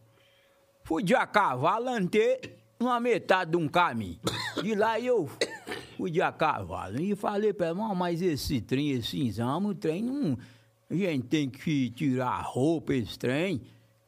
Fui 0.84 1.02
de 1.02 1.16
a 1.16 1.26
cavalo, 1.26 1.90
andei 1.90 2.59
uma 2.80 3.00
metade 3.00 3.52
de 3.52 3.58
um 3.58 3.68
caminho. 3.68 4.20
De 4.62 4.74
lá 4.74 5.00
eu 5.00 5.30
fui 5.98 6.22
a 6.22 6.32
cavalo. 6.32 7.00
E 7.00 7.16
falei 7.16 7.54
pra 7.54 7.68
ela, 7.68 7.94
mas 7.94 8.22
esse 8.22 8.62
trem, 8.62 8.92
esse 8.92 9.20
exame, 9.20 9.68
o 9.68 9.76
trem 9.76 10.04
não. 10.04 10.38
A 10.90 10.96
gente 10.96 11.28
tem 11.28 11.50
que 11.50 11.90
tirar 11.92 12.30
a 12.30 12.42
roupa, 12.42 12.94
esse 12.94 13.20
trem. 13.20 13.62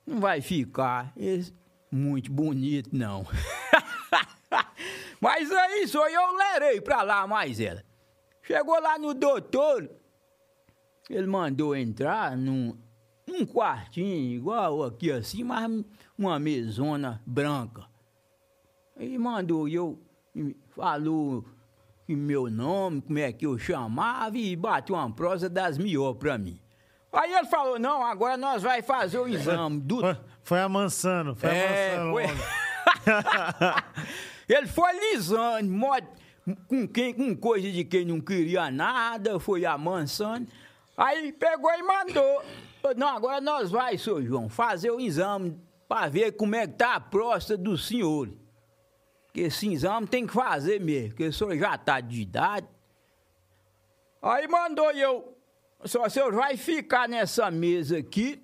Não 0.06 0.20
vai 0.20 0.42
ficar 0.42 1.14
esse, 1.16 1.54
muito 1.92 2.32
bonito, 2.32 2.90
não. 2.92 3.26
mas 5.22 5.52
é 5.52 5.84
isso, 5.84 5.98
eu 5.98 6.38
lerei 6.38 6.82
pra 6.82 7.04
lá 7.04 7.28
mais 7.28 7.60
ela. 7.60 7.84
Chegou 8.42 8.80
lá 8.82 8.98
no 8.98 9.14
doutor, 9.14 9.90
ele 11.10 11.28
mandou 11.28 11.76
entrar 11.76 12.36
num, 12.36 12.76
num 13.28 13.46
quartinho, 13.46 14.36
igual 14.36 14.84
aqui 14.84 15.12
assim, 15.12 15.44
mas 15.44 15.70
uma 16.18 16.40
mesona 16.40 17.22
branca. 17.26 17.91
E 19.04 19.18
mandou, 19.18 19.68
e 19.68 19.74
eu 19.76 20.00
falou 20.76 21.44
meu 22.08 22.50
nome, 22.52 23.02
como 23.02 23.18
é 23.20 23.32
que 23.32 23.46
eu 23.46 23.58
chamava, 23.58 24.38
e 24.38 24.54
bateu 24.56 24.96
uma 24.96 25.10
prosa 25.12 25.50
das 25.50 25.78
melhores 25.78 26.18
pra 26.20 26.38
mim. 26.38 26.60
Aí 27.12 27.34
ele 27.34 27.48
falou, 27.48 27.80
não, 27.80 28.04
agora 28.04 28.36
nós 28.38 28.62
vai 28.62 28.82
fazer 28.82 29.18
o 29.18 29.28
exame 29.28 29.80
do... 29.80 30.02
Foi, 30.02 30.18
foi 30.44 30.60
amansando, 30.60 31.36
foi 31.36 31.50
É, 31.50 31.96
amansando. 31.98 32.12
foi- 32.12 32.26
ele 34.56 34.68
foi 34.68 34.92
lisando, 35.14 35.72
mod- 35.72 36.08
com, 36.68 36.88
quem, 36.88 37.14
com 37.14 37.36
coisa 37.36 37.72
de 37.72 37.84
quem 37.86 38.06
não 38.06 38.20
queria 38.20 38.70
nada, 38.70 39.40
foi 39.40 39.66
amansando. 39.66 40.48
Aí 40.98 41.32
pegou 41.32 41.72
e 41.72 41.84
mandou. 41.84 42.44
Não, 42.98 43.08
agora 43.16 43.40
nós 43.40 43.72
vai, 43.72 43.98
senhor 43.98 44.22
João, 44.24 44.50
fazer 44.50 44.92
o 44.92 45.00
exame 45.00 45.58
para 45.88 46.10
ver 46.10 46.34
como 46.34 46.56
é 46.56 46.68
que 46.68 46.74
tá 46.74 46.96
a 46.96 47.00
próstata 47.00 47.62
do 47.62 47.78
senhor. 47.78 48.30
Porque 49.32 49.48
esse 49.48 49.72
exame 49.72 50.06
tem 50.08 50.28
que 50.28 50.34
fazer 50.34 50.82
mesmo, 50.82 51.12
porque 51.12 51.28
o 51.28 51.32
senhor 51.32 51.58
já 51.58 51.78
tá 51.78 52.02
de 52.02 52.22
idade. 52.22 52.68
Aí 54.22 54.46
mandou 54.46 54.92
eu, 54.92 55.38
só 55.86 56.06
o 56.06 56.10
senhor 56.10 56.34
vai 56.34 56.58
ficar 56.58 57.08
nessa 57.08 57.50
mesa 57.50 57.98
aqui, 57.98 58.44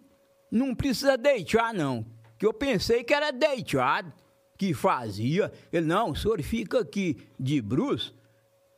não 0.50 0.74
precisa 0.74 1.18
deitar 1.18 1.74
não, 1.74 2.06
que 2.40 2.46
eu 2.46 2.54
pensei 2.54 3.04
que 3.04 3.14
era 3.14 3.32
deitado 3.32 4.14
que 4.58 4.74
fazia. 4.74 5.52
Ele, 5.74 5.86
não, 5.86 6.12
o 6.12 6.16
senhor 6.16 6.42
fica 6.42 6.80
aqui 6.80 7.18
de 7.38 7.62
bruço 7.62 8.16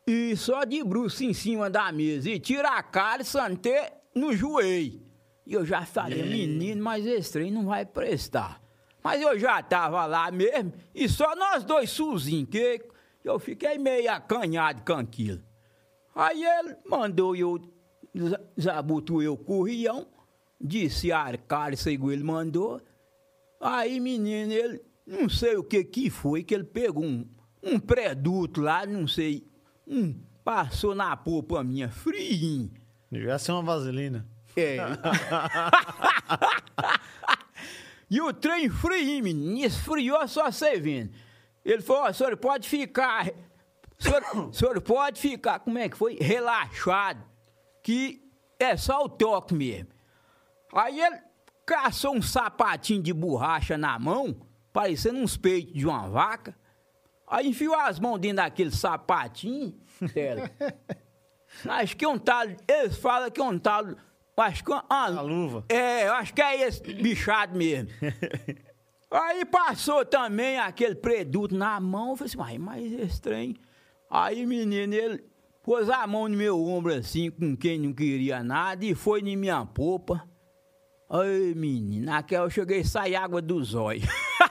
e 0.05 0.35
só 0.35 0.63
de 0.63 0.83
bruço 0.83 1.23
em 1.23 1.33
cima 1.33 1.69
da 1.69 1.91
mesa 1.91 2.27
e 2.27 2.39
tira 2.39 2.69
a 2.69 2.81
cara 2.81 3.21
e 3.21 3.25
santé 3.25 4.01
no 4.15 4.33
joelho. 4.33 4.99
E 5.45 5.53
eu 5.53 5.63
já 5.63 5.85
falei, 5.85 6.23
menino, 6.23 6.83
mas 6.83 7.05
esse 7.05 7.31
trem 7.31 7.51
não 7.51 7.65
vai 7.65 7.85
prestar. 7.85 8.59
Mas 9.03 9.21
eu 9.21 9.37
já 9.39 9.61
tava 9.63 10.05
lá 10.05 10.29
mesmo 10.31 10.73
e 10.93 11.07
só 11.07 11.35
nós 11.35 11.63
dois 11.63 11.89
sozinhos, 11.89 12.49
que 12.49 12.81
eu 13.23 13.39
fiquei 13.39 13.77
meio 13.77 14.11
acanhado 14.11 14.81
com 14.85 14.93
aquilo. 14.99 15.41
Aí 16.13 16.43
ele 16.43 16.75
mandou 16.85 17.35
eu, 17.35 17.59
za- 18.15 18.41
zabutou 18.59 19.21
eu 19.23 19.37
corrião, 19.37 20.05
disse 20.59 21.11
a 21.11 21.37
cara, 21.37 21.75
segundo 21.77 22.11
ele 22.11 22.23
mandou. 22.23 22.81
Aí, 23.61 23.99
menino, 23.99 24.51
ele, 24.51 24.81
não 25.07 25.29
sei 25.29 25.55
o 25.55 25.63
que 25.63 25.83
que 25.83 26.09
foi, 26.09 26.43
que 26.43 26.53
ele 26.53 26.63
pegou 26.65 27.03
um, 27.05 27.25
um 27.63 27.79
produto 27.79 28.59
lá, 28.61 28.85
não 28.85 29.07
sei, 29.07 29.47
um, 29.87 30.13
passou 30.43 30.93
na 30.93 31.15
polpa 31.15 31.63
minha, 31.63 31.89
friinho. 31.89 32.71
Devia 33.11 33.37
ser 33.39 33.53
uma 33.53 33.63
vaselina. 33.63 34.25
É. 34.57 34.77
e 38.09 38.21
o 38.21 38.33
trem 38.33 38.69
frio, 38.69 39.23
menino, 39.23 39.65
esfriou 39.65 40.27
só 40.27 40.51
você 40.51 40.79
vendo. 40.79 41.11
Ele 41.63 41.81
falou, 41.81 42.03
ó, 42.03 42.09
o 42.09 42.13
senhor 42.13 42.35
pode 42.37 42.67
ficar, 42.67 43.29
senhor, 43.97 44.23
senhor 44.53 44.81
pode 44.81 45.21
ficar, 45.21 45.59
como 45.59 45.77
é 45.77 45.87
que 45.87 45.97
foi? 45.97 46.15
Relaxado, 46.19 47.23
que 47.83 48.27
é 48.57 48.75
só 48.75 49.03
o 49.03 49.09
toque 49.09 49.53
mesmo. 49.53 49.89
Aí 50.73 50.99
ele 50.99 51.19
caçou 51.65 52.15
um 52.15 52.21
sapatinho 52.21 53.01
de 53.01 53.13
borracha 53.13 53.77
na 53.77 53.97
mão, 53.99 54.35
parecendo 54.73 55.19
uns 55.19 55.37
peitos 55.37 55.73
de 55.73 55.85
uma 55.85 56.07
vaca. 56.09 56.57
Aí 57.27 57.47
enfiou 57.47 57.75
as 57.75 57.99
mãos 57.99 58.17
dentro 58.17 58.37
daquele 58.37 58.71
sapatinho, 58.71 59.79
Tela. 60.13 60.49
Acho 61.67 61.95
que 61.95 62.05
é 62.05 62.07
um 62.07 62.17
tal. 62.17 62.45
Eles 62.67 62.97
falam 62.97 63.29
que 63.29 63.39
é 63.39 63.43
um 63.43 63.57
tal. 63.59 63.85
Acho 64.41 64.63
que 64.63 64.71
é 64.71 64.75
uma, 64.75 64.85
A 64.89 65.21
luva. 65.21 65.65
É, 65.69 66.07
eu 66.07 66.13
acho 66.13 66.33
que 66.33 66.41
é 66.41 66.67
esse 66.67 66.81
bichado 66.93 67.57
mesmo. 67.57 67.89
Aí 69.11 69.43
passou 69.43 70.05
também 70.05 70.59
aquele 70.59 70.95
produto 70.95 71.55
na 71.55 71.79
mão. 71.79 72.11
Eu 72.11 72.15
falei 72.15 72.27
assim, 72.27 72.37
mas, 72.37 72.57
mas 72.59 72.93
esse 72.99 73.21
trem. 73.21 73.55
Aí, 74.09 74.45
menino, 74.45 74.93
ele 74.93 75.23
pôs 75.63 75.89
a 75.89 76.05
mão 76.07 76.27
no 76.27 76.37
meu 76.37 76.63
ombro 76.63 76.93
assim, 76.93 77.29
com 77.29 77.55
quem 77.55 77.79
não 77.79 77.93
queria 77.93 78.43
nada, 78.43 78.85
e 78.85 78.95
foi 78.95 79.21
em 79.21 79.35
minha 79.35 79.65
popa. 79.65 80.27
Ai, 81.09 81.53
menina, 81.55 82.13
naquela 82.13 82.45
eu 82.45 82.49
cheguei 82.49 82.81
a 82.81 82.85
sair 82.85 83.15
água 83.15 83.41
dos 83.41 83.73
olhos. 83.73 84.05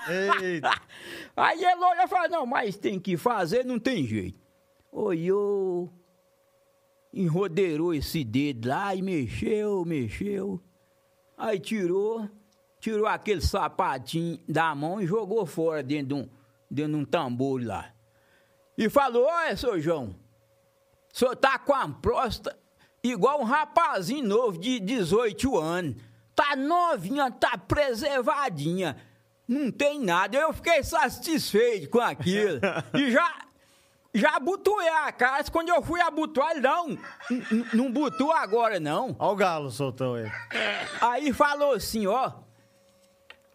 Eita. 0.09 0.70
Aí 1.36 1.64
ele 1.64 1.84
olha 1.84 2.05
e 2.05 2.09
fala, 2.09 2.28
não, 2.28 2.45
mas 2.45 2.76
tem 2.76 2.99
que 2.99 3.16
fazer, 3.16 3.64
não 3.64 3.78
tem 3.78 4.05
jeito. 4.05 4.41
Olhou, 4.91 5.93
enrodeirou 7.12 7.94
esse 7.94 8.24
dedo 8.24 8.68
lá 8.68 8.94
e 8.94 9.02
mexeu, 9.02 9.84
mexeu. 9.84 10.61
Aí 11.36 11.59
tirou, 11.59 12.28
tirou 12.80 13.06
aquele 13.06 13.40
sapatinho 13.40 14.38
da 14.48 14.74
mão 14.74 15.00
e 15.00 15.06
jogou 15.06 15.46
fora 15.46 15.82
dentro 15.82 16.09
de 16.09 16.14
um, 16.14 16.28
dentro 16.70 16.92
de 16.92 16.98
um 16.98 17.04
tambor 17.04 17.64
lá. 17.64 17.92
E 18.76 18.88
falou, 18.88 19.24
olha, 19.24 19.56
seu 19.56 19.80
João, 19.80 20.14
o 21.12 21.18
senhor 21.18 21.34
tá 21.36 21.59
com 21.59 21.74
a 21.74 21.88
próstata 21.88 22.59
igual 23.02 23.40
um 23.40 23.44
rapazinho 23.44 24.26
novo 24.26 24.59
de 24.59 24.80
18 24.80 25.59
anos. 25.59 25.96
Tá 26.34 26.54
novinha, 26.54 27.30
tá 27.30 27.59
preservadinha. 27.59 28.96
Não 29.46 29.70
tem 29.70 29.98
nada. 29.98 30.36
Eu 30.36 30.52
fiquei 30.52 30.82
satisfeito 30.84 31.88
com 31.90 32.00
aquilo. 32.00 32.61
e 32.94 33.11
já, 33.11 33.47
já 34.14 34.36
abotoei 34.36 34.88
a 34.88 35.12
casa. 35.12 35.50
Quando 35.50 35.68
eu 35.68 35.82
fui 35.82 36.00
abotoar, 36.00 36.52
ele 36.52 36.61
não. 36.61 36.98
Não 37.72 37.92
botou 37.92 38.32
agora, 38.32 38.80
não. 38.80 39.14
Olha 39.18 39.32
o 39.32 39.36
galo 39.36 39.70
soltou 39.70 40.18
ele. 40.18 40.32
Aí 41.00 41.32
falou 41.32 41.72
assim, 41.72 42.06
ó. 42.06 42.32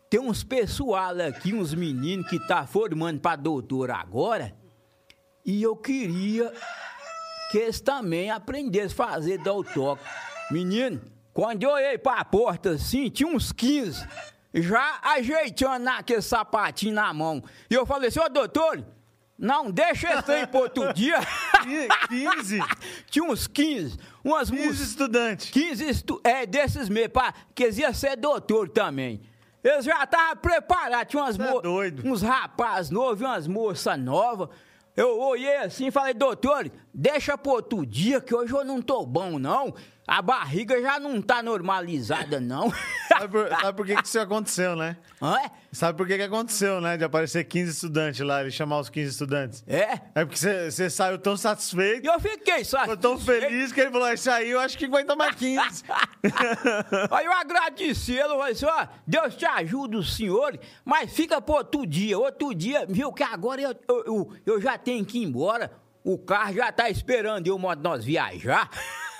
Tem 0.09 0.19
uns 0.19 0.43
pessoal 0.43 1.19
aqui, 1.27 1.55
uns 1.55 1.73
meninos 1.73 2.29
que 2.29 2.39
tá 2.47 2.67
formando 2.67 3.19
pra 3.19 3.35
doutor 3.35 3.89
agora. 3.89 4.55
E 5.43 5.61
eu 5.61 5.75
queria 5.75 6.53
que 7.51 7.57
eles 7.57 7.81
também 7.81 8.29
aprendessem 8.29 8.93
a 8.93 9.07
fazer 9.07 9.39
doutor. 9.39 9.97
Menino, 10.51 11.01
quando 11.33 11.63
eu 11.63 11.71
olhei 11.71 11.97
pra 11.97 12.23
porta 12.23 12.71
assim, 12.71 13.09
tinha 13.09 13.27
uns 13.27 13.51
15 13.51 14.07
já 14.53 14.99
ajeitando 15.01 15.89
aquele 15.89 16.21
sapatinho 16.21 16.93
na 16.93 17.11
mão. 17.11 17.43
E 17.69 17.73
eu 17.73 17.85
falei 17.85 18.09
assim, 18.09 18.19
ô 18.19 18.29
doutor, 18.29 18.85
não 19.37 19.69
deixa 19.71 20.13
esse 20.19 20.31
aí 20.31 20.47
pro 20.47 20.61
outro 20.61 20.93
dia. 20.93 21.19
15? 22.09 22.59
tinha 23.09 23.25
uns 23.25 23.47
15, 23.47 23.97
umas 24.23 24.49
15 24.49 24.63
músicas. 24.65 24.87
estudantes. 24.89 25.49
15 25.51 25.85
estu 25.89 26.21
é, 26.23 26.45
desses 26.45 26.89
mesmo, 26.89 27.09
pá, 27.11 27.33
que 27.53 27.63
eles 27.63 27.77
iam 27.77 27.93
ser 27.93 28.15
doutor 28.15 28.69
também. 28.69 29.21
Eles 29.63 29.85
já 29.85 30.03
estavam 30.03 30.35
preparados, 30.37 31.07
tinha 31.09 31.23
umas 31.23 31.39
é 31.39 31.49
mo- 31.51 31.61
doido. 31.61 32.05
uns 32.07 32.21
rapazes 32.21 32.91
novos 32.91 33.21
e 33.21 33.23
umas 33.23 33.47
moças 33.47 33.97
novas. 33.97 34.49
Eu 34.95 35.19
olhei 35.19 35.55
assim 35.57 35.87
e 35.87 35.91
falei, 35.91 36.13
doutor, 36.13 36.69
deixa 36.93 37.37
pro 37.37 37.53
outro 37.53 37.85
dia 37.85 38.21
que 38.21 38.33
hoje 38.35 38.53
eu 38.53 38.63
não 38.63 38.81
tô 38.81 39.05
bom, 39.05 39.37
não. 39.39 39.73
A 40.05 40.21
barriga 40.21 40.81
já 40.81 40.99
não 40.99 41.21
tá 41.21 41.41
normalizada, 41.41 42.37
não. 42.37 42.69
Sabe 43.07 43.27
por, 43.29 43.47
sabe 43.49 43.77
por 43.77 43.85
que, 43.85 43.95
que 43.95 44.05
isso 44.07 44.19
aconteceu, 44.19 44.75
né? 44.75 44.97
Hã? 45.21 45.37
Sabe 45.71 45.97
por 45.97 46.05
que, 46.05 46.17
que 46.17 46.23
aconteceu, 46.23 46.81
né? 46.81 46.97
De 46.97 47.05
aparecer 47.05 47.45
15 47.45 47.71
estudantes 47.71 48.19
lá, 48.19 48.41
ele 48.41 48.51
chamar 48.51 48.79
os 48.79 48.89
15 48.89 49.09
estudantes. 49.09 49.63
É? 49.65 50.01
É 50.13 50.25
porque 50.25 50.37
você 50.37 50.89
saiu 50.89 51.17
tão 51.17 51.37
satisfeito, 51.37 52.05
E 52.05 52.09
eu 52.13 52.19
fiquei 52.19 52.65
só. 52.65 52.81
ficou 52.81 52.97
tão 52.97 53.17
feliz 53.17 53.71
que 53.71 53.79
ele 53.79 53.91
falou: 53.91 54.11
Isso 54.11 54.29
aí 54.29 54.49
eu 54.51 54.59
acho 54.59 54.77
que 54.77 54.83
aguenta 54.85 55.15
mais 55.15 55.35
15. 55.37 55.83
Aí 57.09 57.25
eu 57.25 57.31
agradeci 57.33 58.13
ele, 58.13 58.27
falei 58.27 58.51
assim, 58.51 58.65
ó, 58.65 58.87
Deus 59.07 59.35
te 59.35 59.45
ajuda 59.45 59.97
o 59.97 60.03
senhor, 60.03 60.59
mas 60.83 61.13
fica 61.13 61.39
por 61.41 61.57
outro 61.57 61.85
dia, 61.85 62.17
outro 62.19 62.53
dia, 62.53 62.85
viu, 62.87 63.11
que 63.13 63.23
agora 63.23 63.61
eu, 63.61 63.75
eu, 63.87 64.03
eu- 64.05 64.29
eu 64.45 64.61
já 64.61 64.77
tenho 64.77 65.05
que 65.05 65.19
ir 65.19 65.23
embora, 65.23 65.71
o 66.03 66.17
carro 66.17 66.53
já 66.53 66.71
tá 66.71 66.89
esperando 66.89 67.47
eu 67.47 67.57
mando 67.57 67.81
nós 67.83 68.03
viajar. 68.03 68.69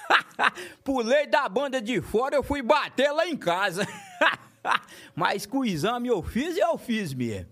Pulei 0.83 1.27
da 1.27 1.47
banda 1.47 1.81
de 1.81 2.01
fora, 2.01 2.35
eu 2.35 2.43
fui 2.43 2.61
bater 2.61 3.11
lá 3.11 3.27
em 3.27 3.37
casa. 3.37 3.87
mas 5.15 5.45
com 5.45 5.59
o 5.59 5.65
exame 5.65 6.07
eu 6.09 6.21
fiz, 6.21 6.57
eu 6.57 6.77
fiz 6.77 7.13
mesmo. 7.13 7.49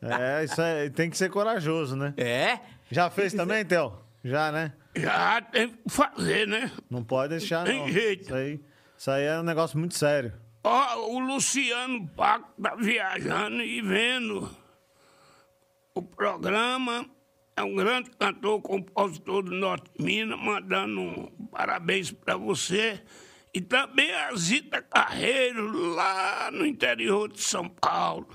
é, 0.00 0.44
isso 0.44 0.60
aí 0.60 0.90
tem 0.90 1.10
que 1.10 1.16
ser 1.16 1.30
corajoso, 1.30 1.96
né? 1.96 2.14
É? 2.16 2.60
Já 2.90 3.10
fez 3.10 3.32
também, 3.32 3.64
Theo? 3.64 3.98
Já, 4.24 4.52
né? 4.52 4.72
Já 4.94 5.40
tem 5.40 5.68
que 5.70 5.88
fazer, 5.88 6.46
né? 6.46 6.70
Não 6.90 7.02
pode 7.02 7.30
deixar, 7.30 7.64
Tem 7.64 7.80
não. 7.80 7.88
jeito. 7.88 8.24
Isso 8.24 8.34
aí, 8.34 8.60
isso 8.96 9.10
aí 9.10 9.24
é 9.24 9.38
um 9.38 9.42
negócio 9.42 9.78
muito 9.78 9.94
sério. 9.96 10.32
Ó, 10.62 11.10
o 11.10 11.18
Luciano 11.18 12.06
Paco 12.08 12.50
tá 12.62 12.76
viajando 12.76 13.62
e 13.62 13.80
vendo 13.80 14.48
o 15.94 16.02
programa. 16.02 17.06
É 17.56 17.62
um 17.62 17.74
grande 17.74 18.10
cantor, 18.10 18.60
compositor 18.62 19.42
do 19.42 19.50
Norte 19.50 19.90
de 19.96 20.04
Minas, 20.04 20.38
mandando 20.40 21.00
um 21.00 21.30
parabéns 21.50 22.10
para 22.10 22.36
você. 22.36 23.00
E 23.52 23.60
também 23.60 24.10
a 24.12 24.34
Zita 24.34 24.80
Carreiro, 24.80 25.70
lá 25.94 26.50
no 26.50 26.64
interior 26.64 27.30
de 27.30 27.42
São 27.42 27.68
Paulo. 27.68 28.28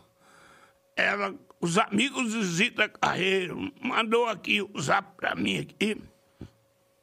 Ela, 0.96 1.34
os 1.60 1.78
amigos 1.80 2.32
de 2.32 2.44
Zita 2.44 2.88
Carreiro, 2.88 3.72
mandou 3.82 4.28
aqui 4.28 4.62
o 4.62 4.80
zap 4.80 5.16
para 5.18 5.36
mim 5.36 5.60
aqui. 5.60 6.00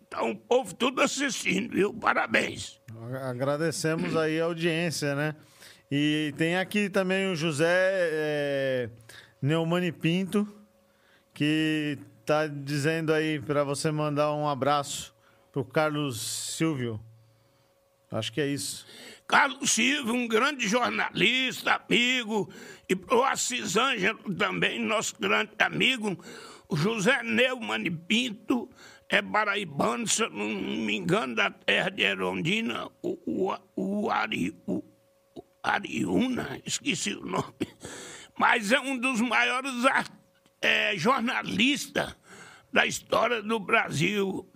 Então, 0.06 0.30
o 0.30 0.36
povo 0.36 0.72
tudo 0.72 1.02
assistindo, 1.02 1.72
viu? 1.72 1.92
Parabéns. 1.92 2.80
Agradecemos 3.28 4.16
aí 4.16 4.40
a 4.40 4.44
audiência, 4.44 5.16
né? 5.16 5.34
E 5.90 6.32
tem 6.36 6.56
aqui 6.56 6.88
também 6.88 7.30
o 7.30 7.34
José 7.36 7.66
é, 7.68 8.90
Neumani 9.42 9.90
Pinto, 9.90 10.46
que 11.34 11.98
tá 12.24 12.46
dizendo 12.46 13.12
aí 13.12 13.40
para 13.40 13.64
você 13.64 13.90
mandar 13.90 14.32
um 14.32 14.48
abraço 14.48 15.14
pro 15.52 15.64
Carlos 15.64 16.20
Silvio. 16.20 17.00
Acho 18.10 18.32
que 18.32 18.40
é 18.40 18.46
isso. 18.46 18.86
Carlos 19.26 19.72
Silva, 19.72 20.12
um 20.12 20.28
grande 20.28 20.68
jornalista, 20.68 21.74
amigo, 21.74 22.48
e 22.88 22.94
pro 22.94 23.24
Assis 23.24 23.76
Ângelo 23.76 24.34
também, 24.36 24.78
nosso 24.78 25.16
grande 25.18 25.50
amigo, 25.58 26.16
o 26.68 26.76
José 26.76 27.22
Neumann 27.22 27.90
Pinto, 28.06 28.70
é 29.08 29.20
paraibano, 29.20 30.06
se 30.06 30.22
eu 30.22 30.30
não 30.30 30.46
me 30.46 30.94
engano, 30.96 31.34
da 31.34 31.50
terra 31.50 31.90
de 31.90 32.02
Erondina, 32.02 32.88
o, 33.02 33.18
o, 33.26 33.56
o, 33.74 34.10
Ari, 34.10 34.56
o, 34.66 34.84
o 35.34 35.44
Ariuna, 35.62 36.60
esqueci 36.64 37.14
o 37.14 37.24
nome, 37.24 37.54
mas 38.38 38.70
é 38.70 38.78
um 38.80 38.96
dos 38.96 39.20
maiores 39.20 39.84
ar- 39.86 40.23
é, 40.64 40.96
jornalistas 40.96 42.16
da 42.72 42.86
história 42.86 43.42
do 43.42 43.60
Brasil. 43.60 44.50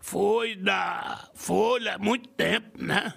Foi 0.00 0.56
da 0.56 1.30
Folha 1.34 1.94
há 1.94 1.98
muito 1.98 2.28
tempo, 2.30 2.82
né? 2.82 3.14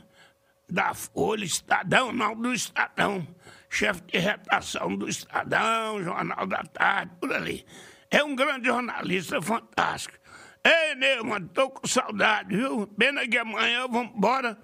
Da 0.69 0.93
Folha, 0.93 1.43
Estadão, 1.43 2.13
não 2.13 2.35
do 2.35 2.53
Estadão. 2.53 3.27
Chefe 3.69 4.01
de 4.01 4.19
redação 4.19 4.95
do 4.95 5.09
Estadão, 5.09 6.03
Jornal 6.03 6.45
da 6.45 6.63
Tarde, 6.63 7.11
por 7.19 7.33
ali. 7.33 7.65
É 8.11 8.23
um 8.23 8.35
grande 8.35 8.67
jornalista 8.67 9.41
fantástico. 9.41 10.17
Ei, 10.63 10.95
Neumann, 10.95 11.47
tô 11.47 11.69
com 11.69 11.87
saudade, 11.87 12.55
viu? 12.55 12.85
Pena 12.87 13.27
que 13.27 13.37
amanhã 13.37 13.87
vamos 13.87 14.15
embora. 14.15 14.57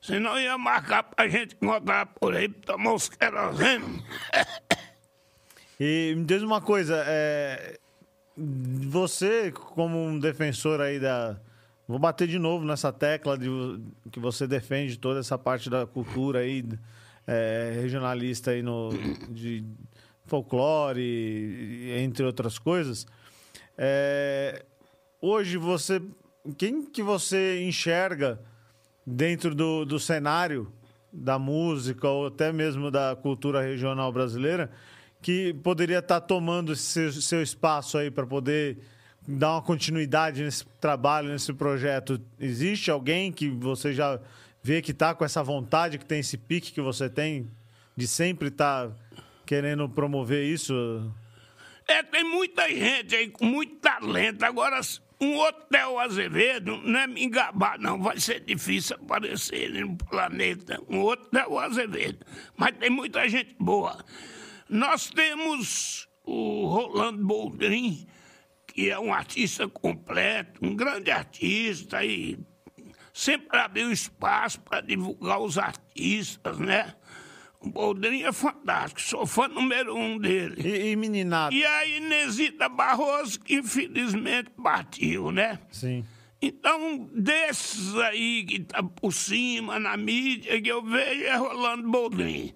Senão 0.00 0.38
ia 0.38 0.56
marcar 0.58 1.02
pra 1.04 1.28
gente 1.28 1.56
encontrar 1.56 2.06
por 2.06 2.34
aí, 2.34 2.48
tomar 2.48 2.94
uns 2.94 3.08
querosene. 3.08 4.04
E 5.84 6.14
me 6.16 6.24
diz 6.24 6.44
uma 6.44 6.60
coisa, 6.60 7.02
é, 7.08 7.76
você 8.36 9.50
como 9.50 9.98
um 9.98 10.16
defensor 10.16 10.80
aí 10.80 11.00
da, 11.00 11.36
vou 11.88 11.98
bater 11.98 12.28
de 12.28 12.38
novo 12.38 12.64
nessa 12.64 12.92
tecla 12.92 13.36
de 13.36 13.48
que 14.12 14.20
você 14.20 14.46
defende 14.46 14.96
toda 14.96 15.18
essa 15.18 15.36
parte 15.36 15.68
da 15.68 15.84
cultura 15.84 16.38
aí 16.38 16.64
é, 17.26 17.80
regionalista 17.82 18.52
aí 18.52 18.62
no 18.62 18.90
de 19.28 19.64
folclore 20.24 21.92
entre 21.98 22.24
outras 22.24 22.60
coisas. 22.60 23.04
É, 23.76 24.64
hoje 25.20 25.56
você, 25.56 26.00
quem 26.56 26.86
que 26.86 27.02
você 27.02 27.60
enxerga 27.64 28.40
dentro 29.04 29.52
do, 29.52 29.84
do 29.84 29.98
cenário 29.98 30.72
da 31.12 31.40
música 31.40 32.08
ou 32.08 32.28
até 32.28 32.52
mesmo 32.52 32.88
da 32.88 33.16
cultura 33.20 33.60
regional 33.60 34.12
brasileira 34.12 34.70
que 35.22 35.54
poderia 35.62 36.00
estar 36.00 36.20
tomando 36.20 36.72
esse 36.72 36.82
seu, 36.82 37.12
seu 37.12 37.42
espaço 37.42 37.96
aí 37.96 38.10
para 38.10 38.26
poder 38.26 38.78
dar 39.26 39.52
uma 39.52 39.62
continuidade 39.62 40.42
nesse 40.42 40.66
trabalho, 40.80 41.28
nesse 41.28 41.52
projeto? 41.52 42.20
Existe 42.38 42.90
alguém 42.90 43.30
que 43.30 43.48
você 43.48 43.92
já 43.92 44.20
vê 44.62 44.82
que 44.82 44.90
está 44.90 45.14
com 45.14 45.24
essa 45.24 45.42
vontade, 45.42 45.96
que 45.96 46.04
tem 46.04 46.20
esse 46.20 46.36
pique 46.36 46.72
que 46.72 46.80
você 46.80 47.08
tem 47.08 47.48
de 47.96 48.06
sempre 48.06 48.48
estar 48.48 48.90
querendo 49.46 49.88
promover 49.88 50.44
isso? 50.44 50.74
É, 51.86 52.02
tem 52.02 52.24
muita 52.24 52.68
gente 52.68 53.14
aí 53.14 53.28
com 53.28 53.44
muito 53.44 53.76
talento. 53.76 54.42
Agora, 54.44 54.80
um 55.20 55.38
Theo 55.70 55.98
Azevedo, 55.98 56.78
não 56.78 56.98
é 56.98 57.06
me 57.06 57.24
engabar, 57.24 57.78
não. 57.78 58.00
Vai 58.00 58.18
ser 58.18 58.40
difícil 58.40 58.96
aparecer 58.96 59.70
no 59.70 59.96
planeta. 59.96 60.80
Um 60.88 61.14
Theo 61.16 61.58
Azevedo. 61.58 62.26
Mas 62.56 62.76
tem 62.76 62.90
muita 62.90 63.28
gente 63.28 63.54
boa. 63.58 64.04
Nós 64.72 65.10
temos 65.10 66.08
o 66.24 66.64
Rolando 66.64 67.22
Boldrin, 67.26 68.06
que 68.66 68.88
é 68.88 68.98
um 68.98 69.12
artista 69.12 69.68
completo, 69.68 70.64
um 70.64 70.74
grande 70.74 71.10
artista 71.10 72.02
e 72.02 72.38
sempre 73.12 73.58
abriu 73.58 73.92
espaço 73.92 74.62
para 74.62 74.80
divulgar 74.80 75.40
os 75.40 75.58
artistas, 75.58 76.58
né? 76.58 76.94
O 77.60 77.68
Boldrinho 77.68 78.26
é 78.26 78.32
fantástico, 78.32 79.02
sou 79.02 79.26
fã 79.26 79.46
número 79.46 79.94
um 79.94 80.16
dele. 80.16 80.54
E, 80.66 80.92
e 80.92 80.96
meninada? 80.96 81.54
E 81.54 81.62
a 81.62 81.86
Inesita 81.86 82.66
Barroso, 82.70 83.40
que 83.40 83.56
infelizmente 83.56 84.48
partiu, 84.62 85.30
né? 85.30 85.58
Sim. 85.70 86.02
Então, 86.40 87.10
desses 87.14 87.94
aí 87.96 88.42
que 88.44 88.60
tá 88.60 88.82
por 88.82 89.12
cima 89.12 89.78
na 89.78 89.98
mídia, 89.98 90.62
que 90.62 90.70
eu 90.70 90.82
vejo 90.82 91.24
é 91.24 91.36
Rolando 91.36 91.90
Boldrin. 91.90 92.54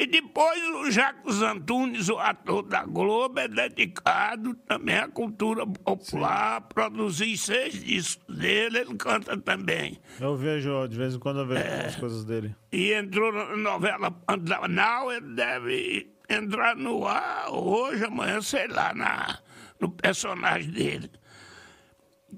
E 0.00 0.06
depois 0.06 0.58
o 0.76 0.90
Jacques 0.90 1.42
Antunes, 1.42 2.08
o 2.08 2.18
ator 2.18 2.62
da 2.62 2.86
Globo, 2.86 3.38
é 3.38 3.46
dedicado 3.46 4.54
também 4.66 4.96
à 4.96 5.06
cultura 5.06 5.66
popular, 5.66 6.62
produzi 6.62 7.36
seis 7.36 7.84
discos 7.84 8.34
dele, 8.34 8.78
ele 8.78 8.94
canta 8.96 9.36
também. 9.36 10.00
Eu 10.18 10.34
vejo, 10.34 10.88
de 10.88 10.96
vez 10.96 11.14
em 11.14 11.18
quando 11.18 11.40
eu 11.40 11.46
vejo 11.46 11.60
é, 11.60 11.88
as 11.88 11.96
coisas 11.96 12.24
dele. 12.24 12.56
E 12.72 12.94
entrou 12.94 13.30
na 13.30 13.54
novela 13.54 14.10
Pantanal, 14.10 15.12
ele 15.12 15.34
deve 15.34 16.10
entrar 16.30 16.74
no 16.74 17.06
ar 17.06 17.50
hoje, 17.50 18.02
amanhã, 18.02 18.40
sei 18.40 18.68
lá, 18.68 18.94
na, 18.94 19.38
no 19.78 19.90
personagem 19.90 20.70
dele. 20.70 21.10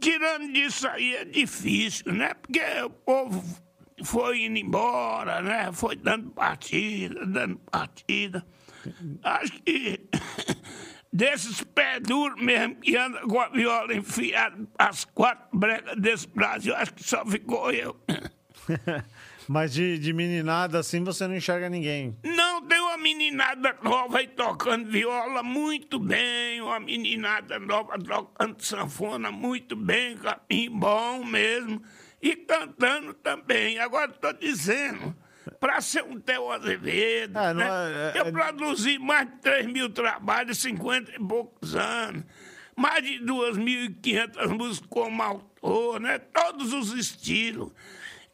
Tirando 0.01 0.53
disso 0.53 0.89
aí 0.89 1.15
é 1.15 1.25
difícil, 1.25 2.13
né? 2.13 2.35
Porque 2.35 2.61
o 2.85 2.91
povo 2.91 3.41
foi 4.05 4.45
indo 4.45 4.59
embora, 4.59 5.41
né? 5.43 5.71
Foi 5.73 5.97
dando 5.97 6.31
partida, 6.31 7.27
dando 7.27 7.57
partida. 7.71 8.45
Acho 9.23 9.53
que 9.63 10.09
desses 11.13 11.63
pés 11.63 12.01
duros 12.03 12.41
mesmo 12.43 12.77
que 12.77 12.97
andam 12.97 13.27
com 13.29 13.41
a 13.41 13.49
viola 13.49 13.95
enfiada 13.95 14.57
as 14.79 15.05
quatro 15.05 15.47
bregas 15.57 15.97
desse 15.97 16.29
Brasil, 16.29 16.75
acho 16.75 16.95
que 16.95 17.05
só 17.05 17.25
ficou 17.25 17.71
eu. 17.71 17.97
Mas 19.49 19.73
de, 19.73 19.99
de 19.99 20.13
meninada 20.13 20.79
assim 20.79 21.03
você 21.03 21.27
não 21.27 21.37
enxerga 21.37 21.69
ninguém. 21.69 22.17
Não, 22.23 22.63
tem 22.63 22.81
uma 22.81 22.97
meninada 22.97 23.77
nova 23.83 24.19
aí 24.19 24.29
tocando 24.29 24.89
viola 24.91 25.43
muito 25.43 25.99
bem, 25.99 26.61
uma 26.61 26.79
meninada 26.79 27.59
nova 27.59 27.99
tocando 27.99 28.63
sanfona 28.63 29.31
muito 29.31 29.75
bem, 29.75 30.17
capim 30.17 30.71
bom 30.71 31.25
mesmo, 31.25 31.83
e 32.23 32.37
cantando 32.37 33.13
também. 33.13 33.79
Agora 33.79 34.11
estou 34.11 34.33
dizendo, 34.33 35.15
para 35.59 35.81
ser 35.81 36.05
um 36.05 36.21
Theo 36.21 36.51
Azevedo, 36.51 37.39
é, 37.39 37.55
né? 37.55 37.67
é, 38.15 38.19
é, 38.19 38.21
eu 38.21 38.33
produzi 38.33 38.99
mais 38.99 39.29
de 39.29 39.37
3 39.39 39.67
mil 39.67 39.91
trabalhos, 39.91 40.59
50 40.59 41.17
e 41.17 41.19
poucos 41.19 41.75
anos 41.75 42.25
mais 42.77 43.05
de 43.05 43.21
2.500 43.21 44.49
músicas 44.49 44.89
como 44.89 45.23
autor, 45.23 46.01
né? 46.01 46.19
Todos 46.19 46.73
os 46.73 46.93
estilos. 46.93 47.73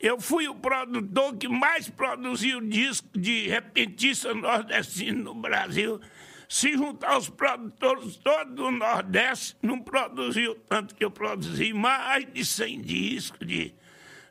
Eu 0.01 0.21
fui 0.21 0.47
o 0.49 0.55
produtor 0.55 1.37
que 1.37 1.49
mais 1.49 1.89
produziu 1.89 2.61
disco 2.61 3.19
de 3.19 3.49
repentista 3.49 4.33
nordestino 4.33 5.25
no 5.25 5.35
Brasil. 5.35 6.01
Se 6.49 6.73
juntar 6.73 7.19
os 7.19 7.29
produtores 7.29 8.17
todos 8.17 8.55
do 8.55 8.71
Nordeste, 8.71 9.55
não 9.63 9.81
produziu 9.81 10.55
tanto 10.67 10.95
que 10.95 11.05
eu 11.05 11.11
produzi, 11.11 11.75
mais 11.75 12.25
de 12.33 12.43
100 12.43 12.81
discos 12.81 13.47
de 13.47 13.75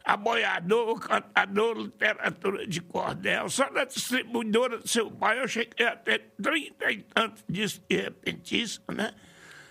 aboiador, 0.03 0.99
cantador, 0.99 1.77
literatura 1.77 2.65
de 2.65 2.81
cordel. 2.81 3.47
Só 3.49 3.69
na 3.69 3.83
distribuidora 3.83 4.79
do 4.79 4.87
seu 4.87 5.11
pai 5.11 5.39
eu 5.39 5.47
cheguei 5.47 5.85
a 5.85 5.95
ter 5.95 6.33
30 6.41 6.91
e 6.91 7.03
tantos 7.03 7.43
discos 7.47 7.85
de 7.87 7.97
repentista, 7.97 8.91
né? 8.91 9.13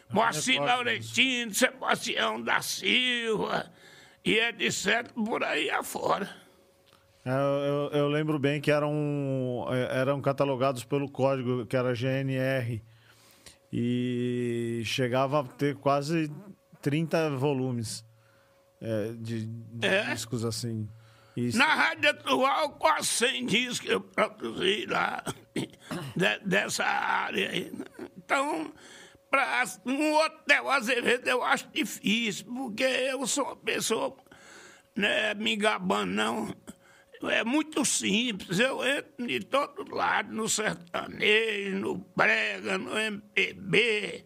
Moacir 0.09 0.63
Laurentino, 0.63 1.53
Sebastião 1.53 2.41
da 2.41 2.63
Silva 2.63 3.73
e 4.25 4.39
etc. 4.39 5.11
por 5.13 5.43
aí 5.43 5.69
afora. 5.69 6.46
É, 7.27 7.31
eu, 7.33 7.91
eu, 8.03 8.09
lembro 8.09 8.39
bem 8.39 8.61
que 8.61 8.71
eram, 8.71 9.67
é, 9.69 9.99
eram 9.99 10.21
catalogados 10.21 10.85
pelo 10.85 11.11
código, 11.11 11.67
que 11.67 11.77
era 11.77 11.93
GNR. 11.93 12.81
E 13.73 14.83
chegava 14.85 15.41
a 15.41 15.45
ter 15.45 15.75
quase 15.75 16.31
30 16.81 17.31
volumes 17.31 18.05
é, 18.81 19.13
de, 19.19 19.45
de 19.45 19.87
é. 19.89 20.05
discos 20.15 20.45
assim. 20.45 20.89
Na 21.55 21.75
rádio 21.75 22.11
atual, 22.11 22.71
quase 22.79 23.09
100 23.09 23.47
discos 23.47 23.81
que 23.81 23.89
eu 23.89 24.01
produzi 24.01 24.87
lá, 24.87 25.25
de, 26.15 26.39
dessa 26.47 26.85
área 26.85 27.51
aí. 27.51 27.73
Então, 28.17 28.73
para 29.29 29.65
um 29.85 30.15
hotel 30.15 30.71
Azevedo 30.71 31.27
eu 31.27 31.43
acho 31.43 31.69
difícil, 31.73 32.47
porque 32.47 32.85
eu 32.85 33.27
sou 33.27 33.47
uma 33.47 33.57
pessoa, 33.57 34.17
né, 34.95 35.35
me 35.35 35.57
gabando, 35.57 36.13
não. 36.13 36.55
É 37.23 37.43
muito 37.45 37.85
simples, 37.85 38.59
eu 38.59 38.85
entro 38.85 39.27
de 39.27 39.41
todo 39.41 39.95
lado, 39.95 40.33
no 40.35 40.49
sertanejo, 40.49 41.79
no 41.79 41.95
brega, 42.15 42.77
no 42.77 42.99
MPB, 42.99 44.25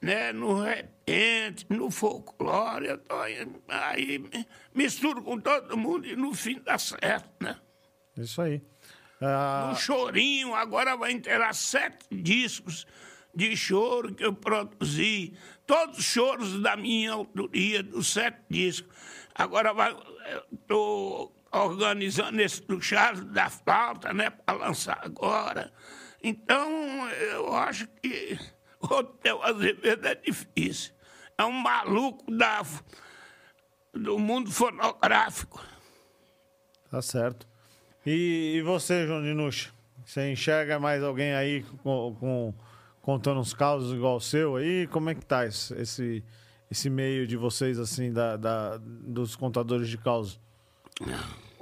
né, 0.00 0.32
no 0.32 0.60
repente, 0.60 1.66
no 1.68 1.90
folclore, 1.90 2.86
eu 2.86 2.98
tô 2.98 3.14
aí, 3.68 4.24
misturo 4.74 5.22
com 5.22 5.38
todo 5.38 5.76
mundo 5.76 6.06
e 6.06 6.16
no 6.16 6.32
fim 6.34 6.60
dá 6.64 6.78
certo, 6.78 7.30
né? 7.40 7.56
Isso 8.16 8.40
aí. 8.40 8.62
Ah... 9.20 9.68
No 9.70 9.76
chorinho, 9.76 10.54
agora 10.54 10.96
vai 10.96 11.12
inteirar 11.12 11.54
sete 11.54 12.06
discos 12.10 12.86
de 13.34 13.56
choro 13.56 14.14
que 14.14 14.24
eu 14.24 14.32
produzi, 14.32 15.34
todos 15.66 15.98
os 15.98 16.04
choros 16.04 16.60
da 16.62 16.76
minha 16.76 17.12
autoria, 17.12 17.82
dos 17.82 18.08
sete 18.08 18.40
discos. 18.48 18.94
Agora 19.34 19.72
estou 20.52 21.34
organizando 21.54 22.40
esse 22.40 22.62
do 22.62 22.80
Charles 22.80 23.24
da 23.26 23.48
Flauta, 23.48 24.12
né, 24.12 24.30
para 24.30 24.58
lançar 24.58 24.98
agora. 25.02 25.72
Então, 26.22 27.08
eu 27.10 27.54
acho 27.54 27.86
que 28.02 28.38
o 28.80 28.86
Hotel 28.94 29.42
Azevedo 29.42 30.06
é 30.06 30.14
difícil. 30.14 30.92
É 31.36 31.44
um 31.44 31.52
maluco 31.52 32.30
da, 32.30 32.62
do 33.92 34.18
mundo 34.18 34.50
fonográfico. 34.50 35.62
Tá 36.90 37.02
certo. 37.02 37.46
E, 38.06 38.54
e 38.56 38.62
você, 38.62 39.06
João 39.06 39.22
Dinucci? 39.22 39.72
Você 40.04 40.30
enxerga 40.30 40.78
mais 40.78 41.02
alguém 41.02 41.34
aí 41.34 41.62
com, 41.82 42.14
com 42.20 42.54
contando 43.00 43.40
uns 43.40 43.52
casos 43.52 43.92
igual 43.92 44.16
o 44.16 44.20
seu 44.20 44.56
aí? 44.56 44.86
Como 44.86 45.10
é 45.10 45.14
que 45.14 45.24
tá 45.24 45.46
esse, 45.46 46.24
esse 46.70 46.90
meio 46.90 47.26
de 47.26 47.36
vocês, 47.36 47.78
assim, 47.78 48.12
da, 48.12 48.36
da 48.36 48.78
dos 48.78 49.36
contadores 49.36 49.88
de 49.88 49.98
causa? 49.98 50.38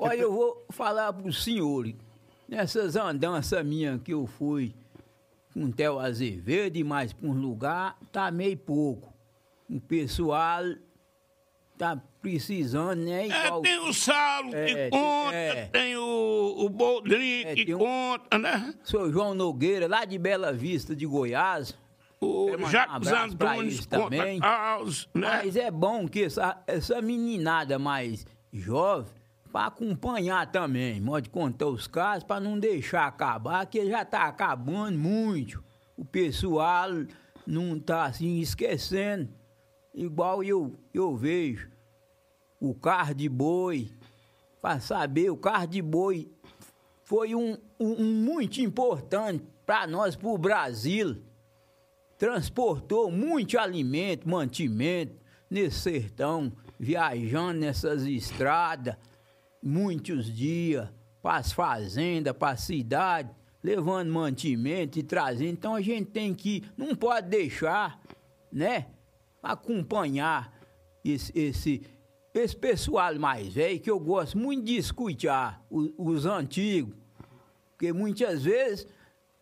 Olha, 0.02 0.20
eu 0.20 0.32
vou 0.32 0.66
falar 0.70 1.12
pro 1.12 1.32
senhor, 1.32 1.92
nessas 2.48 2.96
andanças 2.96 3.64
minhas 3.64 4.00
que 4.02 4.12
eu 4.12 4.26
fui 4.26 4.74
com 5.52 5.64
o 5.64 5.72
Theo 5.72 5.98
Azevedo 5.98 6.76
e 6.76 6.84
mais 6.84 7.12
para 7.12 7.28
um 7.28 7.32
lugar, 7.32 7.98
tá 8.10 8.30
meio 8.30 8.56
pouco. 8.56 9.12
O 9.68 9.80
pessoal 9.80 10.62
tá 11.78 12.00
precisando, 12.20 13.00
né? 13.00 13.28
É, 13.28 13.46
Igual... 13.46 13.60
É, 13.60 13.62
tem 13.62 13.78
o 13.80 13.92
Saulo 13.92 14.54
é, 14.54 14.66
que 14.66 14.90
conta, 14.90 15.34
é. 15.34 15.66
tem 15.66 15.96
o, 15.96 16.54
o 16.58 16.68
Boldrin 16.68 17.42
é, 17.44 17.54
que 17.54 17.74
conta, 17.74 18.38
né? 18.38 18.74
Sou 18.84 19.10
João 19.10 19.34
Nogueira, 19.34 19.88
lá 19.88 20.04
de 20.04 20.18
Bela 20.18 20.52
Vista, 20.52 20.94
de 20.94 21.06
Goiás. 21.06 21.76
O 22.20 22.56
Jacques 22.68 23.10
um 23.10 23.16
Antunes 23.16 23.86
também. 23.86 24.38
Aos, 24.40 25.08
né? 25.12 25.42
Mas 25.42 25.56
é 25.56 25.72
bom 25.72 26.06
que 26.06 26.22
essa, 26.22 26.62
essa 26.68 27.02
meninada 27.02 27.80
mais 27.80 28.24
jovem, 28.52 29.12
para 29.52 29.66
acompanhar 29.66 30.50
também, 30.50 31.02
pode 31.02 31.28
contar 31.28 31.66
os 31.66 31.86
casos, 31.86 32.24
para 32.24 32.40
não 32.40 32.58
deixar 32.58 33.06
acabar, 33.06 33.66
que 33.66 33.86
já 33.86 34.02
está 34.02 34.26
acabando 34.26 34.98
muito. 34.98 35.62
O 35.96 36.04
pessoal 36.04 36.88
não 37.46 37.76
está 37.76 38.06
assim 38.06 38.38
esquecendo, 38.38 39.28
igual 39.94 40.42
eu, 40.42 40.78
eu 40.94 41.14
vejo 41.14 41.70
o 42.58 42.74
carro 42.74 43.14
de 43.14 43.28
boi, 43.28 43.90
para 44.60 44.80
saber, 44.80 45.28
o 45.30 45.36
carro 45.36 45.66
de 45.66 45.82
boi 45.82 46.30
foi 47.04 47.34
um, 47.34 47.58
um, 47.78 48.04
um 48.04 48.14
muito 48.14 48.60
importante 48.60 49.44
para 49.66 49.86
nós, 49.86 50.14
para 50.16 50.28
o 50.28 50.38
Brasil. 50.38 51.20
Transportou 52.16 53.10
muito 53.10 53.58
alimento, 53.58 54.28
mantimento 54.28 55.20
nesse 55.50 55.80
sertão, 55.80 56.52
viajando 56.78 57.58
nessas 57.58 58.04
estradas, 58.04 58.96
muitos 59.62 60.26
dias, 60.26 60.88
para 61.22 61.38
as 61.38 61.52
fazendas, 61.52 62.36
para 62.36 62.52
a 62.52 62.56
cidade, 62.56 63.30
levando 63.62 64.10
mantimento 64.10 64.98
e 64.98 65.02
trazendo. 65.02 65.50
Então 65.50 65.74
a 65.74 65.80
gente 65.80 66.10
tem 66.10 66.34
que, 66.34 66.64
não 66.76 66.94
pode 66.94 67.28
deixar, 67.28 68.00
né, 68.50 68.86
acompanhar 69.42 70.52
esse, 71.04 71.32
esse, 71.38 71.82
esse 72.34 72.56
pessoal 72.56 73.14
mais 73.18 73.54
velho, 73.54 73.80
que 73.80 73.90
eu 73.90 74.00
gosto 74.00 74.36
muito 74.36 74.64
de 74.64 74.76
escutar, 74.76 75.64
os, 75.70 75.90
os 75.96 76.26
antigos, 76.26 76.94
porque 77.70 77.92
muitas 77.92 78.44
vezes 78.44 78.86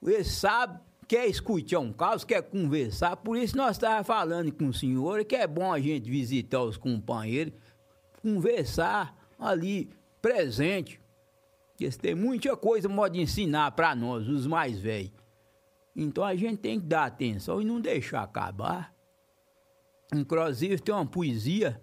eles 0.02 0.28
sabem 0.28 0.78
quer 1.10 1.26
escutar 1.26 1.80
um 1.80 1.92
caos, 1.92 2.22
quer 2.22 2.40
conversar. 2.40 3.16
Por 3.16 3.36
isso 3.36 3.56
nós 3.56 3.72
estávamos 3.72 4.06
falando 4.06 4.52
com 4.52 4.68
o 4.68 4.72
senhor 4.72 5.24
que 5.24 5.34
é 5.34 5.44
bom 5.44 5.72
a 5.72 5.80
gente 5.80 6.08
visitar 6.08 6.62
os 6.62 6.76
companheiros, 6.76 7.52
conversar 8.22 9.12
ali, 9.36 9.90
presente. 10.20 11.00
Porque 11.70 11.90
tem 11.98 12.14
muita 12.14 12.56
coisa 12.56 12.88
pode 12.88 13.20
ensinar 13.20 13.70
para 13.72 13.94
nós, 13.94 14.28
os 14.28 14.46
mais 14.46 14.78
velhos. 14.78 15.12
Então 15.96 16.24
a 16.24 16.34
gente 16.34 16.58
tem 16.58 16.78
que 16.78 16.86
dar 16.86 17.06
atenção 17.06 17.60
e 17.60 17.64
não 17.64 17.80
deixar 17.80 18.22
acabar. 18.22 18.94
Inclusive 20.14 20.78
tem 20.78 20.94
uma 20.94 21.06
poesia 21.06 21.80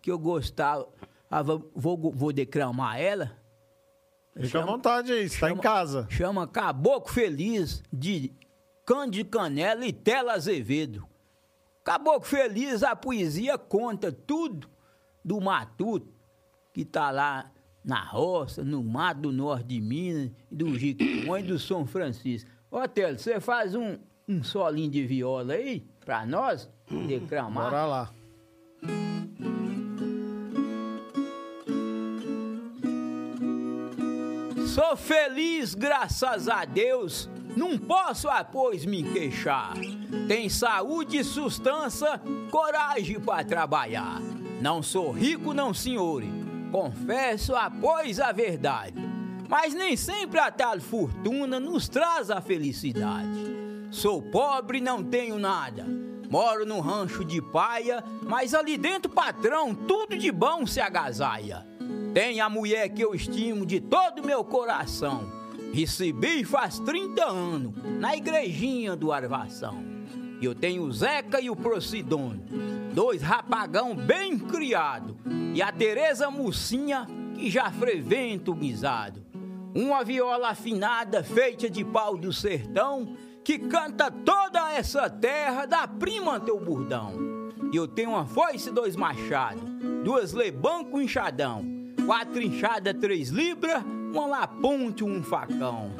que 0.00 0.10
eu 0.10 0.18
gostava, 0.18 0.88
ah, 1.30 1.42
vou, 1.42 2.12
vou 2.12 2.32
declamar 2.32 3.00
ela. 3.00 3.36
Fica 4.36 4.60
à 4.60 4.66
vontade 4.66 5.12
aí, 5.12 5.24
está 5.24 5.50
em 5.50 5.56
casa. 5.56 6.06
Chama 6.10 6.46
Caboclo 6.46 7.12
Feliz 7.12 7.82
de 7.92 8.32
Cândido 8.84 9.30
Canela 9.30 9.84
e 9.84 9.92
Tela 9.92 10.34
Azevedo. 10.34 11.06
Caboclo 11.82 12.22
Feliz, 12.28 12.82
a 12.82 12.94
poesia 12.94 13.58
conta 13.58 14.12
tudo 14.12 14.68
do 15.24 15.40
matuto 15.40 16.12
que 16.72 16.82
está 16.82 17.10
lá 17.10 17.50
na 17.88 18.04
roça, 18.04 18.62
no 18.62 18.84
mato 18.84 19.22
do 19.22 19.32
norte 19.32 19.68
de 19.68 19.80
Minas, 19.80 20.30
do 20.52 20.78
Jiquimão 20.78 21.38
e 21.38 21.42
do 21.42 21.58
São 21.58 21.86
Francisco. 21.86 22.50
Ô, 22.70 22.86
Telo, 22.86 23.18
você 23.18 23.40
faz 23.40 23.74
um, 23.74 23.96
um 24.28 24.44
solinho 24.44 24.90
de 24.90 25.06
viola 25.06 25.54
aí 25.54 25.86
pra 26.04 26.26
nós 26.26 26.68
declamar? 27.06 27.70
Bora 27.70 27.86
lá. 27.86 28.12
Sou 34.66 34.94
feliz, 34.94 35.74
graças 35.74 36.46
a 36.46 36.66
Deus, 36.66 37.28
não 37.56 37.78
posso, 37.78 38.28
após 38.28 38.84
me 38.84 39.02
queixar. 39.02 39.72
Tem 40.28 40.50
saúde 40.50 41.16
e 41.16 41.24
sustância, 41.24 42.20
coragem 42.50 43.18
para 43.18 43.42
trabalhar. 43.44 44.20
Não 44.60 44.82
sou 44.82 45.10
rico, 45.10 45.54
não, 45.54 45.72
senhor. 45.72 46.22
Confesso, 46.70 47.54
após 47.54 48.20
a 48.20 48.32
verdade. 48.32 48.94
Mas 49.48 49.72
nem 49.72 49.96
sempre 49.96 50.38
a 50.38 50.50
tal 50.50 50.78
fortuna 50.80 51.58
nos 51.58 51.88
traz 51.88 52.30
a 52.30 52.40
felicidade. 52.40 53.56
Sou 53.90 54.20
pobre, 54.20 54.80
não 54.80 55.02
tenho 55.02 55.38
nada. 55.38 55.86
Moro 56.30 56.66
num 56.66 56.80
rancho 56.80 57.24
de 57.24 57.40
paia, 57.40 58.04
mas 58.22 58.52
ali 58.52 58.76
dentro, 58.76 59.10
patrão, 59.10 59.74
tudo 59.74 60.16
de 60.16 60.30
bom 60.30 60.66
se 60.66 60.78
agasalha. 60.78 61.66
Tem 62.12 62.40
a 62.40 62.50
mulher 62.50 62.90
que 62.90 63.02
eu 63.02 63.14
estimo 63.14 63.64
de 63.64 63.80
todo 63.80 64.22
meu 64.22 64.44
coração. 64.44 65.32
Recebi 65.72 66.44
faz 66.44 66.78
30 66.80 67.24
anos, 67.24 67.74
na 67.98 68.14
igrejinha 68.14 68.94
do 68.94 69.10
Arvação. 69.10 69.82
Eu 70.40 70.54
tenho 70.54 70.82
o 70.82 70.92
Zeca 70.92 71.40
e 71.40 71.48
o 71.48 71.56
Procidone, 71.56 72.44
dois 72.98 73.22
rapagão 73.22 73.94
bem 73.94 74.36
criado, 74.36 75.16
e 75.54 75.62
a 75.62 75.70
Tereza 75.70 76.32
Mocinha, 76.32 77.06
que 77.36 77.48
já 77.48 77.70
freventa 77.70 78.50
o 78.50 78.54
guisado. 78.54 79.24
Uma 79.72 80.02
viola 80.02 80.48
afinada, 80.48 81.22
feita 81.22 81.70
de 81.70 81.84
pau 81.84 82.18
do 82.18 82.32
sertão, 82.32 83.16
que 83.44 83.56
canta 83.56 84.10
toda 84.10 84.72
essa 84.72 85.08
terra 85.08 85.64
da 85.64 85.86
prima 85.86 86.40
teu 86.40 86.58
burdão. 86.58 87.12
E 87.72 87.76
eu 87.76 87.86
tenho 87.86 88.10
uma 88.10 88.26
foice, 88.26 88.72
dois 88.72 88.96
machados, 88.96 89.62
duas 90.02 90.32
lebanco 90.32 91.00
enxadão, 91.00 91.64
quatro 92.04 92.42
inchadas, 92.42 92.96
três 93.00 93.28
libras, 93.28 93.80
uma 94.12 94.26
laponte, 94.26 95.04
um 95.04 95.22
facão. 95.22 95.92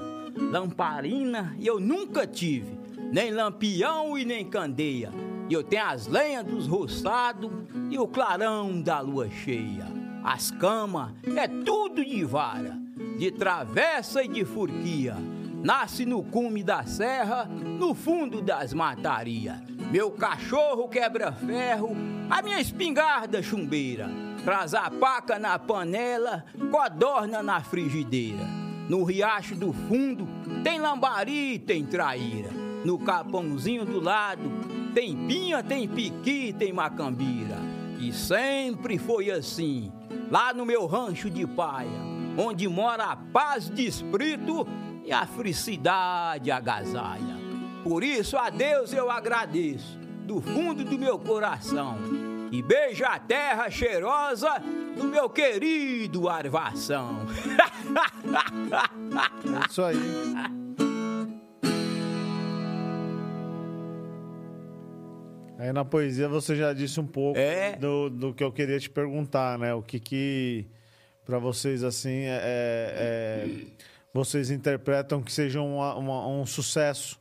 Lamparina 0.50 1.54
eu 1.60 1.78
nunca 1.78 2.26
tive, 2.26 2.76
nem 3.12 3.30
lampião 3.30 4.18
e 4.18 4.24
nem 4.24 4.44
candeia. 4.44 5.12
E 5.48 5.52
eu 5.54 5.62
tenho 5.62 5.86
as 5.86 6.06
lenhas 6.06 6.44
dos 6.44 6.66
roçados 6.66 7.50
e 7.90 7.98
o 7.98 8.06
clarão 8.06 8.80
da 8.82 9.00
lua 9.00 9.30
cheia. 9.30 9.86
As 10.22 10.50
camas 10.50 11.12
é 11.36 11.48
tudo 11.48 12.04
de 12.04 12.24
vara, 12.24 12.76
de 13.18 13.30
travessa 13.30 14.22
e 14.22 14.28
de 14.28 14.44
furquia. 14.44 15.16
Nasce 15.62 16.04
no 16.04 16.22
cume 16.22 16.62
da 16.62 16.84
serra, 16.84 17.44
no 17.46 17.94
fundo 17.94 18.42
das 18.42 18.72
matarias. 18.74 19.56
Meu 19.90 20.10
cachorro 20.10 20.88
quebra 20.88 21.32
ferro, 21.32 21.96
a 22.28 22.42
minha 22.42 22.60
espingarda 22.60 23.42
chumbeira 23.42 24.28
traz 24.44 24.72
a 24.72 24.90
paca 24.90 25.38
na 25.38 25.58
panela, 25.58 26.44
codorna 26.70 27.42
na 27.42 27.60
frigideira. 27.60 28.46
No 28.88 29.04
riacho 29.04 29.54
do 29.54 29.72
fundo 29.72 30.26
tem 30.64 30.80
lambari, 30.80 31.58
tem 31.58 31.84
traíra. 31.84 32.50
No 32.84 32.98
capãozinho 32.98 33.84
do 33.84 34.00
lado 34.00 34.50
tem 34.94 35.16
pinha, 35.26 35.62
tem 35.62 35.88
piqui, 35.88 36.52
tem 36.52 36.72
macambira. 36.72 37.56
E 37.98 38.12
sempre 38.12 38.98
foi 38.98 39.30
assim, 39.30 39.92
lá 40.30 40.52
no 40.52 40.64
meu 40.64 40.86
rancho 40.86 41.28
de 41.28 41.46
paia, 41.46 42.00
onde 42.36 42.68
mora 42.68 43.04
a 43.04 43.16
paz 43.16 43.68
de 43.68 43.86
espírito 43.86 44.66
e 45.04 45.12
a 45.12 45.26
felicidade 45.26 46.50
agasalha. 46.50 47.36
Por 47.82 48.04
isso 48.04 48.36
a 48.36 48.50
Deus 48.50 48.92
eu 48.92 49.10
agradeço, 49.10 49.98
do 50.24 50.40
fundo 50.40 50.84
do 50.84 50.98
meu 50.98 51.18
coração 51.18 51.96
e 52.52 52.62
beija 52.62 53.06
a 53.06 53.18
terra 53.18 53.70
cheirosa 53.70 54.62
do 54.96 55.04
meu 55.04 55.28
querido 55.28 56.28
Arvação. 56.28 57.26
É 59.08 59.70
isso 59.70 59.82
aí. 59.82 60.67
Aí 65.58 65.72
na 65.72 65.84
poesia 65.84 66.28
você 66.28 66.54
já 66.54 66.72
disse 66.72 67.00
um 67.00 67.06
pouco 67.06 67.38
É. 67.38 67.74
do, 67.76 68.08
do 68.08 68.32
que 68.32 68.44
eu 68.44 68.52
queria 68.52 68.78
te 68.78 68.88
perguntar, 68.88 69.58
né? 69.58 69.74
O 69.74 69.82
que 69.82 69.98
que 69.98 70.66
para 71.26 71.38
vocês 71.38 71.82
assim 71.82 72.20
é, 72.26 72.40
é- 72.42 73.66
vocês 74.14 74.50
interpretam 74.50 75.20
que 75.20 75.32
seja 75.32 75.60
uma- 75.60 75.94
uma- 75.96 76.26
um 76.28 76.46
sucesso 76.46 77.20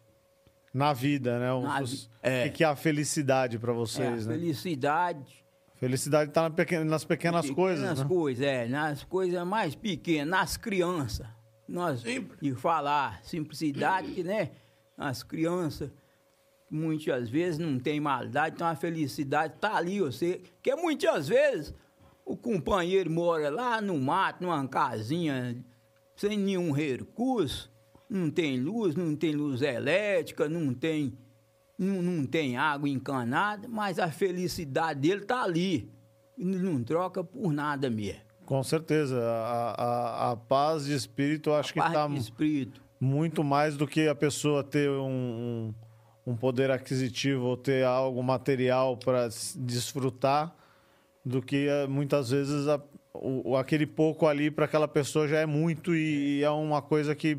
na 0.74 0.94
vida, 0.94 1.40
né? 1.40 1.52
Um 1.52 1.64
Na 1.64 1.84
su- 1.86 2.08
é. 2.22 2.42
O 2.42 2.44
que, 2.44 2.50
que 2.58 2.64
é 2.64 2.68
a 2.68 2.76
felicidade 2.76 3.58
para 3.58 3.72
É, 3.72 3.74
a 3.74 3.78
vocês, 3.78 4.28
né? 4.28 4.34
felicidade. 4.36 5.44
Felicidade 5.76 6.32
tá 6.32 6.44
na 6.44 6.50
pequena- 6.52 6.86
nas 6.86 7.04
pequenas 7.04 7.50
coisas, 7.50 7.84
Nas 7.86 8.00
né? 8.02 8.06
coisas, 8.08 8.46
é, 8.46 8.68
nas 8.68 9.04
coisas 9.04 9.46
mais 9.48 9.76
pequenas, 9.76 10.28
nas 10.30 10.58
crianças. 10.58 11.26
Nós, 11.68 12.02
Simples. 12.02 12.40
e 12.42 12.54
falar 12.56 13.20
simplicidade, 13.24 14.12
que, 14.12 14.24
né? 14.24 14.52
As 14.98 15.22
crianças, 15.22 15.92
muitas 16.70 17.30
vezes 17.30 17.58
não 17.58 17.80
tem 17.80 18.00
maldade, 18.00 18.56
então 18.56 18.68
a 18.68 18.76
felicidade 18.76 19.56
tá 19.60 19.76
ali, 19.76 20.00
você. 20.00 20.42
Que 20.62 20.76
muitas 20.76 21.28
vezes 21.28 21.74
o 22.26 22.36
companheiro 22.36 23.10
mora 23.10 23.50
lá 23.50 23.82
no 23.82 23.98
mato, 23.98 24.44
numa 24.44 24.68
casinha, 24.68 25.64
sem 26.16 26.38
nenhum 26.38 26.72
recurso, 26.72 27.72
não 28.10 28.30
tem 28.30 28.60
luz, 28.60 28.96
não 28.96 29.16
tem 29.16 29.34
luz 29.34 29.62
elétrica, 29.62 30.50
não 30.50 30.74
tem 30.74 31.18
não, 31.78 32.02
não 32.02 32.26
tem 32.26 32.58
água 32.58 32.90
encanada, 32.90 33.68
mas 33.68 34.00
a 34.00 34.10
felicidade 34.10 35.00
dele 35.02 35.26
tá 35.26 35.44
ali. 35.44 35.92
Não 36.38 36.84
troca 36.84 37.24
por 37.24 37.52
nada 37.52 37.90
mesmo. 37.90 38.22
Com 38.46 38.64
certeza. 38.64 39.20
A, 39.20 39.72
a, 39.72 40.32
a 40.32 40.36
paz 40.36 40.86
de 40.86 40.94
espírito 40.94 41.52
acho 41.52 41.74
que 41.74 41.80
Paz 41.80 41.92
está 41.92 42.08
muito 43.00 43.44
mais 43.44 43.78
do 43.78 43.88
que 43.88 44.08
a 44.08 44.16
pessoa 44.16 44.64
ter 44.64 44.90
um, 44.90 45.06
um, 45.10 45.74
um 46.28 46.36
poder 46.36 46.70
aquisitivo 46.70 47.46
ou 47.46 47.56
ter 47.58 47.86
algo 47.86 48.22
material 48.22 48.98
para 48.98 49.30
desfrutar, 49.56 50.54
do 51.26 51.42
que 51.42 51.68
eh, 51.68 51.88
muitas 51.88 52.30
vezes 52.30 52.68
a- 52.68 52.82
o, 53.14 53.56
aquele 53.58 53.88
pouco 53.88 54.28
ali 54.28 54.52
para 54.52 54.66
aquela 54.66 54.88
pessoa 54.88 55.28
já 55.28 55.40
é 55.40 55.46
muito 55.46 55.96
e, 55.96 56.40
e 56.40 56.44
é 56.44 56.50
uma 56.50 56.82
coisa 56.82 57.16
que 57.16 57.38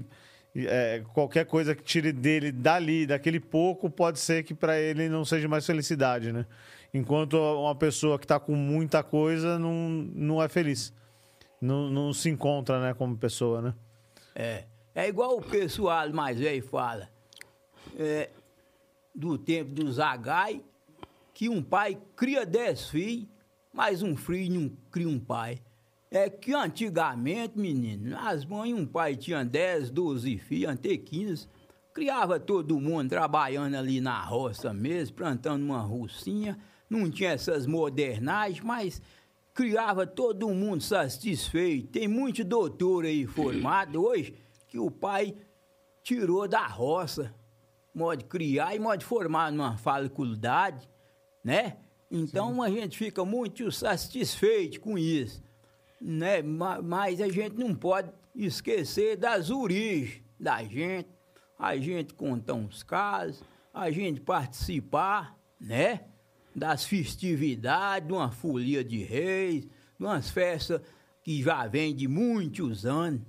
é, 0.57 1.03
qualquer 1.13 1.45
coisa 1.47 1.75
que 1.75 1.83
tire 1.85 2.11
dele 2.13 2.51
dali, 2.51 3.07
daquele 3.07 3.39
pouco, 3.39 3.89
pode 3.89 4.19
ser 4.19 4.43
que 4.43 4.55
para 4.55 4.77
ele 4.81 5.09
não 5.09 5.25
seja 5.25 5.47
mais 5.47 5.65
felicidade, 5.65 6.33
né? 6.33 6.47
Enquanto 6.93 7.35
uma 7.37 7.75
pessoa 7.75 8.19
que 8.19 8.25
está 8.25 8.41
com 8.41 8.55
muita 8.57 9.03
coisa 9.03 9.59
não, 9.59 9.89
não 10.15 10.43
é 10.43 10.49
feliz. 10.49 10.93
Não, 11.61 11.91
não 11.91 12.13
se 12.13 12.29
encontra, 12.31 12.81
né, 12.81 12.95
como 12.95 13.17
pessoa, 13.17 13.61
né? 13.61 13.75
É. 14.35 14.65
É 14.95 15.07
igual 15.09 15.37
o 15.37 15.43
pessoal 15.43 16.11
mais 16.13 16.39
velho 16.41 16.63
fala. 16.67 17.09
É, 17.97 18.31
do 19.19 19.37
tempo 19.37 19.73
do 19.73 19.91
Zagai, 19.91 20.63
que 21.35 21.49
um 21.49 21.63
pai 21.63 21.99
cria 22.15 22.47
dez 22.47 22.89
filhos, 22.89 23.27
mas 23.73 24.03
um 24.03 24.17
filho 24.17 24.61
não 24.61 24.71
cria 24.91 25.09
um 25.09 25.19
pai. 25.19 25.59
É 26.11 26.31
que 26.31 26.55
antigamente, 26.55 27.59
menino, 27.59 28.17
as 28.19 28.45
mães, 28.45 28.73
um 28.73 28.87
pai 28.87 29.15
tinha 29.17 29.45
10, 29.45 29.91
12 29.91 30.39
filhos, 30.39 30.71
até 30.71 30.97
15, 30.97 31.49
criava 31.93 32.41
todo 32.41 32.81
mundo 32.81 33.11
trabalhando 33.11 33.75
ali 33.75 34.01
na 34.01 34.23
roça 34.23 34.73
mesmo, 34.73 35.17
plantando 35.17 35.63
uma 35.65 35.81
rocinha, 35.81 36.59
não 36.89 37.11
tinha 37.11 37.31
essas 37.31 37.67
modernagens, 37.67 38.65
mas 38.65 39.03
criava 39.53 40.07
todo 40.07 40.49
mundo 40.49 40.81
satisfeito. 40.81 41.89
Tem 41.89 42.09
muito 42.09 42.45
doutor 42.45 43.05
aí 43.05 43.27
formado 43.27 44.03
hoje 44.03 44.33
que 44.69 44.79
o 44.79 44.91
pai 44.91 45.35
tirou 46.03 46.49
da 46.49 46.67
roça. 46.67 47.35
Modo 47.99 48.19
de 48.19 48.25
criar 48.25 48.75
e 48.75 48.79
modo 48.79 48.99
de 48.99 49.05
formar 49.05 49.51
numa 49.53 49.77
faculdade, 49.77 50.89
né? 51.45 51.77
Então 52.11 52.55
Sim. 52.55 52.61
a 52.63 52.71
gente 52.71 52.97
fica 52.97 53.25
muito 53.25 53.71
satisfeito 53.71 54.81
com 54.81 54.97
isso, 54.97 55.43
né? 56.01 56.41
Mas 56.43 57.21
a 57.21 57.29
gente 57.29 57.57
não 57.57 57.75
pode 57.75 58.11
esquecer 58.35 59.17
das 59.17 59.51
origens 59.51 60.23
da 60.39 60.63
gente, 60.63 61.09
a 61.59 61.77
gente 61.77 62.15
contar 62.15 62.55
uns 62.55 62.83
casos, 62.83 63.43
a 63.75 63.91
gente 63.91 64.21
participar, 64.21 65.37
né? 65.61 66.05
Das 66.55 66.85
festividades, 66.85 68.07
de 68.07 68.15
uma 68.15 68.31
folia 68.31 68.85
de 68.85 69.03
reis, 69.03 69.65
de 69.65 69.71
umas 69.99 70.31
festas 70.31 70.81
que 71.23 71.43
já 71.43 71.67
vem 71.67 71.95
de 71.95 72.09
muitos 72.09 72.87
anos. 72.87 73.21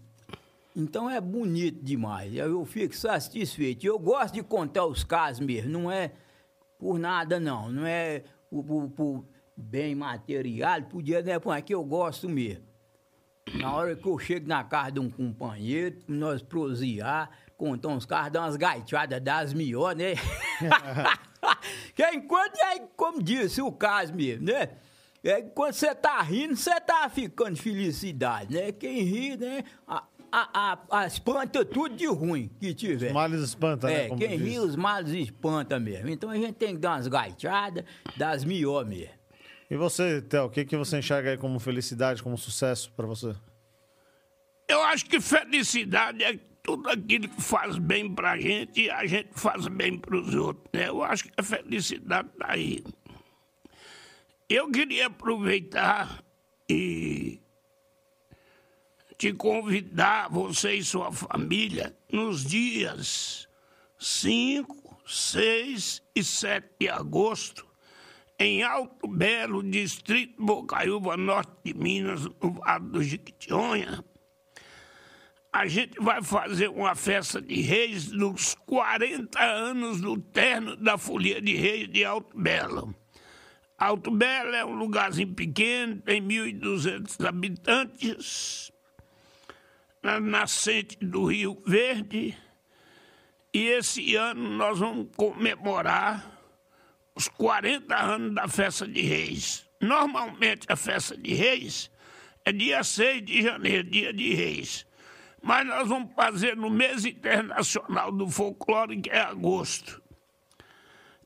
Então 0.75 1.09
é 1.09 1.19
bonito 1.19 1.83
demais. 1.83 2.33
Eu 2.35 2.63
fico 2.65 2.95
satisfeito. 2.95 3.85
Eu 3.85 3.97
gosto 3.97 4.35
de 4.35 4.43
contar 4.43 4.85
os 4.85 5.03
casos 5.03 5.45
mesmo. 5.45 5.69
Não 5.69 5.91
é 5.91 6.11
por 6.77 6.97
nada, 6.99 7.39
não. 7.39 7.71
Não 7.71 7.85
é 7.85 8.23
por, 8.49 8.63
por, 8.63 8.89
por 8.89 9.25
bem 9.59 9.93
material, 9.93 10.81
por 10.83 11.03
dinheiro, 11.03 11.25
não 11.27 11.33
é 11.33 11.39
por 11.39 11.51
aqui 11.51 11.73
eu 11.73 11.83
gosto 11.83 12.29
mesmo. 12.29 12.63
Na 13.55 13.73
hora 13.73 13.95
que 13.95 14.07
eu 14.07 14.17
chego 14.17 14.47
na 14.47 14.63
casa 14.63 14.91
de 14.91 14.99
um 14.99 15.09
companheiro, 15.09 15.97
nós 16.07 16.41
prosear, 16.41 17.29
contar 17.57 17.89
uns 17.89 18.05
carros, 18.05 18.31
dar 18.31 18.41
umas 18.41 18.55
gaiteadas 18.55 19.21
das 19.21 19.53
melhores, 19.53 19.97
né? 19.97 20.13
que 21.95 22.05
enquanto 22.11 22.55
é 22.57 22.79
como 22.95 23.21
disse 23.21 23.61
o 23.61 23.71
caso 23.71 24.13
mesmo, 24.13 24.45
né? 24.45 24.69
É, 25.23 25.41
quando 25.41 25.73
você 25.73 25.93
tá 25.93 26.21
rindo, 26.21 26.55
você 26.55 26.79
tá 26.79 27.09
ficando 27.09 27.57
felicidade, 27.57 28.53
né? 28.53 28.71
Quem 28.71 29.01
ri, 29.01 29.35
né? 29.35 29.63
A, 29.85 30.03
a, 30.31 30.73
a, 30.91 31.01
a 31.01 31.07
espanta 31.07 31.63
tudo 31.65 31.95
de 31.95 32.07
ruim 32.07 32.49
que 32.59 32.73
tiver. 32.73 33.07
Os 33.07 33.13
males 33.13 33.41
espanta, 33.41 33.87
né? 33.87 34.05
É, 34.05 34.09
quem 34.09 34.37
diz. 34.37 34.41
ri, 34.41 34.59
os 34.59 34.75
males 34.75 35.11
espanta 35.11 35.79
mesmo. 35.79 36.09
Então 36.09 36.29
a 36.29 36.35
gente 36.35 36.53
tem 36.53 36.75
que 36.75 36.81
dar 36.81 36.91
umas 36.91 37.07
gaiteadas 37.07 37.83
das 38.17 38.43
melhores 38.43 38.89
mesmo. 38.89 39.13
E 39.69 39.75
você, 39.75 40.21
Theo, 40.21 40.45
o 40.45 40.49
que, 40.49 40.65
que 40.65 40.75
você 40.75 40.97
enxerga 40.97 41.31
aí 41.31 41.37
como 41.37 41.59
felicidade, 41.59 42.23
como 42.23 42.37
sucesso 42.37 42.91
para 42.95 43.05
você? 43.05 43.35
Eu 44.67 44.81
acho 44.83 45.05
que 45.05 45.19
felicidade 45.19 46.23
é 46.23 46.39
tudo 46.63 46.89
aquilo 46.89 47.27
que 47.27 47.41
faz 47.41 47.77
bem 47.77 48.13
pra 48.13 48.37
gente 48.37 48.81
e 48.81 48.89
a 48.89 49.05
gente 49.05 49.29
faz 49.33 49.67
bem 49.67 49.97
pros 49.97 50.33
outros. 50.33 50.65
Né? 50.73 50.89
Eu 50.89 51.03
acho 51.03 51.25
que 51.25 51.31
a 51.37 51.43
felicidade 51.43 52.29
tá 52.37 52.47
aí. 52.49 52.83
Eu 54.47 54.69
queria 54.71 55.07
aproveitar 55.07 56.23
e 56.67 57.39
te 59.19 59.33
convidar, 59.33 60.29
você 60.29 60.75
e 60.75 60.83
sua 60.83 61.11
família, 61.11 61.93
nos 62.09 62.45
dias 62.45 63.49
5, 63.99 65.01
6 65.05 66.01
e 66.15 66.23
7 66.23 66.69
de 66.79 66.87
agosto, 66.87 67.67
em 68.39 68.63
Alto 68.63 69.09
Belo, 69.09 69.61
distrito 69.61 70.41
Bocaiúva, 70.41 71.17
norte 71.17 71.51
de 71.65 71.73
Minas, 71.73 72.23
no 72.41 72.53
Vale 72.53 72.85
do 72.85 73.03
Jiquitinhonha, 73.03 74.05
a 75.51 75.67
gente 75.67 75.99
vai 75.99 76.23
fazer 76.23 76.69
uma 76.69 76.95
festa 76.95 77.41
de 77.41 77.59
reis 77.59 78.13
nos 78.13 78.55
40 78.65 79.37
anos 79.37 79.99
do 79.99 80.17
terno 80.17 80.77
da 80.77 80.97
Folia 80.97 81.41
de 81.41 81.57
Reis 81.57 81.91
de 81.91 82.05
Alto 82.05 82.39
Belo. 82.39 82.95
Alto 83.77 84.11
Belo 84.11 84.55
é 84.55 84.63
um 84.63 84.75
lugarzinho 84.75 85.33
pequeno, 85.33 86.01
tem 86.03 86.21
1.200 86.21 87.27
habitantes, 87.27 88.71
na 90.01 90.19
nascente 90.19 90.97
do 91.01 91.25
Rio 91.25 91.61
Verde. 91.65 92.37
E 93.53 93.67
esse 93.67 94.15
ano 94.15 94.49
nós 94.49 94.79
vamos 94.79 95.07
comemorar 95.15 96.39
os 97.15 97.27
40 97.27 97.95
anos 97.95 98.35
da 98.35 98.47
Festa 98.47 98.87
de 98.87 99.01
Reis. 99.01 99.67
Normalmente 99.81 100.67
a 100.69 100.75
Festa 100.75 101.17
de 101.17 101.33
Reis 101.33 101.91
é 102.45 102.51
dia 102.51 102.83
6 102.83 103.25
de 103.25 103.41
janeiro, 103.41 103.89
dia 103.89 104.13
de 104.13 104.33
Reis. 104.33 104.85
Mas 105.41 105.65
nós 105.65 105.87
vamos 105.87 106.13
fazer 106.15 106.55
no 106.55 106.69
mês 106.69 107.05
internacional 107.05 108.11
do 108.11 108.27
folclore, 108.29 109.01
que 109.01 109.09
é 109.09 109.19
agosto. 109.19 110.01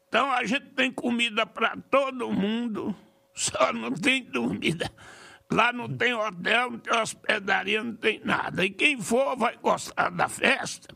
Então 0.08 0.32
a 0.32 0.46
gente 0.46 0.68
tem 0.76 0.92
comida 0.92 1.46
para 1.46 1.76
todo 1.90 2.32
mundo, 2.32 2.96
só 3.34 3.74
não 3.74 3.92
tem 3.92 4.24
dormida. 4.24 4.92
Lá 5.54 5.72
não 5.72 5.88
tem 5.88 6.14
hotel, 6.14 6.72
não 6.72 6.80
tem 6.80 6.93
hospedaria, 6.93 7.84
não 7.84 7.95
tem 7.95 8.20
nada. 8.26 8.66
E 8.66 8.70
quem 8.72 8.99
for 8.99 9.38
vai 9.38 9.56
gostar 9.58 10.10
da 10.10 10.28
festa, 10.28 10.95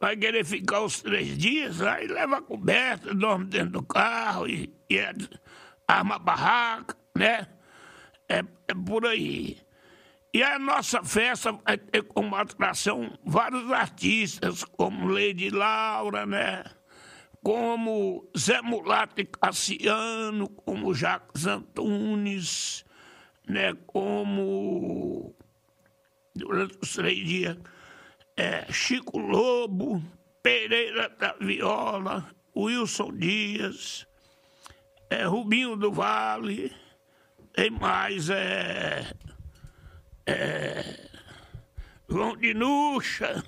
vai 0.00 0.16
querer 0.16 0.44
ficar 0.44 0.80
os 0.80 1.02
três 1.02 1.36
dias, 1.36 1.82
aí 1.82 2.06
leva 2.06 2.38
a 2.38 2.42
coberta, 2.42 3.12
dorme 3.12 3.46
dentro 3.46 3.72
do 3.72 3.82
carro 3.82 4.46
e, 4.46 4.72
e 4.88 4.98
é, 4.98 5.12
arma 5.86 6.18
barraca, 6.18 6.96
né? 7.16 7.48
É, 8.28 8.44
é 8.68 8.74
por 8.74 9.04
aí. 9.04 9.58
E 10.32 10.44
a 10.44 10.58
nossa 10.60 11.02
festa 11.02 11.50
vai 11.52 11.76
ter 11.76 12.04
como 12.04 12.36
atração 12.36 13.18
vários 13.24 13.70
artistas, 13.72 14.62
como 14.62 15.08
Lady 15.08 15.50
Laura, 15.50 16.24
né? 16.24 16.62
como 17.42 18.30
Zé 18.36 18.60
Mulato 18.60 19.20
e 19.20 19.24
Cassiano, 19.24 20.48
como 20.48 20.94
Jacques 20.94 21.46
Antunes, 21.46 22.84
né, 23.50 23.74
como 23.86 25.34
durante 26.34 26.78
os 26.80 26.94
três 26.94 27.18
dias 27.26 27.56
é, 28.36 28.72
Chico 28.72 29.18
Lobo, 29.18 30.02
Pereira 30.42 31.10
da 31.10 31.34
Viola, 31.38 32.30
Wilson 32.56 33.12
Dias, 33.12 34.06
é, 35.10 35.24
Rubinho 35.24 35.76
do 35.76 35.92
Vale, 35.92 36.74
tem 37.52 37.70
mais 37.70 38.30
é, 38.30 39.12
é, 40.26 41.08
João 42.08 42.36
de 42.36 42.54
Nuxa. 42.54 43.44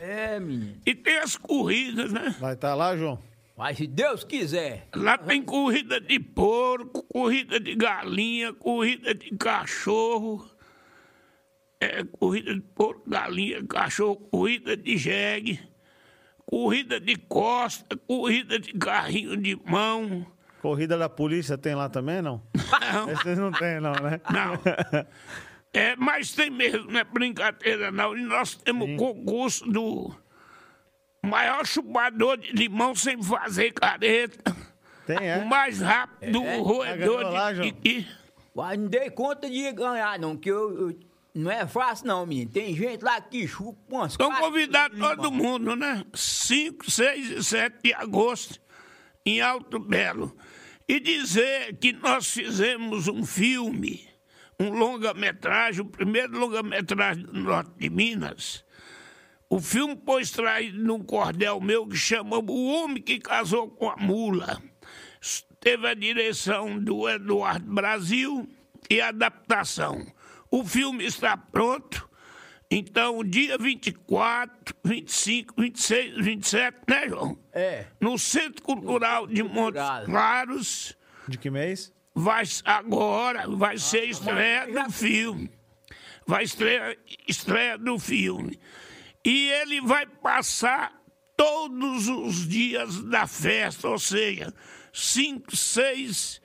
É, 0.00 0.40
menino. 0.40 0.80
E 0.84 0.94
tem 0.94 1.18
as 1.18 1.36
corridas, 1.36 2.12
né? 2.12 2.34
Vai 2.40 2.54
estar 2.54 2.70
tá 2.70 2.74
lá, 2.74 2.96
João? 2.96 3.22
Mas 3.62 3.76
se 3.78 3.86
Deus 3.86 4.24
quiser. 4.24 4.88
Lá 4.92 5.16
tem 5.16 5.40
corrida 5.40 6.00
de 6.00 6.18
porco, 6.18 7.04
corrida 7.04 7.60
de 7.60 7.76
galinha, 7.76 8.52
corrida 8.52 9.14
de 9.14 9.36
cachorro. 9.36 10.50
É, 11.78 12.02
corrida 12.02 12.52
de 12.52 12.60
porco, 12.60 13.08
galinha, 13.08 13.64
cachorro, 13.64 14.16
corrida 14.16 14.76
de 14.76 14.96
jegue, 14.96 15.60
corrida 16.44 16.98
de 16.98 17.14
costa, 17.14 17.96
corrida 17.98 18.58
de 18.58 18.72
carrinho 18.72 19.36
de 19.36 19.54
mão. 19.64 20.26
Corrida 20.60 20.98
da 20.98 21.08
polícia 21.08 21.56
tem 21.56 21.76
lá 21.76 21.88
também, 21.88 22.20
não? 22.20 22.42
Não. 22.92 23.10
Esses 23.12 23.38
não 23.38 23.52
tem, 23.52 23.80
não, 23.80 23.92
né? 23.92 24.20
Não. 24.28 24.58
É, 25.74 25.96
mas 25.96 26.32
tem 26.32 26.50
mesmo, 26.50 26.92
não 26.92 27.00
é 27.00 27.04
brincadeira, 27.04 27.90
não. 27.90 28.14
E 28.14 28.20
nós 28.20 28.54
temos 28.56 28.88
Sim. 28.88 28.96
concurso 28.98 29.64
do 29.64 30.14
maior 31.24 31.66
chupador 31.66 32.36
de 32.36 32.52
limão 32.52 32.94
sem 32.94 33.22
fazer 33.22 33.72
careta. 33.72 34.54
Tem, 35.06 35.28
é? 35.28 35.38
O 35.38 35.46
mais 35.46 35.80
rápido 35.80 36.42
é, 36.42 36.56
roedor 36.58 37.22
lá, 37.32 37.52
de 37.52 37.72
piqui. 37.72 38.06
Mas 38.54 38.78
não 38.78 38.86
dei 38.86 39.10
conta 39.10 39.48
de 39.48 39.72
ganhar, 39.72 40.18
não, 40.18 40.36
que 40.36 40.50
eu, 40.50 40.88
eu 40.90 40.98
não 41.34 41.50
é 41.50 41.66
fácil, 41.66 42.06
não, 42.06 42.26
menino. 42.26 42.50
Tem 42.50 42.74
gente 42.74 43.02
lá 43.02 43.20
que 43.20 43.46
chupa 43.48 43.80
umas 43.88 44.12
Estão 44.12 44.34
convidados 44.34 44.98
todo 44.98 45.32
mundo, 45.32 45.74
né? 45.74 46.04
5, 46.12 46.90
6 46.90 47.30
e 47.30 47.44
7 47.44 47.76
de 47.82 47.94
agosto, 47.94 48.60
em 49.24 49.40
Alto 49.40 49.78
Belo. 49.78 50.36
E 50.86 51.00
dizer 51.00 51.76
que 51.78 51.92
nós 51.92 52.26
fizemos 52.30 53.08
um 53.08 53.24
filme, 53.24 54.06
um 54.60 54.70
longa-metragem, 54.70 55.80
o 55.80 55.86
primeiro 55.86 56.38
longa-metragem 56.38 57.24
do 57.24 57.32
norte 57.32 57.70
de 57.78 57.88
Minas, 57.88 58.64
o 59.52 59.60
filme 59.60 60.00
foi 60.02 60.22
extraído 60.22 60.82
num 60.82 61.00
cordel 61.00 61.60
meu 61.60 61.86
que 61.86 61.94
chama 61.94 62.38
O 62.38 62.72
Homem 62.72 63.02
que 63.02 63.20
Casou 63.20 63.68
com 63.68 63.90
a 63.90 63.96
Mula. 63.98 64.62
Teve 65.60 65.88
a 65.88 65.92
direção 65.92 66.78
do 66.78 67.06
Eduardo 67.06 67.70
Brasil 67.70 68.48
e 68.88 68.98
a 68.98 69.08
adaptação. 69.08 70.06
O 70.50 70.64
filme 70.64 71.04
está 71.04 71.36
pronto. 71.36 72.08
Então, 72.70 73.22
dia 73.22 73.58
24, 73.58 74.74
25, 74.82 75.60
26, 75.60 76.24
27, 76.24 76.78
né, 76.88 77.08
João? 77.10 77.38
É. 77.52 77.84
No 78.00 78.18
Centro 78.18 78.62
Cultural 78.62 79.26
de 79.26 79.42
Montes 79.42 79.82
Claros. 80.06 80.96
De 81.28 81.36
que 81.36 81.50
mês? 81.50 81.92
Vai, 82.14 82.44
agora 82.64 83.46
vai 83.50 83.76
ser 83.76 84.00
ah, 84.00 84.06
estreia 84.06 84.66
do 84.66 84.90
filme. 84.90 85.50
Vai 86.26 86.44
estreia, 86.44 86.96
estreia 87.28 87.76
do 87.76 87.98
filme. 87.98 88.58
E 89.24 89.48
ele 89.50 89.80
vai 89.80 90.06
passar 90.06 91.00
todos 91.36 92.08
os 92.08 92.48
dias 92.48 93.02
da 93.04 93.26
festa, 93.26 93.88
ou 93.88 93.98
seja, 93.98 94.52
5, 94.92 95.56
6 95.56 96.40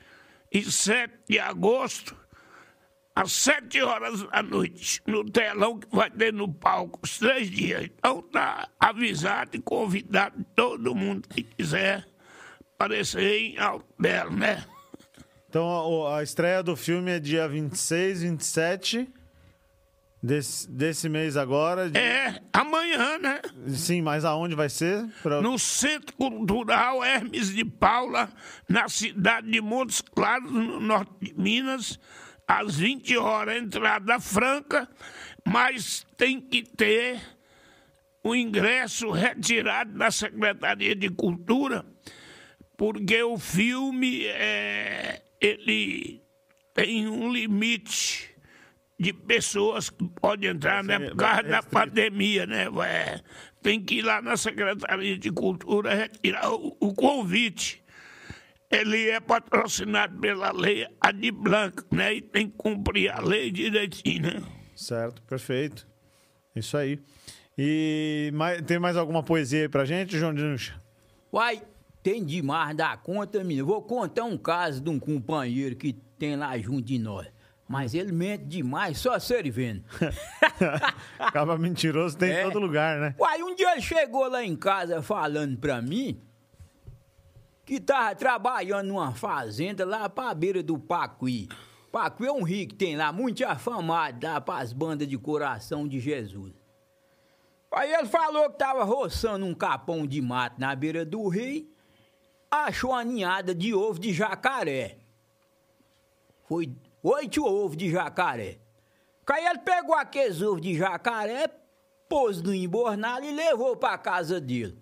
e 0.52 0.64
7 0.64 1.14
de 1.28 1.40
agosto, 1.40 2.16
às 3.18 3.32
sete 3.32 3.82
horas 3.82 4.22
da 4.22 4.44
noite, 4.44 5.02
no 5.08 5.24
telão 5.24 5.80
que 5.80 5.88
vai 5.90 6.10
ter 6.10 6.32
no 6.32 6.54
palco, 6.54 7.00
os 7.02 7.18
três 7.18 7.50
dias. 7.50 7.86
Então 7.86 8.22
tá 8.22 8.70
avisado 8.80 9.58
e 9.58 9.60
convidado 9.60 10.46
todo 10.56 10.94
mundo 10.94 11.28
que 11.28 11.42
quiser 11.42 12.08
aparecer 12.76 13.40
em 13.40 13.58
Alto 13.58 13.88
né? 14.32 14.64
Então 15.50 16.06
a, 16.06 16.20
a 16.20 16.24
estreia 16.24 16.62
do 16.62 16.76
filme 16.76 17.10
é 17.10 17.20
dia 17.20 17.48
26, 17.48 18.22
27 18.22 19.10
desse, 20.22 20.70
desse 20.70 21.08
mês 21.10 21.38
agora. 21.38 21.90
de- 21.90 21.98
É, 22.00 22.42
amanhã, 22.54 23.18
né? 23.18 23.42
Sim, 23.70 24.02
mas 24.02 24.26
aonde 24.26 24.56
vai 24.56 24.70
ser? 24.70 25.06
Pra- 25.22 25.42
No 25.42 25.58
Centro 25.60 26.16
Cultural 26.16 27.04
Hermes 27.04 27.54
de 27.54 27.64
Paula, 27.66 28.30
na 28.68 28.88
cidade 28.90 29.50
de 29.52 29.62
Montes 29.62 30.02
Claros, 30.02 30.52
no 30.52 30.80
norte 30.80 31.12
de 31.22 31.34
Minas, 31.40 32.00
às 32.48 32.76
20 32.78 33.18
horas, 33.18 33.58
entrada 33.62 34.20
franca, 34.20 34.88
mas 35.46 36.06
tem 36.18 36.40
que 36.42 36.64
ter 36.64 37.20
o 38.24 38.36
ingresso 38.36 39.10
retirado 39.12 39.94
da 39.98 40.12
Secretaria 40.12 40.96
de 40.96 41.10
Cultura, 41.10 41.86
porque 42.76 43.22
o 43.24 43.38
filme 43.38 44.26
é, 44.26 45.22
ele 45.40 46.22
tem 46.74 47.08
um 47.08 47.32
limite 47.32 48.30
de 49.00 49.14
pessoas 49.14 49.90
que 49.90 50.08
podem 50.22 50.50
entrar, 50.50 50.84
né? 50.84 51.00
Por 51.00 51.16
causa 51.18 51.44
da 51.44 51.62
pandemia, 51.64 52.46
né? 52.46 52.66
É, 52.86 53.22
tem 53.62 53.80
que 53.84 53.96
ir 54.00 54.02
lá 54.02 54.22
na 54.22 54.36
Secretaria 54.36 55.18
de 55.18 55.32
Cultura 55.32 55.94
retirar 55.94 56.52
o, 56.52 56.76
o 56.80 56.94
convite. 56.94 57.84
Ele 58.70 59.08
é 59.10 59.20
patrocinado 59.20 60.20
pela 60.20 60.52
lei 60.52 60.86
Adi 61.00 61.32
Blanca, 61.32 61.86
né? 61.92 62.16
E 62.16 62.22
tem 62.22 62.50
que 62.50 62.58
cumprir 62.58 63.10
a 63.10 63.20
lei 63.22 63.52
direitinho, 63.52 64.24
né? 64.24 64.44
Certo, 64.76 65.22
perfeito. 65.24 65.88
Isso 66.56 66.76
aí. 66.76 67.00
E 67.58 68.30
mais- 68.34 68.62
tem 68.64 68.78
mais 68.80 68.98
alguma 68.98 69.24
poesia 69.24 69.62
aí 69.62 69.70
pra 69.70 69.86
gente, 69.86 70.18
João 70.18 70.34
Dinucha? 70.34 70.74
Uai, 71.32 71.62
tem 72.04 72.24
demais 72.26 72.76
da 72.76 72.96
conta, 72.98 73.44
menino. 73.44 73.66
Vou 73.66 73.82
contar 73.82 74.24
um 74.26 74.38
caso 74.38 74.82
de 74.82 74.90
um 74.90 75.00
companheiro 75.00 75.76
que 75.76 75.94
tem 76.18 76.36
lá 76.36 76.58
junto 76.58 76.82
de 76.82 77.00
nós. 77.00 77.28
Mas 77.68 77.94
ele 77.94 78.12
mente 78.14 78.46
demais, 78.46 78.98
só 78.98 79.20
servindo. 79.20 79.84
Acaba 81.20 81.58
mentiroso, 81.58 82.18
tem 82.18 82.32
É. 82.32 82.42
em 82.42 82.44
todo 82.46 82.60
lugar, 82.60 82.98
né? 83.00 83.16
Uai, 83.20 83.44
um 83.44 83.54
dia 83.56 83.74
ele 83.74 83.82
chegou 83.82 84.28
lá 84.30 84.44
em 84.44 84.56
casa 84.56 85.02
falando 85.02 85.58
pra 85.58 85.82
mim 85.82 86.22
que 87.66 87.80
tava 87.82 88.16
trabalhando 88.16 88.88
numa 88.88 89.14
fazenda 89.14 89.86
lá 89.86 90.08
pra 90.08 90.34
beira 90.34 90.64
do 90.64 90.80
Pacuí. 90.80 91.50
Pacuí 91.92 92.28
é 92.28 92.32
um 92.32 92.44
rio 92.44 92.68
que 92.70 92.76
tem 92.76 92.96
lá, 92.96 93.12
muito 93.12 93.44
afamado 93.46 94.26
lá 94.26 94.40
pras 94.40 94.72
bandas 94.72 95.08
de 95.08 95.18
coração 95.18 95.86
de 95.88 96.00
Jesus. 96.00 96.54
Aí 97.70 97.94
ele 97.94 98.08
falou 98.08 98.50
que 98.50 98.58
tava 98.58 98.86
roçando 98.86 99.46
um 99.46 99.54
capão 99.54 100.08
de 100.08 100.22
mato 100.22 100.58
na 100.60 100.74
beira 100.74 101.06
do 101.06 101.28
rio, 101.28 101.70
achou 102.50 102.92
uma 102.92 103.04
ninhada 103.04 103.54
de 103.54 103.74
ovo 103.74 104.00
de 104.00 104.14
jacaré. 104.14 105.00
Foi 106.48 106.74
oito 107.08 107.46
ovos 107.46 107.78
de 107.78 107.90
jacaré. 107.90 108.60
Aí 109.30 109.46
ele 109.46 109.60
pegou 109.60 109.96
aqueles 109.96 110.42
ovos 110.42 110.62
de 110.62 110.76
jacaré, 110.76 111.48
pôs 112.10 112.42
no 112.42 112.54
embornado 112.54 113.26
e 113.26 113.32
levou 113.32 113.76
pra 113.76 113.98
casa 113.98 114.40
dele. 114.40 114.82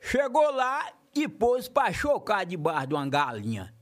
Chegou 0.00 0.50
lá 0.50 0.92
e 1.14 1.28
pôs 1.28 1.68
pra 1.68 1.92
chocar 1.92 2.46
debaixo 2.46 2.88
de 2.88 2.94
uma 2.94 3.08
galinha. 3.08 3.74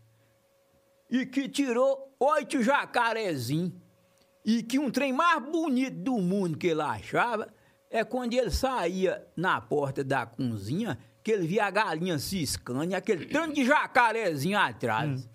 E 1.11 1.27
que 1.27 1.49
tirou 1.49 2.15
oito 2.19 2.63
jacarezinhos. 2.63 3.73
E 4.45 4.63
que 4.63 4.79
um 4.79 4.91
trem 4.91 5.13
mais 5.13 5.43
bonito 5.43 5.97
do 5.97 6.19
mundo 6.19 6.57
que 6.57 6.69
ele 6.69 6.83
achava 6.83 7.53
é 7.91 8.05
quando 8.05 8.35
ele 8.35 8.51
saía 8.51 9.27
na 9.37 9.61
porta 9.61 10.03
da 10.03 10.25
cozinha, 10.27 10.99
que 11.23 11.33
ele 11.33 11.47
via 11.47 11.67
a 11.67 11.71
galinha 11.71 12.19
ciscando 12.19 12.91
e 12.91 12.95
aquele 12.95 13.27
tanto 13.27 13.55
de 13.55 13.65
jacarezinho 13.65 14.59
atrás. 14.59 15.29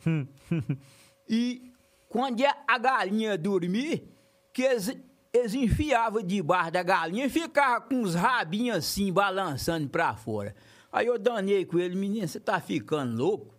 E 1.27 1.72
quando 2.13 2.41
ia 2.41 2.55
a 2.67 2.77
galinha 2.77 3.35
dormir, 3.35 4.07
que 4.53 4.61
eles, 4.61 4.95
eles 5.33 5.55
enfiavam 5.55 6.21
debaixo 6.21 6.69
da 6.69 6.83
galinha 6.83 7.25
e 7.25 7.29
ficavam 7.29 7.87
com 7.89 8.01
os 8.03 8.13
rabinhos 8.13 8.77
assim, 8.77 9.11
balançando 9.11 9.89
pra 9.89 10.15
fora. 10.15 10.53
Aí 10.91 11.07
eu 11.07 11.17
danei 11.17 11.65
com 11.65 11.79
ele, 11.79 11.95
menino, 11.95 12.27
você 12.27 12.39
tá 12.39 12.59
ficando 12.59 13.17
louco? 13.17 13.55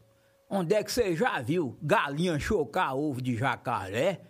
Onde 0.48 0.72
é 0.72 0.84
que 0.84 0.92
você 0.92 1.16
já 1.16 1.42
viu 1.42 1.76
galinha 1.82 2.38
chocar 2.38 2.94
ovo 2.94 3.20
de 3.20 3.34
jacaré? 3.34 4.20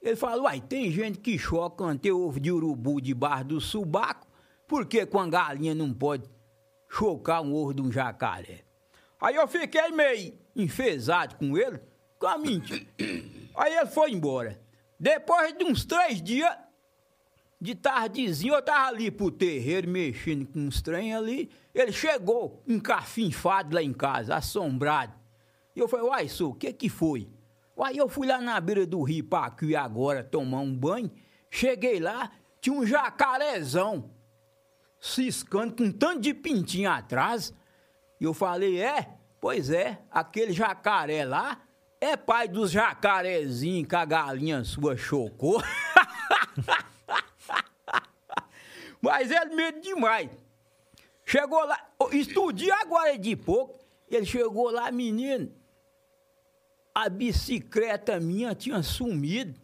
Ele 0.00 0.14
falou, 0.14 0.44
uai, 0.44 0.60
tem 0.60 0.88
gente 0.92 1.18
que 1.18 1.36
choca 1.36 1.92
tem 1.96 2.12
ovo 2.12 2.38
de 2.38 2.52
urubu 2.52 3.00
debaixo 3.00 3.46
do 3.46 3.60
subaco, 3.60 4.28
por 4.68 4.86
que 4.86 5.04
com 5.04 5.18
a 5.18 5.28
galinha 5.28 5.74
não 5.74 5.92
pode 5.92 6.30
chocar 6.88 7.42
um 7.42 7.52
ovo 7.52 7.74
de 7.74 7.82
um 7.82 7.90
jacaré? 7.90 8.60
Aí 9.20 9.34
eu 9.34 9.48
fiquei 9.48 9.90
meio 9.90 10.34
enfesado 10.54 11.34
com 11.34 11.58
ele, 11.58 11.80
com 12.16 12.28
a 12.28 12.38
mentira. 12.38 12.86
Aí 13.56 13.74
ele 13.74 13.86
foi 13.86 14.12
embora. 14.12 14.60
Depois 14.98 15.56
de 15.56 15.64
uns 15.64 15.84
três 15.84 16.22
dias, 16.22 16.54
de 17.60 17.74
tardezinho, 17.74 18.54
eu 18.54 18.62
tava 18.62 18.88
ali 18.88 19.10
pro 19.10 19.30
terreiro, 19.30 19.88
mexendo 19.88 20.46
com 20.46 20.60
uns 20.60 20.82
trem 20.82 21.14
ali. 21.14 21.50
Ele 21.74 21.92
chegou, 21.92 22.62
encafinfado 22.66 23.74
lá 23.74 23.82
em 23.82 23.92
casa, 23.92 24.36
assombrado. 24.36 25.14
E 25.74 25.80
eu 25.80 25.88
falei, 25.88 26.06
uai, 26.06 26.28
sou, 26.28 26.50
o 26.50 26.54
que 26.54 26.72
que 26.72 26.88
foi? 26.88 27.28
Uai, 27.76 27.94
eu 27.98 28.08
fui 28.08 28.26
lá 28.26 28.40
na 28.40 28.58
beira 28.60 28.86
do 28.86 29.02
rio 29.02 29.24
Paquí 29.24 29.74
agora 29.74 30.22
tomar 30.22 30.60
um 30.60 30.74
banho. 30.74 31.10
Cheguei 31.50 31.98
lá, 31.98 32.30
tinha 32.60 32.74
um 32.74 32.86
jacarezão 32.86 34.10
ciscando 35.00 35.74
com 35.74 35.84
um 35.84 35.92
tanto 35.92 36.20
de 36.20 36.34
pintinho 36.34 36.90
atrás. 36.90 37.54
E 38.20 38.24
eu 38.24 38.32
falei, 38.32 38.80
é? 38.80 39.10
Pois 39.40 39.70
é, 39.70 40.00
aquele 40.10 40.52
jacaré 40.52 41.24
lá 41.24 41.60
é 42.00 42.16
pai 42.16 42.48
dos 42.48 42.70
jacarezinhos 42.70 43.88
que 43.88 43.96
a 43.96 44.04
galinha 44.04 44.64
sua 44.64 44.96
chocou. 44.96 45.62
Mas 49.00 49.30
ele 49.30 49.54
medo 49.54 49.80
demais. 49.80 50.30
Chegou 51.24 51.64
lá, 51.64 51.78
estudei 52.12 52.70
agora 52.70 53.18
de 53.18 53.34
pouco, 53.34 53.80
ele 54.08 54.24
chegou 54.24 54.70
lá, 54.70 54.92
menino, 54.92 55.52
a 56.94 57.08
bicicleta 57.08 58.20
minha 58.20 58.54
tinha 58.54 58.82
sumido 58.82 59.60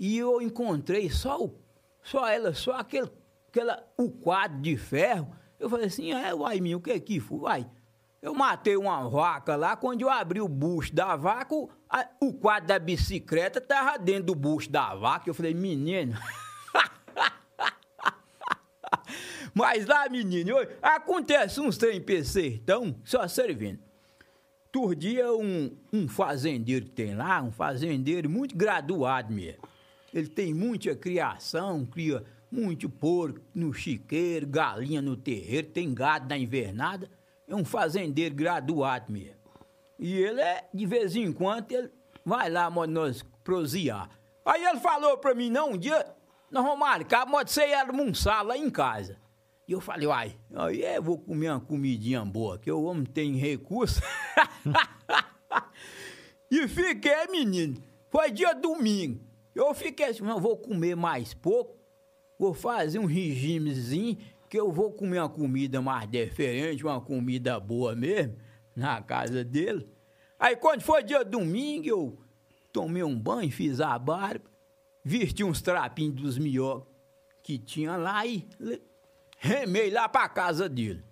e 0.00 0.18
eu 0.18 0.40
encontrei 0.40 1.10
só, 1.10 1.40
o, 1.40 1.54
só 2.02 2.26
ela, 2.26 2.54
só 2.54 2.72
aquele, 2.72 3.10
aquela, 3.48 3.86
o 3.96 4.10
quadro 4.10 4.60
de 4.60 4.76
ferro. 4.76 5.36
Eu 5.58 5.68
falei 5.70 5.86
assim, 5.86 6.12
é, 6.12 6.34
uai, 6.34 6.60
minha, 6.60 6.76
o 6.76 6.80
que 6.80 6.98
que 6.98 7.20
foi? 7.20 7.38
Uai, 7.38 7.70
eu 8.24 8.34
matei 8.34 8.74
uma 8.76 9.06
vaca 9.08 9.54
lá, 9.54 9.76
quando 9.76 10.00
eu 10.00 10.08
abri 10.08 10.40
o 10.40 10.48
bucho 10.48 10.94
da 10.94 11.14
vaca, 11.14 11.54
o, 11.54 11.68
a- 11.90 12.08
o 12.20 12.32
quadro 12.32 12.68
da 12.68 12.78
bicicleta 12.78 13.60
tava 13.60 13.98
dentro 13.98 14.24
do 14.24 14.34
bucho 14.34 14.70
da 14.70 14.94
vaca. 14.94 15.28
Eu 15.28 15.34
falei, 15.34 15.52
menino... 15.52 16.16
Mas 19.54 19.86
lá, 19.86 20.08
menino, 20.08 20.56
acontece 20.82 21.60
uns 21.60 21.76
trem 21.76 22.00
pra 22.00 22.24
sertão, 22.24 22.96
só 23.04 23.28
servindo. 23.28 23.78
Outro 24.74 24.96
dia, 24.96 25.32
um, 25.32 25.76
um 25.92 26.08
fazendeiro 26.08 26.86
que 26.86 26.90
tem 26.92 27.14
lá, 27.14 27.40
um 27.42 27.52
fazendeiro 27.52 28.28
muito 28.28 28.56
graduado 28.56 29.32
mesmo. 29.32 29.62
Ele 30.12 30.26
tem 30.28 30.52
muita 30.52 30.96
criação, 30.96 31.84
cria 31.86 32.24
muito 32.50 32.88
porco 32.90 33.40
no 33.54 33.72
chiqueiro, 33.72 34.46
galinha 34.46 35.00
no 35.00 35.16
terreiro, 35.16 35.68
tem 35.68 35.92
gado 35.94 36.28
na 36.28 36.36
invernada. 36.36 37.08
É 37.46 37.54
um 37.54 37.64
fazendeiro 37.64 38.34
graduado 38.34 39.12
mesmo. 39.12 39.44
E 39.98 40.16
ele 40.16 40.40
é, 40.40 40.68
de 40.72 40.86
vez 40.86 41.14
em 41.14 41.32
quando, 41.32 41.70
ele 41.70 41.90
vai 42.24 42.50
lá, 42.50 42.70
nós 42.86 43.22
prosear. 43.42 44.08
Aí 44.44 44.64
ele 44.64 44.80
falou 44.80 45.16
pra 45.18 45.34
mim, 45.34 45.50
não, 45.50 45.72
um 45.72 45.78
dia, 45.78 46.04
nós 46.50 46.64
vamos 46.64 46.78
marcar, 46.78 47.26
pode 47.26 47.50
ser 47.52 47.72
almoçar 47.74 48.42
lá 48.42 48.56
em 48.56 48.70
casa. 48.70 49.18
E 49.66 49.72
eu 49.72 49.80
falei, 49.80 50.06
uai, 50.06 50.36
aí 50.54 50.82
eu 50.82 51.02
vou 51.02 51.18
comer 51.18 51.50
uma 51.50 51.60
comidinha 51.60 52.22
boa, 52.24 52.58
que 52.58 52.70
o 52.70 52.82
homem 52.84 53.04
tem 53.04 53.36
recurso. 53.36 54.00
e 56.50 56.68
fiquei, 56.68 57.26
menino, 57.30 57.82
foi 58.10 58.30
dia 58.30 58.52
domingo. 58.54 59.20
Eu 59.54 59.72
fiquei 59.72 60.06
assim, 60.06 60.22
não, 60.22 60.40
vou 60.40 60.56
comer 60.56 60.94
mais 60.94 61.32
pouco, 61.32 61.76
vou 62.38 62.52
fazer 62.52 62.98
um 62.98 63.06
regimezinho, 63.06 64.18
que 64.54 64.60
eu 64.60 64.70
vou 64.70 64.92
comer 64.92 65.18
uma 65.18 65.28
comida 65.28 65.82
mais 65.82 66.08
diferente, 66.08 66.84
uma 66.84 67.00
comida 67.00 67.58
boa 67.58 67.92
mesmo, 67.96 68.36
na 68.76 69.02
casa 69.02 69.42
dele. 69.42 69.84
Aí 70.38 70.54
quando 70.54 70.80
foi 70.80 71.02
dia 71.02 71.24
domingo, 71.24 71.88
eu 71.88 72.18
tomei 72.72 73.02
um 73.02 73.18
banho, 73.18 73.50
fiz 73.50 73.80
a 73.80 73.98
barba, 73.98 74.48
vesti 75.04 75.42
uns 75.42 75.60
trapinhos 75.60 76.14
dos 76.14 76.38
melhores 76.38 76.84
que 77.42 77.58
tinha 77.58 77.96
lá 77.96 78.24
e 78.24 78.48
remei 79.38 79.90
lá 79.90 80.08
pra 80.08 80.28
casa 80.28 80.68
dele. 80.68 81.02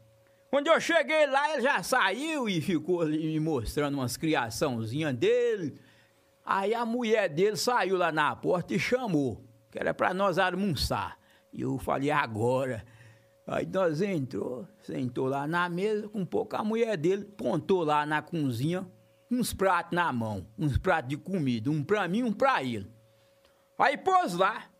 Quando 0.48 0.68
eu 0.68 0.80
cheguei 0.80 1.26
lá, 1.26 1.52
ele 1.52 1.62
já 1.62 1.82
saiu 1.82 2.48
e 2.48 2.60
ficou 2.60 3.00
ali 3.00 3.26
me 3.26 3.40
mostrando 3.40 3.94
umas 3.94 4.16
criaçãozinhas 4.16 5.16
dele, 5.16 5.80
Aí 6.44 6.74
a 6.74 6.86
mulher 6.86 7.28
dele 7.28 7.56
saiu 7.56 7.96
lá 7.96 8.12
na 8.12 8.36
porta 8.36 8.72
e 8.72 8.78
chamou, 8.78 9.44
que 9.68 9.80
era 9.80 9.92
para 9.92 10.14
nós 10.14 10.38
almoçar. 10.38 11.18
E 11.52 11.62
eu 11.62 11.76
falei, 11.76 12.12
agora. 12.12 12.84
Aí 13.52 13.66
nós 13.66 14.00
entrou, 14.00 14.66
sentou 14.82 15.26
lá 15.26 15.46
na 15.46 15.68
mesa, 15.68 16.08
com 16.08 16.20
um 16.20 16.24
pouco 16.24 16.56
a 16.56 16.64
mulher 16.64 16.96
dele 16.96 17.22
pontou 17.22 17.84
lá 17.84 18.06
na 18.06 18.22
cozinha 18.22 18.90
uns 19.30 19.52
pratos 19.52 19.94
na 19.94 20.10
mão, 20.10 20.46
uns 20.58 20.78
pratos 20.78 21.10
de 21.10 21.18
comida, 21.18 21.70
um 21.70 21.84
para 21.84 22.08
mim, 22.08 22.22
um 22.22 22.32
para 22.32 22.62
ele. 22.62 22.90
Aí 23.78 23.98
pôs 23.98 24.32
lá. 24.32 24.70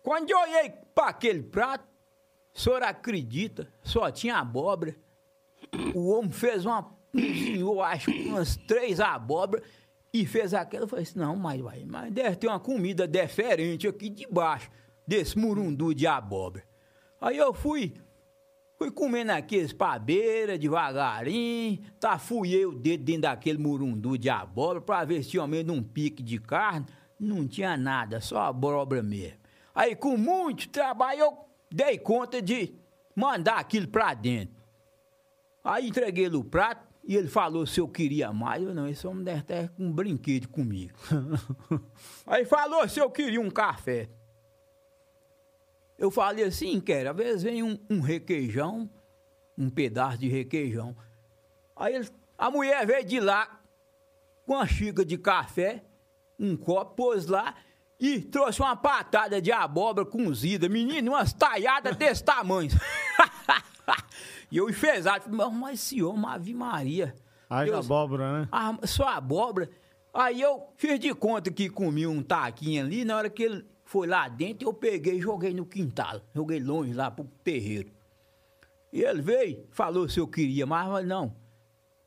Quando 0.00 0.30
eu 0.30 0.38
olhei 0.38 0.70
para 0.94 1.08
aquele 1.08 1.42
prato, 1.42 1.84
o 2.54 2.60
senhor 2.60 2.84
acredita, 2.84 3.66
só 3.82 4.08
tinha 4.12 4.36
abóbora. 4.36 4.94
O 5.92 6.10
homem 6.10 6.30
fez 6.30 6.64
uma, 6.64 6.94
um 7.12 7.34
senhor, 7.34 7.82
acho 7.82 8.12
umas 8.12 8.56
três 8.56 9.00
abóboras 9.00 9.66
e 10.12 10.24
fez 10.24 10.54
aquela. 10.54 10.84
Eu 10.84 10.88
falei 10.88 11.02
assim: 11.02 11.18
não, 11.18 11.34
mas, 11.34 11.60
mas 11.84 12.12
deve 12.12 12.36
ter 12.36 12.46
uma 12.46 12.60
comida 12.60 13.08
diferente 13.08 13.88
aqui 13.88 14.08
debaixo 14.08 14.70
desse 15.04 15.36
murundu 15.36 15.92
de 15.92 16.06
abóbora. 16.06 16.62
Aí 17.20 17.38
eu 17.38 17.54
fui, 17.54 17.94
fui 18.78 18.90
comendo 18.90 19.32
aqueles 19.32 19.72
pabeira 19.72 20.58
devagarinho, 20.58 21.78
tá, 22.00 22.18
fui 22.18 22.54
eu 22.54 22.70
o 22.70 22.74
dedo 22.74 23.04
dentro 23.04 23.22
daquele 23.22 23.58
murundu 23.58 24.18
de 24.18 24.28
abóbora 24.28 24.80
para 24.80 25.04
ver 25.04 25.22
se 25.22 25.30
tinha 25.30 25.46
menos 25.46 25.76
um 25.76 25.82
pique 25.82 26.22
de 26.22 26.38
carne. 26.38 26.86
Não 27.18 27.46
tinha 27.46 27.76
nada, 27.76 28.20
só 28.20 28.42
abóbora 28.42 29.02
mesmo. 29.02 29.38
Aí 29.74 29.96
com 29.96 30.16
muito 30.16 30.68
trabalho 30.68 31.20
eu 31.20 31.38
dei 31.70 31.98
conta 31.98 32.40
de 32.40 32.74
mandar 33.14 33.58
aquilo 33.58 33.88
para 33.88 34.14
dentro. 34.14 34.54
Aí 35.62 35.88
entreguei 35.88 36.26
ele 36.26 36.36
o 36.36 36.44
prato 36.44 36.86
e 37.06 37.16
ele 37.16 37.28
falou 37.28 37.66
se 37.66 37.80
eu 37.80 37.88
queria 37.88 38.32
mais. 38.32 38.62
Eu 38.62 38.74
não, 38.74 38.86
esse 38.86 39.06
homem 39.06 39.24
deve 39.24 39.40
estar 39.40 39.68
com 39.70 39.84
um 39.84 39.92
brinquedo 39.92 40.48
comigo. 40.48 40.94
Aí 42.26 42.44
falou 42.44 42.86
se 42.88 43.00
eu 43.00 43.10
queria 43.10 43.40
um 43.40 43.50
café. 43.50 44.08
Eu 45.98 46.10
falei 46.10 46.44
assim, 46.44 46.80
quero. 46.80 47.10
Às 47.10 47.16
vezes 47.16 47.42
vem 47.42 47.62
um, 47.62 47.78
um 47.88 48.00
requeijão, 48.00 48.90
um 49.56 49.70
pedaço 49.70 50.18
de 50.18 50.28
requeijão. 50.28 50.96
Aí 51.76 51.94
ele, 51.94 52.08
a 52.36 52.50
mulher 52.50 52.86
veio 52.86 53.04
de 53.04 53.20
lá 53.20 53.60
com 54.44 54.54
uma 54.54 54.66
xícara 54.66 55.04
de 55.04 55.16
café, 55.16 55.84
um 56.38 56.56
copo, 56.56 56.94
pôs 56.94 57.26
lá 57.26 57.54
e 57.98 58.20
trouxe 58.20 58.60
uma 58.60 58.76
patada 58.76 59.40
de 59.40 59.52
abóbora 59.52 60.06
cozida. 60.06 60.68
Menino, 60.68 61.12
umas 61.12 61.32
talhadas 61.32 61.96
desse 61.96 62.22
tamanho. 62.24 62.70
e 64.50 64.56
eu 64.56 64.68
enfesado. 64.68 65.24
Mas 65.30 65.80
esse 65.80 66.02
homem, 66.02 66.26
Ave 66.26 66.54
Maria. 66.54 67.14
Haja 67.48 67.72
Deus, 67.72 67.86
abóbora, 67.86 68.40
né? 68.40 68.48
ah, 68.50 68.76
só 68.84 69.08
abóbora. 69.08 69.70
Aí 70.12 70.40
eu 70.40 70.68
fiz 70.76 70.98
de 70.98 71.14
conta 71.14 71.50
que 71.50 71.68
comi 71.68 72.06
um 72.06 72.22
taquinho 72.22 72.84
ali. 72.84 73.04
Na 73.04 73.16
hora 73.16 73.30
que 73.30 73.42
ele 73.42 73.64
foi 73.84 74.06
lá 74.06 74.28
dentro, 74.28 74.68
eu 74.68 74.72
peguei 74.72 75.18
e 75.18 75.20
joguei 75.20 75.52
no 75.52 75.66
quintal. 75.66 76.20
Joguei 76.34 76.58
longe 76.58 76.92
lá 76.92 77.10
pro 77.10 77.24
terreiro. 77.42 77.90
E 78.92 79.02
ele 79.02 79.20
veio, 79.20 79.66
falou 79.70 80.08
se 80.08 80.20
eu 80.20 80.26
queria, 80.26 80.64
mas 80.66 81.06
não. 81.06 81.34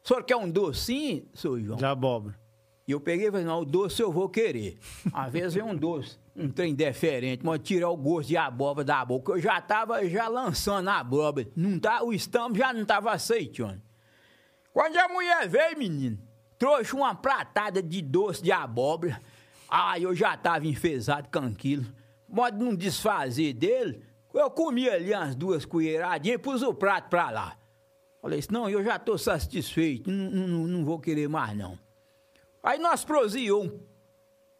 O 0.04 0.08
senhor 0.08 0.24
quer 0.24 0.38
um 0.38 0.50
docinho, 0.50 1.28
seu 1.34 1.60
João? 1.60 1.78
De 1.78 1.86
abóbora. 1.86 2.40
E 2.88 2.92
eu 2.92 3.02
peguei 3.02 3.28
e 3.28 3.32
falei, 3.32 3.46
não, 3.46 3.60
o 3.60 3.66
doce 3.66 4.02
eu 4.02 4.10
vou 4.10 4.30
querer. 4.30 4.80
Às 5.12 5.30
vezes 5.30 5.56
vem 5.56 5.64
um 5.64 5.76
doce, 5.76 6.18
um 6.34 6.50
trem 6.50 6.74
diferente, 6.74 7.46
mas 7.46 7.60
tirar 7.60 7.90
o 7.90 7.98
gosto 7.98 8.30
de 8.30 8.38
abóbora 8.38 8.86
da 8.86 9.04
boca. 9.04 9.34
Eu 9.34 9.42
já 9.42 9.60
tava 9.60 10.08
já 10.08 10.30
lançando 10.30 10.88
a 10.88 11.00
abóbora. 11.00 11.50
Não 11.54 11.78
tá, 11.78 12.02
o 12.02 12.14
estampo 12.14 12.58
já 12.58 12.72
não 12.72 12.86
tava 12.86 13.12
aceitando. 13.12 13.82
Quando 14.72 14.96
a 14.96 15.10
mulher 15.10 15.50
veio, 15.50 15.78
menino, 15.78 16.18
trouxe 16.58 16.94
uma 16.94 17.14
pratada 17.14 17.84
de 17.84 18.02
doce 18.02 18.42
de 18.42 18.54
abóbora. 18.54 19.22
Aí 19.70 20.04
eu 20.04 20.16
já 20.16 20.36
tava 20.38 20.66
enfesado 20.68 21.30
com 21.32 21.46
aquilo. 21.46 21.86
Pode 22.34 22.58
não 22.58 22.76
desfazer 22.76 23.54
dele. 23.54 24.04
Eu 24.34 24.52
comi 24.52 24.88
ali 24.90 25.14
umas 25.14 25.36
duas 25.36 25.66
colheradinhas 25.66 26.36
e 26.36 26.42
pus 26.42 26.62
o 26.62 26.74
prato 26.74 27.10
pra 27.10 27.30
lá. 27.30 27.58
Falei 28.22 28.40
assim, 28.40 28.50
não, 28.52 28.70
eu 28.70 28.84
já 28.84 29.00
tô 29.00 29.18
satisfeito, 29.18 30.12
não, 30.12 30.30
não, 30.30 30.68
não 30.68 30.86
vou 30.86 31.00
querer 31.00 31.30
mais 31.30 31.56
não. 31.58 31.78
Aí 32.62 32.80
nós 32.80 33.06
proseou 33.06 33.64
um, 33.64 33.80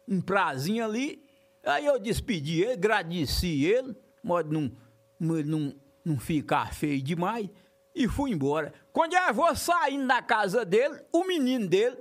um 0.08 0.20
prazinho 0.20 0.84
ali, 0.84 1.22
aí 1.64 1.84
eu 1.84 1.98
despedi 1.98 2.62
ele, 2.62 2.72
agradeci 2.72 3.64
ele, 3.64 3.94
modo 4.22 4.50
não, 4.50 4.72
não, 5.44 5.74
não 6.04 6.18
ficar 6.18 6.72
feio 6.72 7.02
demais, 7.02 7.50
e 7.94 8.08
fui 8.08 8.30
embora. 8.30 8.72
Quando 8.92 9.14
eu 9.14 9.34
vou 9.34 9.54
saindo 9.54 10.06
da 10.06 10.22
casa 10.22 10.64
dele, 10.64 11.00
o 11.12 11.24
menino 11.24 11.68
dele, 11.68 11.98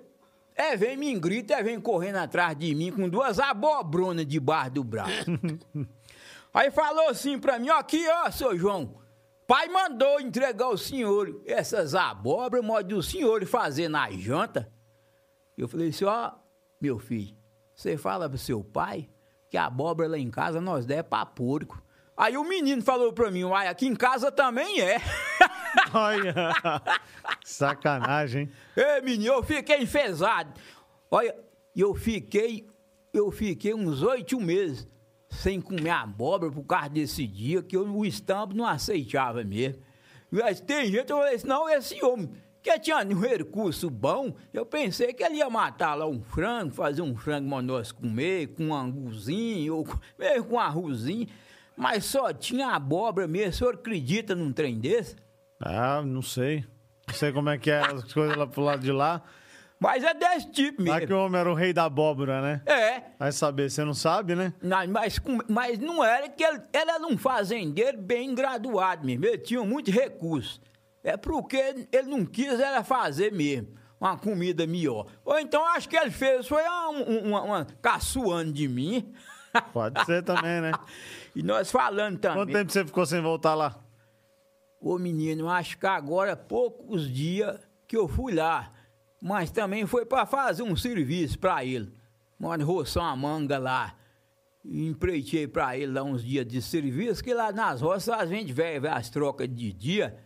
é, 0.57 0.75
vem 0.75 0.97
me 0.97 1.17
grita, 1.19 1.53
é, 1.53 1.61
vem 1.61 1.79
correndo 1.79 2.15
atrás 2.15 2.57
de 2.57 2.73
mim 2.73 2.91
com 2.91 3.07
duas 3.07 3.39
abobronas 3.39 4.25
debaixo 4.25 4.71
do 4.71 4.83
braço. 4.83 5.25
aí 6.51 6.71
falou 6.71 7.09
assim 7.09 7.37
pra 7.37 7.59
mim, 7.59 7.69
ó, 7.69 7.77
aqui, 7.77 8.03
ó, 8.09 8.31
seu 8.31 8.57
João, 8.57 8.99
pai 9.45 9.67
mandou 9.69 10.19
entregar 10.19 10.65
ao 10.65 10.75
senhor 10.75 11.43
essas 11.45 11.93
abóboras, 11.93 12.65
modo 12.65 12.97
o 12.97 13.03
senhor 13.03 13.45
fazer 13.45 13.87
na 13.87 14.09
janta. 14.09 14.67
Eu 15.55 15.67
falei 15.67 15.89
assim, 15.89 16.05
ó, 16.05 16.31
meu 16.81 16.97
filho, 16.97 17.37
você 17.75 17.95
fala 17.95 18.27
pro 18.27 18.39
seu 18.39 18.63
pai 18.63 19.07
que 19.51 19.57
a 19.57 19.65
abóbora 19.65 20.09
lá 20.09 20.17
em 20.17 20.31
casa 20.31 20.59
nós 20.59 20.87
der 20.87 21.03
pra 21.03 21.23
porco. 21.23 21.81
Aí 22.17 22.35
o 22.35 22.43
menino 22.43 22.81
falou 22.81 23.13
pra 23.13 23.29
mim, 23.29 23.43
uai, 23.43 23.67
aqui 23.67 23.85
em 23.85 23.95
casa 23.95 24.31
também 24.31 24.81
é. 24.81 24.97
Olha, 25.93 26.53
sacanagem? 27.43 28.49
Ei, 28.75 29.01
menino, 29.01 29.33
eu 29.33 29.43
fiquei 29.43 29.81
enfesado. 29.81 30.51
Olha, 31.09 31.35
eu 31.75 31.93
fiquei, 31.95 32.67
eu 33.13 33.31
fiquei 33.31 33.73
uns 33.73 34.01
oito 34.01 34.39
meses 34.39 34.87
sem 35.29 35.59
comer 35.61 35.89
abóbora 35.89 36.51
por 36.51 36.63
causa 36.63 36.89
desse 36.89 37.27
dia 37.27 37.61
que 37.61 37.75
eu, 37.75 37.85
o 37.85 38.05
estampo 38.05 38.55
não 38.55 38.65
aceitava 38.65 39.43
mesmo. 39.43 39.81
Mas 40.31 40.59
tem 40.59 40.91
gente, 40.91 41.09
eu 41.09 41.17
falei 41.17 41.35
assim, 41.35 41.47
não, 41.47 41.69
esse 41.69 42.03
homem 42.03 42.29
que 42.61 42.79
tinha 42.79 42.97
um 42.97 43.19
recurso 43.19 43.89
bom, 43.89 44.35
eu 44.53 44.65
pensei 44.65 45.13
que 45.13 45.23
ele 45.23 45.35
ia 45.35 45.49
matar 45.49 45.95
lá 45.95 46.05
um 46.05 46.21
frango, 46.21 46.73
fazer 46.73 47.01
um 47.01 47.15
frango 47.15 47.49
pra 47.49 47.61
nós 47.61 47.91
comer, 47.93 48.47
com 48.47 48.65
um 48.65 48.75
anguzinho, 48.75 49.77
ou 49.77 49.87
mesmo 50.19 50.45
com 50.45 50.55
um 50.55 50.59
arrozinho, 50.59 51.27
mas 51.77 52.03
só 52.03 52.33
tinha 52.33 52.69
abóbora 52.69 53.27
mesmo. 53.27 53.51
O 53.51 53.53
senhor 53.53 53.73
acredita 53.75 54.35
num 54.35 54.51
trem 54.51 54.77
desse? 54.79 55.15
Ah, 55.59 56.01
não 56.05 56.21
sei. 56.21 56.65
Não 57.07 57.15
sei 57.15 57.31
como 57.31 57.49
é 57.49 57.57
que 57.57 57.71
é 57.71 57.79
as 57.79 58.11
coisas 58.13 58.35
lá 58.35 58.45
pro 58.45 58.61
lado 58.61 58.81
de 58.81 58.91
lá. 58.91 59.21
Mas 59.79 60.03
é 60.03 60.13
desse 60.13 60.51
tipo 60.51 60.81
Lá 60.83 60.99
que 60.99 61.05
mesmo. 61.05 61.15
o 61.21 61.25
homem 61.25 61.39
era 61.39 61.51
o 61.51 61.53
rei 61.53 61.71
da 61.71 61.85
abóbora, 61.85 62.41
né? 62.41 62.61
É, 62.65 63.03
Vai 63.19 63.31
saber, 63.31 63.69
você 63.69 63.83
não 63.85 63.93
sabe, 63.93 64.33
né? 64.33 64.53
Não, 64.61 64.87
mas, 64.87 65.19
mas 65.47 65.77
não 65.77 66.03
era 66.03 66.27
que 66.29 66.43
ele, 66.43 66.61
ele 66.73 66.91
era 66.91 67.05
um 67.05 67.17
fazendeiro 67.17 67.97
bem 68.01 68.33
graduado 68.33 69.05
mesmo. 69.05 69.25
Ele 69.25 69.37
tinha 69.37 69.63
muito 69.63 69.91
recurso. 69.91 70.59
É 71.03 71.15
porque 71.15 71.87
ele 71.91 72.07
não 72.07 72.25
quis 72.25 72.59
era 72.59 72.83
fazer 72.83 73.31
mesmo 73.31 73.77
uma 73.99 74.17
comida 74.17 74.65
melhor. 74.67 75.05
Ou 75.23 75.39
então 75.39 75.65
acho 75.67 75.87
que 75.87 75.95
ele 75.95 76.11
fez, 76.11 76.47
foi 76.47 76.63
uma, 76.63 76.89
uma, 76.89 77.41
uma 77.41 77.65
caçoando 77.81 78.51
de 78.51 78.67
mim. 78.67 79.13
Pode 79.73 80.03
ser 80.05 80.23
também, 80.23 80.61
né? 80.61 80.71
e 81.35 81.41
nós 81.41 81.71
falando 81.71 82.17
também. 82.19 82.37
Quanto 82.39 82.51
tempo 82.51 82.71
você 82.71 82.85
ficou 82.85 83.05
sem 83.05 83.21
voltar 83.21 83.53
lá? 83.55 83.75
Ô 84.79 84.97
menino, 84.97 85.49
acho 85.49 85.77
que 85.77 85.87
agora 85.87 86.35
poucos 86.35 87.11
dias 87.11 87.59
que 87.87 87.97
eu 87.97 88.07
fui 88.07 88.33
lá. 88.33 88.71
Mas 89.21 89.49
também 89.49 89.85
foi 89.85 90.05
para 90.05 90.25
fazer 90.25 90.63
um 90.63 90.75
serviço 90.75 91.39
para 91.39 91.65
ele. 91.65 91.91
Mano, 92.39 92.65
roçar 92.65 93.03
uma 93.03 93.15
manga 93.15 93.57
lá. 93.57 93.95
Empreitei 94.63 95.47
para 95.47 95.77
ele 95.77 95.93
lá 95.93 96.03
uns 96.03 96.23
dias 96.23 96.45
de 96.45 96.61
serviço, 96.61 97.23
que 97.23 97.33
lá 97.33 97.51
nas 97.51 97.81
roças 97.81 98.09
a 98.09 98.25
gente 98.25 98.53
vê, 98.53 98.79
vê 98.79 98.89
as 98.89 99.09
trocas 99.09 99.47
de 99.47 99.71
dia. 99.71 100.17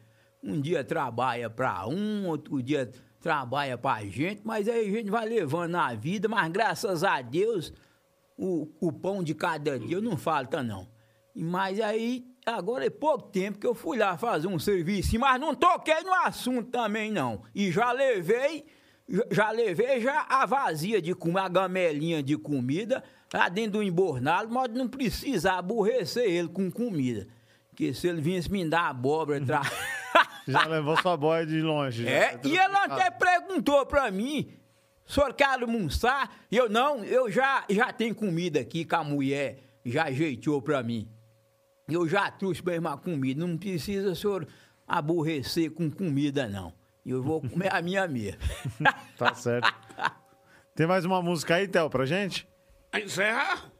Um 0.43 0.59
dia 0.59 0.83
trabalha 0.83 1.49
para 1.49 1.87
um, 1.87 2.27
outro 2.27 2.61
dia 2.61 2.91
trabalha 3.21 3.77
para 3.77 4.03
gente, 4.07 4.41
mas 4.43 4.67
aí 4.67 4.89
a 4.89 4.91
gente 4.91 5.11
vai 5.11 5.29
levando 5.29 5.75
a 5.75 5.93
vida, 5.93 6.27
mas 6.27 6.51
graças 6.51 7.03
a 7.03 7.21
Deus 7.21 7.71
o, 8.35 8.67
o 8.79 8.91
pão 8.91 9.23
de 9.23 9.35
cada 9.35 9.77
dia 9.77 10.01
não 10.01 10.17
falta, 10.17 10.63
não. 10.63 10.87
Mas 11.35 11.79
aí, 11.79 12.25
agora 12.45 12.85
é 12.85 12.89
pouco 12.89 13.29
tempo 13.29 13.59
que 13.59 13.67
eu 13.67 13.73
fui 13.75 13.97
lá 13.97 14.17
fazer 14.17 14.47
um 14.47 14.59
serviço, 14.59 15.17
mas 15.19 15.39
não 15.39 15.53
toquei 15.55 16.01
no 16.03 16.13
assunto 16.13 16.69
também, 16.69 17.11
não. 17.11 17.43
E 17.53 17.71
já 17.71 17.91
levei, 17.91 18.65
já- 19.29 19.51
levei 19.51 20.01
já 20.01 20.25
a 20.29 20.45
vazia 20.45 21.01
de 21.01 21.13
comer, 21.13 21.39
a 21.41 21.47
gamelinha 21.49 22.21
de 22.23 22.37
comida 22.37 23.03
lá 23.33 23.47
dentro 23.49 23.73
do 23.73 23.83
embornado, 23.83 24.51
mas 24.53 24.69
não 24.73 24.87
precisa 24.87 25.53
aborrecer 25.53 26.23
ele 26.29 26.47
com 26.49 26.69
comida. 26.71 27.27
Porque 27.69 27.93
se 27.93 28.07
ele 28.07 28.21
vinha 28.21 28.41
me 28.49 28.67
dar 28.69 28.89
abóbora, 28.89 29.39
tra... 29.45 29.61
Já 30.47 30.65
levou 30.65 30.97
sua 30.97 31.15
boia 31.15 31.45
de 31.45 31.61
longe. 31.61 32.03
já. 32.03 32.09
É, 32.09 32.39
e 32.43 32.49
ele 32.57 32.75
até 32.75 33.11
perguntou 33.11 33.85
pra 33.85 34.09
mim, 34.09 34.51
o 35.07 35.11
senhor 35.11 35.33
quer 35.33 35.45
almoçar? 35.61 36.35
Eu, 36.51 36.67
não, 36.67 37.03
eu 37.05 37.29
já, 37.31 37.63
já 37.69 37.93
tenho 37.93 38.13
comida 38.15 38.59
aqui 38.59 38.83
que 38.83 38.95
a 38.95 39.03
mulher 39.03 39.59
já 39.85 40.05
ajeitou 40.05 40.59
pra 40.61 40.81
mim. 40.81 41.07
Eu 41.91 42.07
já 42.07 42.29
trouxe 42.31 42.63
mesmo 42.65 42.87
a 42.87 42.97
comida, 42.97 43.45
não 43.45 43.57
precisa 43.57 44.11
o 44.11 44.15
senhor 44.15 44.47
aborrecer 44.87 45.71
com 45.71 45.89
comida, 45.89 46.47
não. 46.47 46.73
Eu 47.05 47.21
vou 47.23 47.41
comer 47.41 47.73
a 47.73 47.81
minha 47.81 48.07
mesmo. 48.07 48.39
Tá 49.17 49.33
certo. 49.33 49.71
Tem 50.75 50.87
mais 50.87 51.05
uma 51.05 51.21
música 51.21 51.55
aí, 51.55 51.67
Theo, 51.67 51.89
pra 51.89 52.05
gente? 52.05 52.47
Encerrar? 52.93 53.71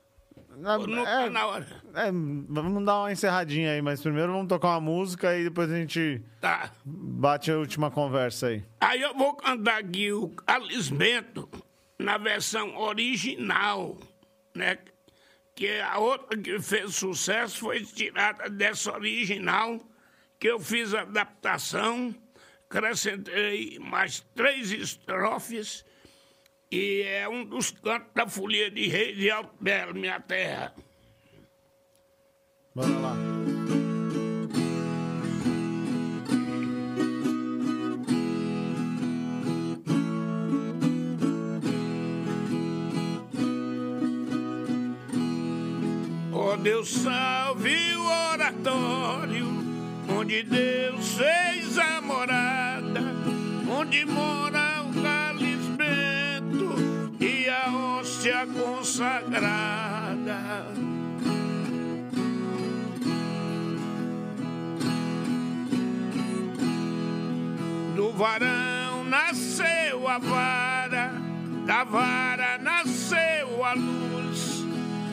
Na, 0.57 0.77
não 0.77 0.99
é, 1.07 1.23
tá 1.25 1.29
na 1.29 1.45
hora? 1.47 1.65
é, 1.95 2.11
vamos 2.11 2.85
dar 2.85 2.99
uma 2.99 3.11
encerradinha 3.11 3.71
aí, 3.71 3.81
mas 3.81 4.01
primeiro 4.01 4.31
vamos 4.33 4.47
tocar 4.49 4.69
uma 4.69 4.81
música 4.81 5.35
e 5.37 5.45
depois 5.45 5.71
a 5.71 5.75
gente 5.75 6.21
Tá. 6.41 6.69
bate 6.83 7.49
a 7.51 7.57
última 7.57 7.89
conversa 7.89 8.47
aí. 8.47 8.63
Aí 8.81 9.01
eu 9.01 9.13
vou 9.15 9.33
cantar 9.35 9.79
aqui 9.79 10.11
o 10.11 10.31
Alismento 10.45 11.47
na 11.97 12.17
versão 12.17 12.77
original, 12.77 13.97
né? 14.55 14.77
Que 15.61 15.79
a 15.79 15.99
outra 15.99 16.35
que 16.35 16.59
fez 16.59 16.95
sucesso 16.95 17.59
foi 17.59 17.83
tirada 17.83 18.49
dessa 18.49 18.93
original, 18.93 19.79
que 20.39 20.47
eu 20.47 20.59
fiz 20.59 20.91
adaptação, 20.91 22.15
acrescentei 22.67 23.77
mais 23.77 24.21
três 24.33 24.71
estrofes, 24.71 25.85
e 26.71 27.03
é 27.03 27.29
um 27.29 27.45
dos 27.45 27.69
cantos 27.69 28.11
da 28.15 28.27
folia 28.27 28.71
de 28.71 28.87
rei 28.87 29.13
de 29.13 29.29
Alto 29.29 29.53
Belo, 29.61 29.93
minha 29.93 30.19
terra. 30.19 30.73
Bora 32.73 32.97
lá. 32.97 33.40
Deus, 46.61 46.89
salve 46.89 47.95
o 47.95 48.05
oratório, 48.33 49.47
onde 50.07 50.43
Deus 50.43 51.17
fez 51.17 51.79
a 51.79 51.99
morada, 52.01 53.01
onde 53.67 54.05
mora 54.05 54.83
o 54.83 54.93
calismento 55.01 56.75
e 57.19 57.49
a 57.49 57.71
hóstia 57.75 58.45
consagrada. 58.45 60.37
Do 67.95 68.11
varão 68.13 69.03
nasceu 69.05 70.07
a 70.07 70.19
vara, 70.19 71.11
da 71.65 71.83
vara 71.83 72.59
nasceu 72.59 73.65
a 73.65 73.73
luz, 73.73 74.63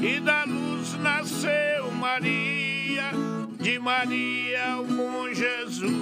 e 0.02 0.20
da 0.20 0.44
luz 0.44 0.67
nasceu 0.98 1.90
Maria, 1.92 3.10
de 3.60 3.78
Maria 3.78 4.78
o 4.78 4.84
bom 4.84 5.32
Jesus. 5.32 5.92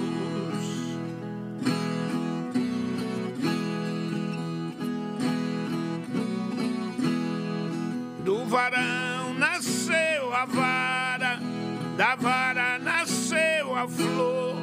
Do 8.23 8.45
varão 8.45 9.33
nasceu 9.35 10.33
a 10.33 10.45
vara, 10.45 11.39
da 11.95 12.15
vara 12.15 12.77
nasceu 12.79 13.75
a 13.75 13.87
flor, 13.87 14.57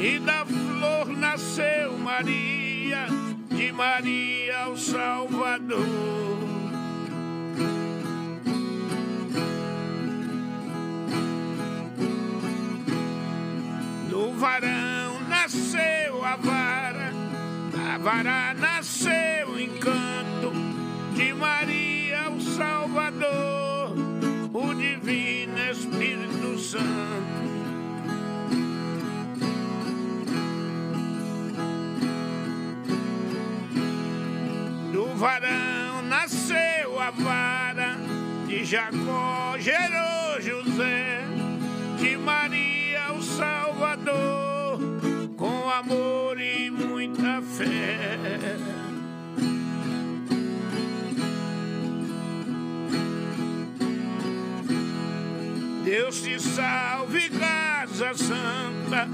e 0.00 0.18
da 0.18 0.44
flor 0.44 1.08
nasceu 1.08 1.96
Maria, 1.98 3.06
de 3.50 3.70
Maria 3.72 4.68
o 4.68 4.76
Salvador. 4.76 6.55
Varão 14.36 15.20
nasceu 15.28 16.24
a 16.24 16.36
vara, 16.36 17.10
da 17.72 17.98
vara 17.98 18.54
nasceu 18.54 19.48
o 19.48 19.60
encanto 19.60 20.52
de 21.14 21.32
Maria 21.32 22.30
o 22.30 22.40
Salvador, 22.40 23.94
o 24.52 24.74
Divino 24.74 25.58
Espírito 25.70 26.58
Santo. 26.58 27.46
Do 34.92 35.14
varão 35.16 36.02
nasceu 36.02 37.00
a 37.00 37.10
vara, 37.10 37.96
de 38.46 38.64
Jacó 38.64 39.56
gerou 39.58 40.40
José, 40.40 41.22
de 41.98 42.18
Maria 42.18 42.55
muita 47.06 47.40
fé. 47.42 48.56
Deus 55.84 56.20
te 56.22 56.40
salve, 56.40 57.30
casa 57.30 58.12
santa, 58.14 59.08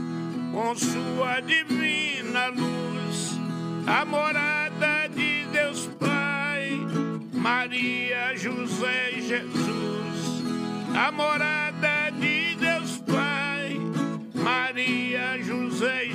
com 0.53 0.75
sua 0.75 1.41
divina 1.41 2.47
luz, 2.49 3.39
a 3.87 4.05
morada 4.07 5.09
de 5.09 5.47
Deus 5.53 5.87
Pai, 6.01 6.81
Maria, 7.33 8.35
José 8.37 9.13
e 9.17 9.23
Jesus, 9.23 10.43
a 10.97 11.13
morada 11.13 12.11
de 12.19 12.57
Deus 12.57 12.99
Pai, 13.07 13.79
Maria, 14.35 15.43
José 15.43 16.07
e 16.07 16.12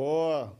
Boa. 0.00 0.58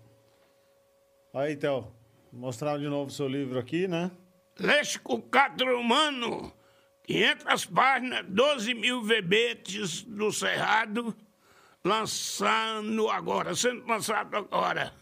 Aí, 1.32 1.56
Theo, 1.56 1.90
mostrar 2.30 2.76
de 2.76 2.86
novo 2.90 3.08
o 3.08 3.10
seu 3.10 3.26
livro 3.26 3.58
aqui, 3.58 3.88
né? 3.88 4.10
Léxico 4.58 5.18
Catromano, 5.22 6.52
500 7.04 7.64
páginas, 7.64 8.26
12 8.28 8.74
mil 8.74 9.02
verbetes 9.02 10.02
do 10.02 10.30
Cerrado, 10.30 11.16
lançando 11.82 13.08
agora, 13.08 13.54
sendo 13.56 13.86
lançado 13.86 14.36
agora. 14.36 14.92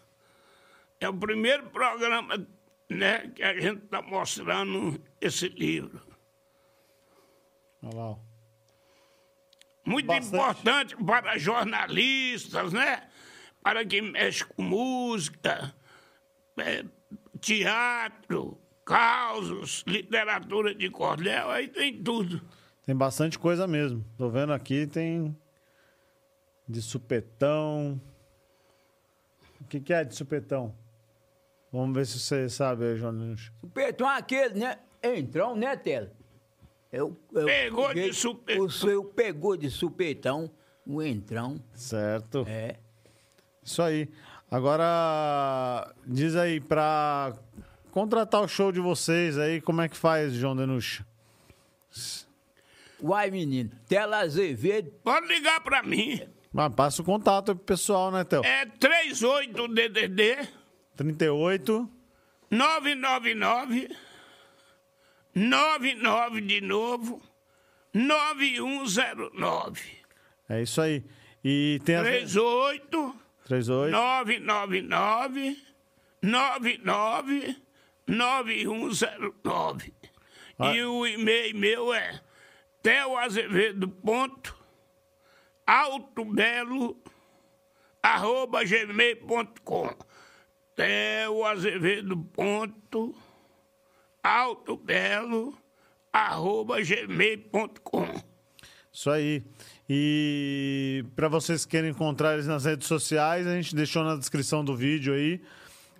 É 1.00 1.08
o 1.08 1.14
primeiro 1.14 1.68
programa 1.70 2.46
né, 2.88 3.32
que 3.34 3.42
a 3.42 3.60
gente 3.60 3.86
está 3.86 4.00
mostrando 4.00 5.02
esse 5.20 5.48
livro. 5.48 6.00
Olha 7.82 7.96
lá. 7.96 8.18
Muito 9.84 10.06
Bastante. 10.06 10.28
importante 10.28 10.96
para 11.04 11.36
jornalistas, 11.38 12.72
né? 12.72 13.08
Para 13.68 13.84
quem 13.84 14.00
mexe 14.00 14.46
com 14.46 14.62
música, 14.62 15.74
eh, 16.56 16.86
teatro, 17.38 18.58
causos, 18.82 19.84
literatura 19.86 20.74
de 20.74 20.88
cordel, 20.88 21.50
aí 21.50 21.68
tem 21.68 22.02
tudo. 22.02 22.40
Tem 22.86 22.96
bastante 22.96 23.38
coisa 23.38 23.66
mesmo. 23.66 24.02
Tô 24.16 24.30
vendo 24.30 24.54
aqui, 24.54 24.86
tem 24.86 25.36
de 26.66 26.80
supetão. 26.80 28.00
O 29.60 29.64
que, 29.64 29.80
que 29.80 29.92
é 29.92 30.02
de 30.02 30.14
supetão? 30.14 30.74
Vamos 31.70 31.94
ver 31.94 32.06
se 32.06 32.18
você 32.18 32.48
sabe 32.48 32.86
aí, 32.86 32.96
João. 32.96 33.36
Supetão 33.60 34.10
é 34.10 34.16
aquele, 34.16 34.60
né? 34.60 34.78
Entrão, 35.02 35.54
né, 35.54 35.76
Tela? 35.76 36.10
Eu, 36.90 37.14
eu, 37.34 37.44
Pegou 37.44 37.92
de 37.92 38.14
supetão. 38.14 38.64
O 38.64 38.70
seu 38.70 39.04
pegou 39.04 39.58
de 39.58 39.70
supetão, 39.70 40.50
o 40.86 41.02
entrão. 41.02 41.62
Certo. 41.74 42.46
É. 42.48 42.78
Isso 43.68 43.82
aí. 43.82 44.08
Agora, 44.50 45.92
diz 46.06 46.34
aí, 46.34 46.58
pra 46.58 47.34
contratar 47.90 48.40
o 48.40 48.48
show 48.48 48.72
de 48.72 48.80
vocês 48.80 49.36
aí, 49.36 49.60
como 49.60 49.82
é 49.82 49.88
que 49.90 49.96
faz, 49.96 50.32
João 50.32 50.56
Denuxa? 50.56 51.06
Uai, 53.02 53.30
menino, 53.30 53.70
Tela 53.86 54.20
Azevedo, 54.20 54.90
Pode 55.04 55.26
ligar 55.26 55.60
para 55.60 55.82
mim. 55.82 56.26
Ah, 56.56 56.70
passa 56.70 57.02
o 57.02 57.04
contato 57.04 57.50
aí 57.50 57.54
pro 57.54 57.64
pessoal, 57.64 58.10
né, 58.10 58.24
Theo? 58.24 58.42
É 58.42 58.64
38 58.64 59.68
DDD 59.68 60.48
38 60.96 61.86
999 62.50 63.94
99 65.34 66.40
de 66.40 66.62
novo 66.62 67.20
9109 67.92 69.82
É 70.48 70.62
isso 70.62 70.80
aí. 70.80 71.04
E 71.44 71.80
tem 71.84 71.96
a... 71.96 72.02
38 72.02 73.27
38 73.48 73.90
999 73.90 75.56
99 76.22 77.56
9109 78.06 79.94
Ah. 80.58 80.74
E 80.74 80.82
o 80.84 81.06
e-mail 81.06 81.54
meu 81.56 81.94
é 81.94 82.20
teoazevedo 82.82 83.88
ponto 83.88 84.56
alto 85.66 86.24
belo 86.24 87.00
arroba 88.02 88.64
gmail.com. 88.64 89.94
Theo 90.74 91.44
Azevedo 91.44 92.16
ponto 92.16 93.14
alto 94.22 94.76
belo 94.76 95.56
arroba 96.12 96.80
gmail.com. 96.82 98.06
Isso 98.92 99.10
aí. 99.10 99.44
E 99.88 101.04
para 101.16 101.28
vocês 101.28 101.64
que 101.64 101.70
querem 101.70 101.90
encontrar 101.90 102.34
eles 102.34 102.46
nas 102.46 102.64
redes 102.64 102.86
sociais, 102.86 103.46
a 103.46 103.54
gente 103.54 103.74
deixou 103.74 104.04
na 104.04 104.16
descrição 104.16 104.64
do 104.64 104.76
vídeo 104.76 105.14
aí, 105.14 105.40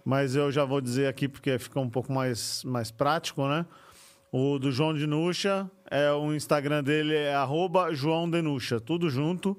mas 0.05 0.37
eu 0.37 0.53
já 0.53 0.65
vou 0.65 0.81
dizer 0.81 1.07
aqui 1.07 1.27
porque 1.27 1.59
fica 1.59 1.81
um 1.81 1.89
pouco 1.89 2.13
mais, 2.13 2.63
mais 2.65 2.91
prático, 2.91 3.49
né? 3.49 3.65
O 4.31 4.59
do 4.59 4.71
João 4.71 4.93
Denuxa, 4.93 5.71
é, 5.91 6.13
o 6.13 6.35
Instagram 6.35 6.85
dele 6.85 7.15
é 7.15 7.35
arroba 7.35 7.95
João 7.95 8.29
Denuxa, 8.29 8.79
tudo 8.79 9.09
junto. 9.09 9.59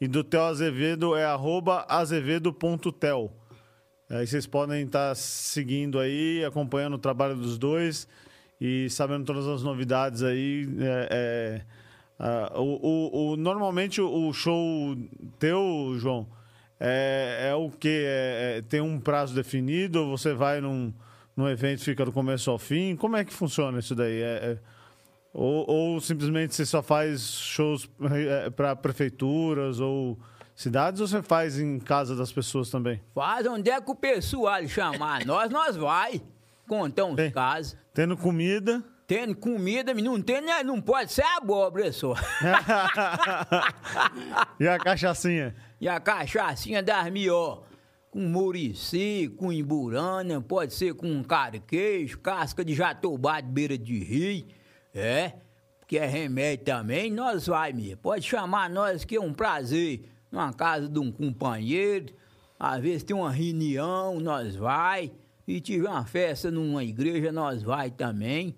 E 0.00 0.06
do 0.06 0.22
Theo 0.22 0.42
Azevedo 0.42 1.16
é 1.16 1.24
azevedo.tel. 1.88 3.32
Aí 4.10 4.26
vocês 4.26 4.46
podem 4.46 4.84
estar 4.84 5.14
seguindo 5.14 5.98
aí, 5.98 6.44
acompanhando 6.44 6.94
o 6.94 6.98
trabalho 6.98 7.34
dos 7.36 7.58
dois 7.58 8.08
e 8.60 8.88
sabendo 8.90 9.24
todas 9.24 9.46
as 9.46 9.62
novidades 9.62 10.22
aí. 10.22 10.68
É, 10.80 11.08
é, 11.10 11.62
uh, 12.18 12.60
o, 12.60 12.62
o, 12.62 13.32
o, 13.32 13.36
normalmente 13.36 14.00
o 14.00 14.32
show 14.32 14.96
teu, 15.38 15.94
João, 15.98 16.26
é, 16.80 17.48
é 17.50 17.54
o 17.54 17.70
que? 17.70 18.04
É, 18.06 18.62
tem 18.68 18.80
um 18.80 19.00
prazo 19.00 19.34
definido? 19.34 20.00
Ou 20.02 20.16
você 20.16 20.32
vai 20.32 20.60
num, 20.60 20.92
num 21.36 21.48
evento 21.48 21.82
fica 21.82 22.04
do 22.04 22.12
começo 22.12 22.50
ao 22.50 22.58
fim? 22.58 22.96
Como 22.96 23.16
é 23.16 23.24
que 23.24 23.32
funciona 23.32 23.78
isso 23.78 23.94
daí? 23.94 24.22
ou, 25.32 25.68
ou 25.68 26.00
simplesmente 26.00 26.54
você 26.54 26.64
só 26.64 26.82
faz 26.82 27.22
shows 27.22 27.88
para 28.56 28.74
prefeituras 28.76 29.80
ou 29.80 30.18
cidades 30.54 31.00
ou 31.00 31.06
você 31.06 31.22
faz 31.22 31.58
em 31.58 31.78
casa 31.78 32.16
das 32.16 32.32
pessoas 32.32 32.70
também? 32.70 33.00
Faz 33.14 33.46
onde 33.46 33.70
é 33.70 33.80
que 33.80 33.90
o 33.90 33.94
pessoal 33.94 34.66
chamar 34.66 35.24
nós, 35.24 35.50
nós 35.50 35.76
vai 35.76 36.20
contar 36.66 37.04
uns 37.04 37.32
casos. 37.32 37.76
Tendo 37.94 38.16
comida. 38.16 38.82
Tendo 39.08 39.34
comida, 39.34 39.92
não 39.94 40.20
tem, 40.20 40.42
né? 40.42 40.62
não 40.62 40.82
pode 40.82 41.10
ser 41.10 41.22
abóbora 41.22 41.90
só. 41.90 42.12
e 44.60 44.68
a 44.68 44.78
cachaçinha? 44.78 45.56
E 45.80 45.88
a 45.88 45.98
cachaçinha 45.98 46.82
das 46.82 47.10
melhor. 47.10 47.64
Com 48.10 48.20
murici, 48.20 49.34
com 49.38 49.50
emburana, 49.50 50.42
pode 50.42 50.74
ser 50.74 50.92
com 50.92 51.24
carquejo, 51.24 52.18
casca 52.18 52.62
de 52.62 52.74
jatobá 52.74 53.40
de 53.40 53.48
beira 53.48 53.78
de 53.78 53.98
rio. 53.98 54.44
É, 54.94 55.32
que 55.86 55.96
é 55.96 56.04
remédio 56.04 56.66
também, 56.66 57.10
nós 57.10 57.46
vai, 57.46 57.72
minha. 57.72 57.96
Pode 57.96 58.26
chamar 58.26 58.68
nós 58.68 59.06
que 59.06 59.16
é 59.16 59.20
um 59.20 59.32
prazer. 59.32 60.02
Numa 60.30 60.52
casa 60.52 60.86
de 60.86 60.98
um 60.98 61.10
companheiro, 61.10 62.12
às 62.60 62.82
vezes 62.82 63.04
tem 63.04 63.16
uma 63.16 63.32
reunião, 63.32 64.20
nós 64.20 64.54
vai. 64.54 65.10
E 65.46 65.62
tiver 65.62 65.88
uma 65.88 66.04
festa 66.04 66.50
numa 66.50 66.84
igreja, 66.84 67.32
nós 67.32 67.62
vai 67.62 67.90
também. 67.90 68.54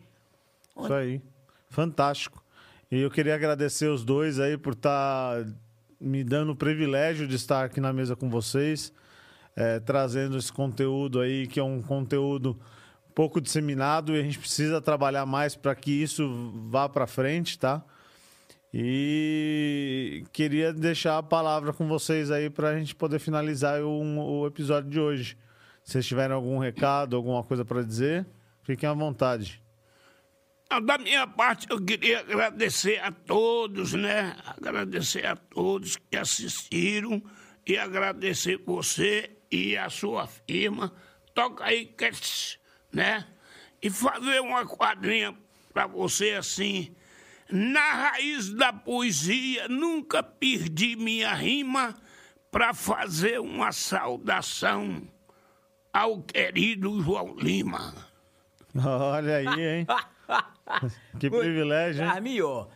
Isso 0.85 0.95
aí. 0.95 1.23
Fantástico. 1.69 2.43
E 2.91 3.01
eu 3.01 3.11
queria 3.11 3.35
agradecer 3.35 3.89
os 3.89 4.05
dois 4.05 4.41
aí 4.41 4.59
por 4.59 4.73
estar 4.73 5.45
tá 5.45 5.51
me 6.01 6.25
dando 6.25 6.53
o 6.53 6.57
privilégio 6.57 7.29
de 7.29 7.37
estar 7.37 7.65
aqui 7.65 7.81
na 7.81 7.93
mesa 7.93 8.17
com 8.17 8.29
vocês, 8.29 8.93
é, 9.55 9.79
trazendo 9.79 10.37
esse 10.39 10.53
conteúdo 10.53 11.21
aí, 11.21 11.47
que 11.47 11.61
é 11.61 11.63
um 11.63 11.83
conteúdo 11.83 12.59
pouco 13.15 13.41
disseminado 13.41 14.17
e 14.17 14.21
a 14.21 14.23
gente 14.23 14.39
precisa 14.39 14.81
trabalhar 14.81 15.27
mais 15.27 15.55
para 15.55 15.75
que 15.75 15.91
isso 15.91 16.53
vá 16.71 16.89
para 16.89 17.07
frente, 17.07 17.59
tá? 17.59 17.85
E 18.73 20.25
queria 20.33 20.73
deixar 20.73 21.19
a 21.19 21.23
palavra 21.23 21.73
com 21.73 21.87
vocês 21.89 22.31
aí 22.31 22.49
para 22.49 22.71
a 22.71 22.79
gente 22.79 22.95
poder 22.95 23.19
finalizar 23.19 23.83
o, 23.83 24.43
o 24.43 24.47
episódio 24.47 24.89
de 24.89 24.99
hoje. 24.99 25.37
Se 25.83 25.93
vocês 25.93 26.07
tiverem 26.07 26.35
algum 26.35 26.59
recado, 26.59 27.17
alguma 27.17 27.43
coisa 27.43 27.65
para 27.65 27.83
dizer, 27.83 28.27
fiquem 28.63 28.89
à 28.89 28.95
vontade. 28.95 29.61
Da 30.79 30.99
minha 30.99 31.27
parte, 31.27 31.67
eu 31.69 31.85
queria 31.85 32.21
agradecer 32.21 33.01
a 33.01 33.11
todos, 33.11 33.93
né? 33.93 34.37
Agradecer 34.57 35.27
a 35.27 35.35
todos 35.35 35.97
que 35.97 36.17
assistiram 36.17 37.21
e 37.67 37.77
agradecer 37.77 38.63
você 38.65 39.37
e 39.51 39.77
a 39.77 39.91
sua 39.91 40.29
firma. 40.29 40.93
Toca 41.35 41.65
aí, 41.65 41.93
né? 42.93 43.27
E 43.83 43.91
fazer 43.91 44.41
uma 44.41 44.65
quadrinha 44.65 45.37
para 45.75 45.89
você 45.89 46.35
assim. 46.35 46.95
Na 47.51 48.11
raiz 48.11 48.51
da 48.55 48.73
poesia, 48.73 49.67
nunca 49.67 50.23
perdi 50.23 50.95
minha 50.95 51.35
rima 51.35 51.97
para 52.49 52.73
fazer 52.73 53.41
uma 53.41 53.73
saudação 53.73 55.03
ao 55.93 56.23
querido 56.23 57.03
João 57.03 57.35
Lima. 57.35 57.93
Olha 58.75 59.39
aí, 59.39 59.61
hein? 59.61 59.87
que 61.19 61.31
privilégio, 61.31 62.03
hein? 62.03 62.11
Carminho, 62.11 62.69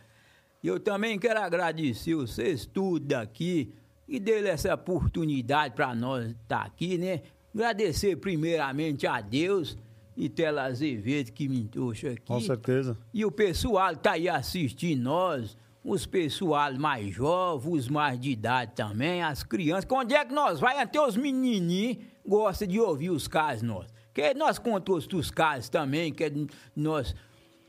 eu 0.63 0.79
também 0.79 1.17
quero 1.19 1.39
agradecer 1.39 2.15
vocês 2.15 2.65
tudo 2.65 3.05
daqui 3.05 3.73
e 4.07 4.19
dele 4.19 4.49
essa 4.49 4.73
oportunidade 4.73 5.73
para 5.73 5.93
nós 5.95 6.27
estar 6.27 6.59
tá 6.59 6.61
aqui, 6.61 6.97
né? 6.97 7.21
Agradecer 7.53 8.17
primeiramente 8.17 9.07
a 9.07 9.21
Deus 9.21 9.77
e 10.17 10.29
Tela 10.29 10.63
Azevedo 10.63 11.31
que 11.31 11.47
me 11.47 11.65
trouxe 11.65 12.07
aqui. 12.07 12.25
Com 12.25 12.39
certeza. 12.39 12.97
E 13.13 13.25
o 13.25 13.31
pessoal 13.31 13.95
tá 13.95 14.11
aí 14.11 14.29
assistindo 14.29 15.01
nós, 15.01 15.57
os 15.83 16.05
pessoal 16.05 16.73
mais 16.77 17.13
jovens, 17.13 17.71
os 17.71 17.87
mais 17.87 18.19
de 18.19 18.31
idade 18.31 18.73
também, 18.75 19.21
as 19.21 19.43
crianças. 19.43 19.85
Onde 19.89 20.15
é 20.15 20.25
que 20.25 20.33
nós 20.33 20.59
vai? 20.59 20.79
Até 20.79 20.99
os 20.99 21.15
menininhos 21.15 21.97
gostam 22.25 22.67
de 22.67 22.79
ouvir 22.79 23.11
os 23.11 23.27
casos 23.27 23.61
nossos. 23.61 23.93
Que 24.13 24.33
nós 24.33 24.57
contamos 24.57 25.07
os 25.13 25.29
casos 25.29 25.69
também, 25.69 26.11
que 26.11 26.47
nós, 26.75 27.13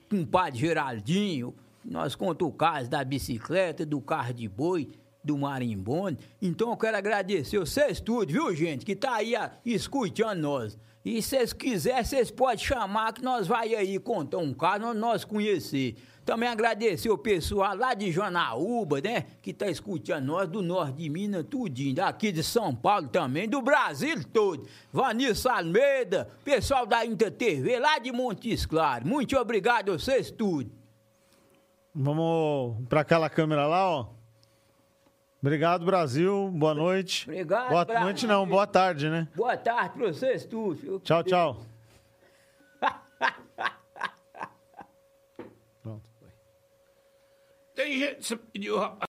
com 0.08 0.20
o 0.20 0.26
padre 0.26 0.60
Geraldinho, 0.60 1.54
nós 1.84 2.14
contamos 2.14 2.54
o 2.54 2.56
caso 2.56 2.90
da 2.90 3.04
bicicleta, 3.04 3.86
do 3.86 4.00
carro 4.00 4.32
de 4.32 4.48
boi, 4.48 4.90
do 5.22 5.36
marimbonde. 5.36 6.18
Então 6.40 6.70
eu 6.70 6.76
quero 6.76 6.96
agradecer 6.96 7.58
vocês 7.58 8.00
tudo, 8.00 8.32
viu, 8.32 8.54
gente, 8.54 8.84
que 8.84 8.94
tá 8.94 9.16
aí 9.16 9.34
escutando 9.64 10.40
nós. 10.40 10.78
E 11.04 11.22
se 11.22 11.30
vocês 11.30 11.52
quiserem, 11.52 12.04
vocês 12.04 12.30
podem 12.30 12.64
chamar 12.64 13.12
que 13.12 13.22
nós 13.22 13.46
vai 13.46 13.74
aí 13.74 13.98
contar 13.98 14.38
um 14.38 14.52
caso, 14.52 14.92
nós 14.94 15.24
conhecer. 15.24 15.96
Também 16.26 16.48
agradecer 16.48 17.08
o 17.08 17.16
pessoal 17.16 17.76
lá 17.76 17.94
de 17.94 18.10
Janaúba, 18.10 19.00
né? 19.00 19.26
Que 19.40 19.54
tá 19.54 19.68
escutando 19.68 20.24
nós, 20.24 20.48
do 20.48 20.60
norte 20.60 20.94
de 20.96 21.08
Minas, 21.08 21.46
tudinho. 21.48 21.94
Daqui 21.94 22.32
de 22.32 22.42
São 22.42 22.74
Paulo 22.74 23.06
também, 23.06 23.48
do 23.48 23.62
Brasil 23.62 24.24
todo. 24.32 24.66
Vanessa 24.92 25.52
Almeida, 25.52 26.28
pessoal 26.44 26.84
da 26.84 27.06
Inter 27.06 27.30
TV, 27.30 27.78
lá 27.78 28.00
de 28.00 28.10
Montes 28.10 28.66
Claros. 28.66 29.08
Muito 29.08 29.36
obrigado 29.38 29.92
a 29.92 29.98
vocês 29.98 30.28
tudo. 30.28 30.68
Vamos 31.94 32.84
para 32.88 33.02
aquela 33.02 33.30
câmera 33.30 33.64
lá, 33.68 33.88
ó. 33.88 34.06
Obrigado, 35.40 35.86
Brasil. 35.86 36.50
Boa 36.52 36.74
noite. 36.74 37.30
Obrigado, 37.30 37.68
Boa 37.68 37.84
Brasil. 37.84 38.04
noite 38.04 38.26
não, 38.26 38.44
boa 38.44 38.66
tarde, 38.66 39.08
né? 39.08 39.28
Boa 39.36 39.56
tarde 39.56 39.96
para 39.96 40.08
vocês 40.08 40.44
tudo. 40.44 40.98
Tchau, 41.04 41.22
tchau. 41.22 41.60
Tem 47.76 47.98
gente 47.98 48.16
que 48.16 48.36
pediu, 48.52 48.78
rapaz. 48.78 49.04